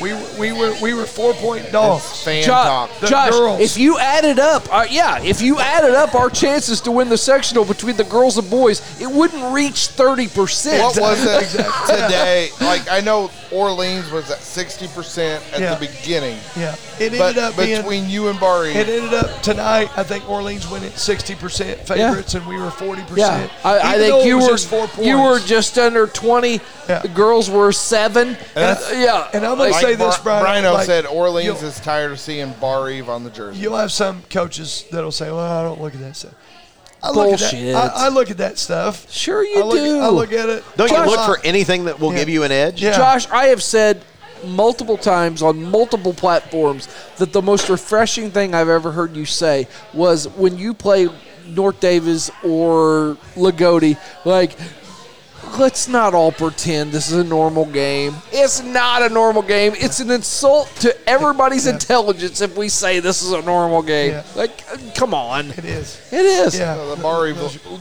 [0.00, 2.22] we were we were we were four point dogs.
[2.24, 2.90] Fan Jo- talk.
[3.00, 3.60] The Josh, girls.
[3.60, 7.18] if you added up, uh, yeah, if you added up our chances to win the
[7.18, 10.82] sectional between the girls and boys, it wouldn't reach thirty percent.
[10.82, 11.50] What was it
[11.86, 12.48] today?
[12.60, 15.74] Like I know Orleans was at sixty percent at Yeah.
[15.74, 19.42] the beginning, Yeah, it but ended up being between you and Bari, It ended up
[19.42, 19.90] tonight.
[19.96, 23.08] I think Orleans went at sixty percent favorites, and we were forty Yeah,
[23.46, 23.52] percent.
[23.64, 26.60] I, I think you were four you were just under twenty.
[26.88, 27.00] Yeah.
[27.00, 28.36] The girls were seven.
[28.54, 30.64] that's- Uh, yeah, And I'm gonna like say this, Bri- Brian.
[30.64, 33.60] Bryno like, said, Orleans is tired of seeing Barr-Reeve on the jersey.
[33.60, 36.32] You'll have some coaches that'll say, "Well, I don't look at that stuff."
[37.02, 37.54] I look Bullshit.
[37.54, 39.10] At that, I, I look at that stuff.
[39.10, 40.00] sure you I look, do.
[40.00, 40.64] I look at it.
[40.76, 42.18] Don't you look for anything that will Yeah.
[42.18, 42.82] give you an edge?
[42.82, 42.96] Yeah.
[42.96, 44.02] Josh, I have said
[44.44, 49.66] multiple times on multiple platforms that the most refreshing thing I've ever heard you say
[49.94, 51.08] was when you play
[51.46, 54.52] North Daviess or Loogootee, like,
[55.58, 58.14] let's not all pretend this is a normal game.
[58.32, 59.72] It's not a normal game.
[59.76, 64.12] It's an insult to everybody's intelligence if we say this is a normal game.
[64.12, 64.24] Yeah.
[64.36, 65.50] Like, come on.
[65.50, 66.00] It is.
[66.12, 66.58] It is.
[66.58, 66.74] Yeah.
[66.76, 67.36] So the Bar Eve,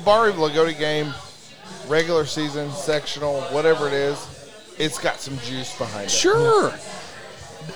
[0.06, 1.14] Bar Loogootee game,
[1.88, 4.18] regular season, sectional, whatever it is,
[4.78, 6.70] it's got some juice behind it, Sure.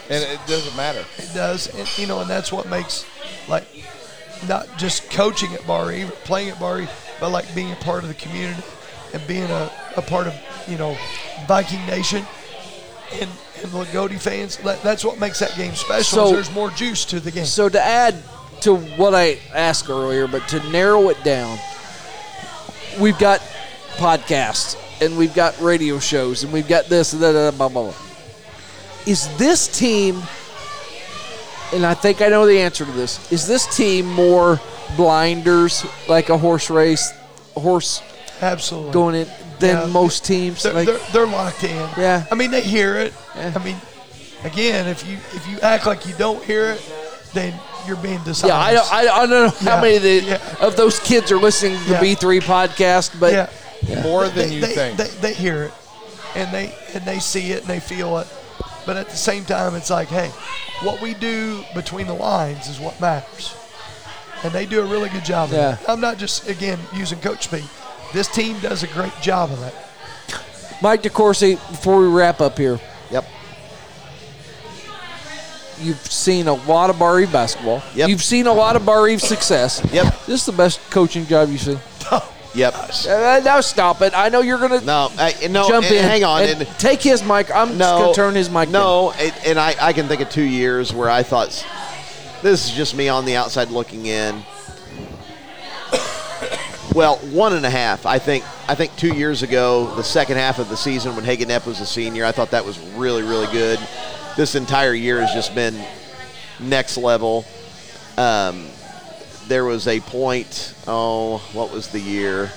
[0.09, 1.03] and it doesn't matter.
[1.17, 3.05] It does, and, you know, and that's what makes
[3.49, 3.67] like
[4.47, 6.87] not just coaching at Bari, playing at Bari,
[7.19, 8.61] but like being a part of the community
[9.13, 10.33] and being a, a part of
[10.67, 10.97] you know
[11.47, 12.25] Viking Nation
[13.13, 13.29] and
[13.63, 14.57] and Loogootee fans.
[14.57, 16.27] That, that's what makes that game special.
[16.27, 17.45] So- there's more juice to the game.
[17.45, 18.15] So to add
[18.61, 21.57] to what I asked earlier, but to narrow it down,
[22.99, 23.39] we've got
[23.95, 27.93] podcasts and we've got radio shows and we've got this and that, blah, blah, blah.
[29.05, 30.21] Is this team,
[31.73, 34.61] and I think I know the answer to this, is this team more
[34.95, 37.11] blinders like a horse race,
[37.55, 38.01] a horse
[38.41, 38.93] Absolutely.
[38.93, 39.27] going in
[39.63, 39.85] than Yeah.
[39.93, 40.63] most teams?
[40.63, 41.89] They're, Like, they're, they're locked in.
[41.97, 42.25] Yeah.
[42.31, 43.13] I mean, they hear it.
[43.35, 43.53] Yeah.
[43.55, 43.77] I mean,
[44.43, 46.81] again, if you if you act like you don't hear it,
[47.33, 47.53] then
[47.87, 48.45] you're being dishonest.
[48.45, 49.81] yeah, I, don't- I, I don't know how Yeah.
[49.81, 50.55] many of, the, Yeah.
[50.67, 52.15] of those kids are listening to the Yeah.
[52.15, 53.49] B3 podcast, but yeah.
[54.03, 54.97] More than they, you they, think.
[54.97, 55.73] They, they hear it,
[56.35, 58.27] and they and they see it and they feel it.
[58.85, 60.29] But at the same time, it's like, hey,
[60.87, 63.53] what we do between the lines is what matters,
[64.43, 65.49] and they do a really good job.
[65.51, 65.73] Yeah.
[65.73, 65.89] Of it.
[65.89, 67.65] I'm not just again using coach speak.
[68.13, 69.73] This team does a great job of that.
[70.81, 72.79] Mike DeCourcy, before we wrap up here,
[73.11, 73.25] Yep.
[75.79, 77.81] you've seen a lot of Barr-Reeve basketball.
[77.95, 78.09] Yep.
[78.09, 79.81] You've seen a lot of Barr-Reeve success.
[79.91, 80.05] Yep.
[80.25, 81.79] This is the best coaching job you've seen.
[82.55, 82.75] Yep.
[83.09, 84.13] Uh, now stop it.
[84.15, 85.67] I know you're going to No, I, no.
[85.67, 86.03] jump and in.
[86.03, 86.43] Hang on.
[86.43, 87.49] and and- take his mic.
[87.49, 88.69] I'm just no, going to turn his mic.
[88.69, 91.47] No, it, and I, I can think of two years where I thought
[92.43, 94.43] this is just me on the outside looking in.
[96.93, 98.05] Well, one and a half.
[98.05, 98.45] I think.
[98.69, 101.81] I think two years ago, the second half of the season when Hagen Epp was
[101.81, 103.79] a senior, I thought that was really, really good.
[104.37, 105.83] This entire year has just been
[106.59, 107.45] next level.
[108.17, 108.67] Um,
[109.47, 110.75] there was a point.
[110.85, 112.51] Oh, what was the year?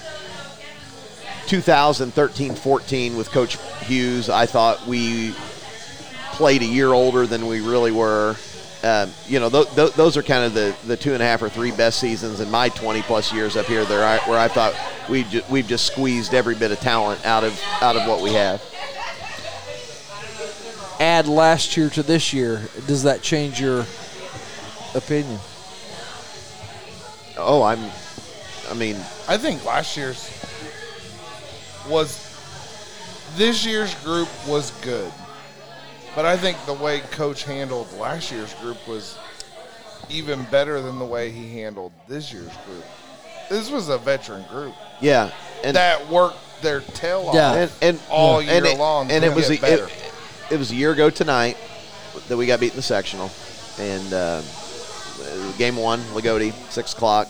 [1.47, 4.29] 2013-14 with Coach Hughes.
[4.29, 5.35] I thought we
[6.33, 8.37] played a year older than we really were.
[8.85, 11.43] Um, you know, th- th- those are kind of the, the two and a half
[11.43, 13.85] or three best seasons in my 20 plus years up here.
[13.85, 14.75] There, I, where I thought
[15.09, 18.33] we ju- we've just squeezed every bit of talent out of out of what we
[18.35, 18.63] have.
[21.01, 22.69] Add last year to this year.
[22.87, 23.87] Does that change your
[24.95, 25.39] opinion?
[27.39, 27.81] Oh, I'm.
[28.71, 28.97] I mean,
[29.29, 30.31] I think last year's
[31.89, 32.23] was
[33.37, 35.13] this year's group was good,
[36.17, 39.17] but I think the way Coach handled last year's group was
[40.11, 42.85] even better than the way he handled this year's group.
[43.49, 45.31] This was a veteran group yeah,
[45.63, 47.55] and that worked their tail off Yeah.
[47.55, 50.11] and, and all and year it, long, and it was a, it,
[50.51, 51.57] it was a year ago tonight
[52.29, 53.31] that we got beat in the sectional,
[53.79, 54.43] and uh,
[55.59, 57.29] game one, Loogootee, six o'clock.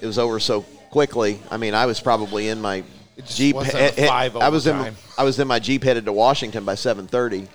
[0.00, 1.38] It was over so quickly.
[1.50, 2.82] I mean, I was probably in my
[3.26, 3.54] jeep.
[3.56, 4.94] wasn't a he- he- I was in.
[5.18, 7.46] I was in my jeep headed to Washington by seven thirty.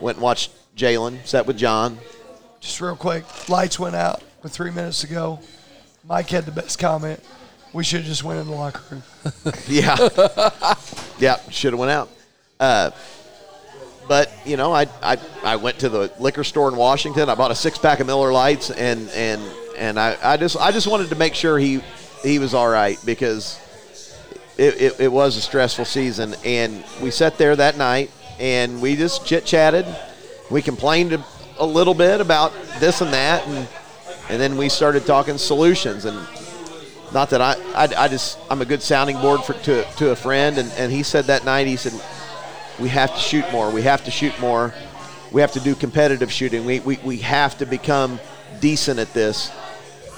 [0.00, 1.98] Went and watched Jalen, sat with John.
[2.60, 5.40] Just real quick, lights went out with three minutes to go.
[6.04, 7.20] Mike had the best comment.
[7.72, 9.02] We should have just went in the locker room.
[9.68, 9.96] Yeah.
[11.18, 12.08] yeah, should have went out.
[12.60, 12.90] Uh,
[14.08, 17.28] but you know, I, I I went to the liquor store in Washington.
[17.30, 19.40] I bought a six pack of Miller Lights, and and
[19.76, 21.80] and I, I just I just wanted to make sure he
[22.22, 23.58] he was all right because
[24.58, 26.34] it, it, it was a stressful season.
[26.44, 29.86] And we sat there that night and we just chit chatted.
[30.50, 31.12] We complained
[31.58, 33.68] a, little bit about this and that, and
[34.28, 36.04] and then we started talking solutions.
[36.04, 36.16] And
[37.12, 40.16] not that I, I, I just I'm a good sounding board for to to a
[40.16, 41.92] friend, and, and he said that night he said
[42.80, 44.74] we have to shoot more, we have to shoot more,
[45.30, 48.18] we have to do competitive shooting, we we, we have to become
[48.60, 49.52] decent at this,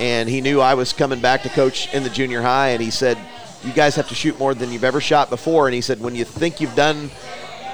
[0.00, 2.90] and he knew I was coming back to coach in the junior high, and he
[2.90, 3.18] said
[3.64, 6.14] you guys have to shoot more than you've ever shot before, and he said when
[6.14, 7.10] you think you've done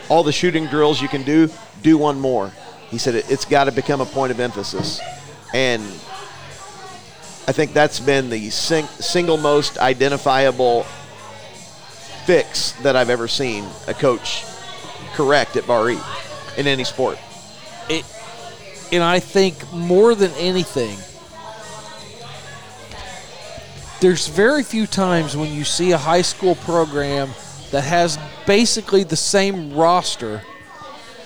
[0.09, 1.49] all the shooting drills you can do,
[1.83, 2.53] do one more.
[2.91, 5.01] He said it, it's got to become a point of emphasis,
[5.55, 5.83] and
[7.47, 10.85] I think that's been the sing- single most identifiable
[12.25, 14.45] fix that I've ever seen a coach
[15.15, 15.99] correct at Bar E
[16.57, 17.19] in any sport.
[17.89, 18.05] it,
[18.93, 20.97] and I think more than anything,
[24.01, 27.31] there's very few times when you see a high school program
[27.71, 30.43] that has basically the same roster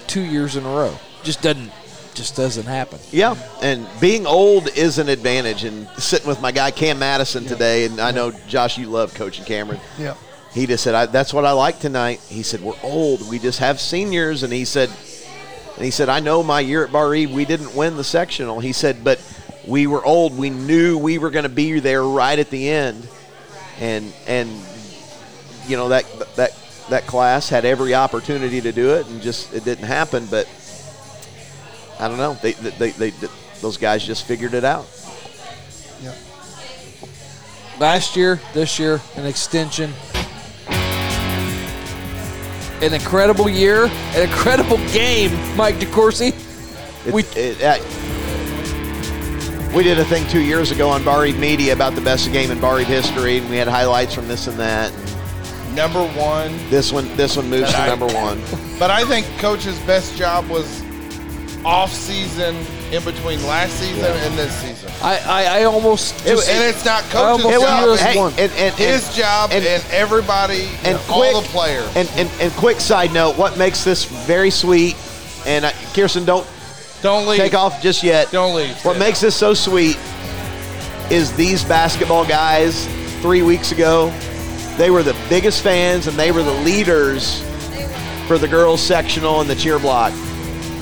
[0.07, 0.95] two years in a row.
[1.23, 1.73] Just doesn't,
[2.15, 2.99] just doesn't happen.
[3.11, 5.65] Yeah, and being old is an advantage.
[5.65, 9.45] And sitting with my guy Cam Madison today, and I know Josh, you love coaching
[9.45, 9.81] Cameron.
[9.99, 10.15] Yeah.
[10.53, 13.29] He just said, I, "That's what I like tonight." He said, "We're old.
[13.29, 14.91] We just have seniors." And he said,
[15.77, 18.73] "And he said, I know my year at Barr-Reeve, we didn't win the sectional." He
[18.73, 19.19] said, "But
[19.67, 20.37] we were old.
[20.37, 23.09] We knew we were going to be there right at the end."
[23.81, 24.51] And and
[25.67, 26.05] you know that
[26.37, 26.57] that
[26.91, 30.27] that class had every opportunity to do it, and just it didn't happen.
[30.27, 30.49] But
[31.99, 32.35] I don't know.
[32.35, 33.29] They they, they, they
[33.61, 34.87] those guys just figured it out.
[36.03, 36.15] Yeah.
[37.81, 39.93] Last year, this year, an extension.
[42.83, 46.29] An incredible year, an incredible game, Mike DeCourcy.
[47.07, 47.61] It, We- it,
[49.75, 52.61] we did a thing two years ago on Barr-Reeve Media about the best game in
[52.61, 54.93] Barr-Reeve history, and we had highlights from this and that.
[55.75, 58.41] Number one, This one, this one moves to I- number one.
[58.79, 60.83] but I think Coach's best job was
[61.65, 62.55] off season
[62.93, 64.93] in between last season and this season.
[65.03, 67.83] I, I, I almost It- just, and it's not Coach's almost job.
[67.83, 68.33] view us it's one.
[68.39, 71.97] and, and, his job and- and, everybody and and quick, all the players.
[71.97, 74.95] And, and and quick side note, what makes this very sweet?
[75.47, 76.47] And uh, Kirsten, don't
[77.05, 77.39] don't leave.
[77.39, 78.31] Take off just yet.
[78.31, 78.83] Don't leave.
[78.83, 79.99] What makes this so sweet
[81.11, 82.87] is these basketball guys
[83.21, 84.09] three weeks ago,
[84.79, 87.43] they were the biggest fans and they were the leaders
[88.27, 90.15] for the girls sectional and the cheer block.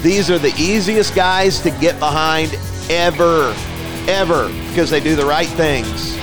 [0.01, 2.55] These are the easiest guys to get behind
[2.89, 3.53] ever,
[4.07, 6.16] ever, because they do the right things.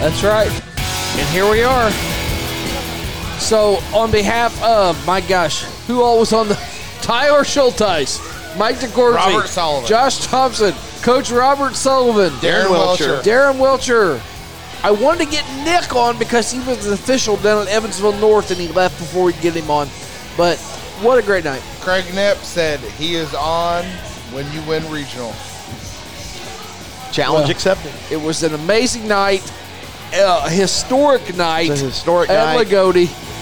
[0.00, 0.50] That's right.
[1.16, 2.13] And here we are.
[3.44, 6.54] So, on behalf of, my gosh, who all was on the
[7.02, 8.18] Tyler Schulteis,
[8.58, 9.86] Mike DeCourcy, Robert Sullivan.
[9.86, 10.72] Josh Thompson,
[11.02, 13.18] Coach Robert Sullivan, Darren Welcher.
[13.18, 14.22] Darren Welcher.
[14.82, 18.50] I wanted to get Nick on because he was an official down at Evansville North
[18.50, 19.88] and he left before we could get him on.
[20.38, 20.56] But
[21.02, 21.60] what a great night.
[21.80, 23.84] Craig Knipp said he is on
[24.32, 25.34] when you win regional.
[27.12, 27.92] Challenge Well, accepted.
[28.10, 29.42] It was an amazing night,
[30.14, 32.66] uh, a historic night It's a historic at night.
[32.66, 33.33] Loogootee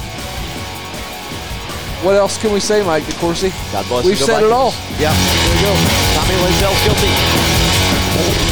[2.03, 3.51] what else can we say, Mike DeCourcy?
[3.73, 4.51] God bless We've said Vikings.
[4.51, 4.73] it all.
[4.99, 5.13] Yeah.
[5.15, 5.73] We go.
[6.15, 8.52] Tommy Lazell's guilty.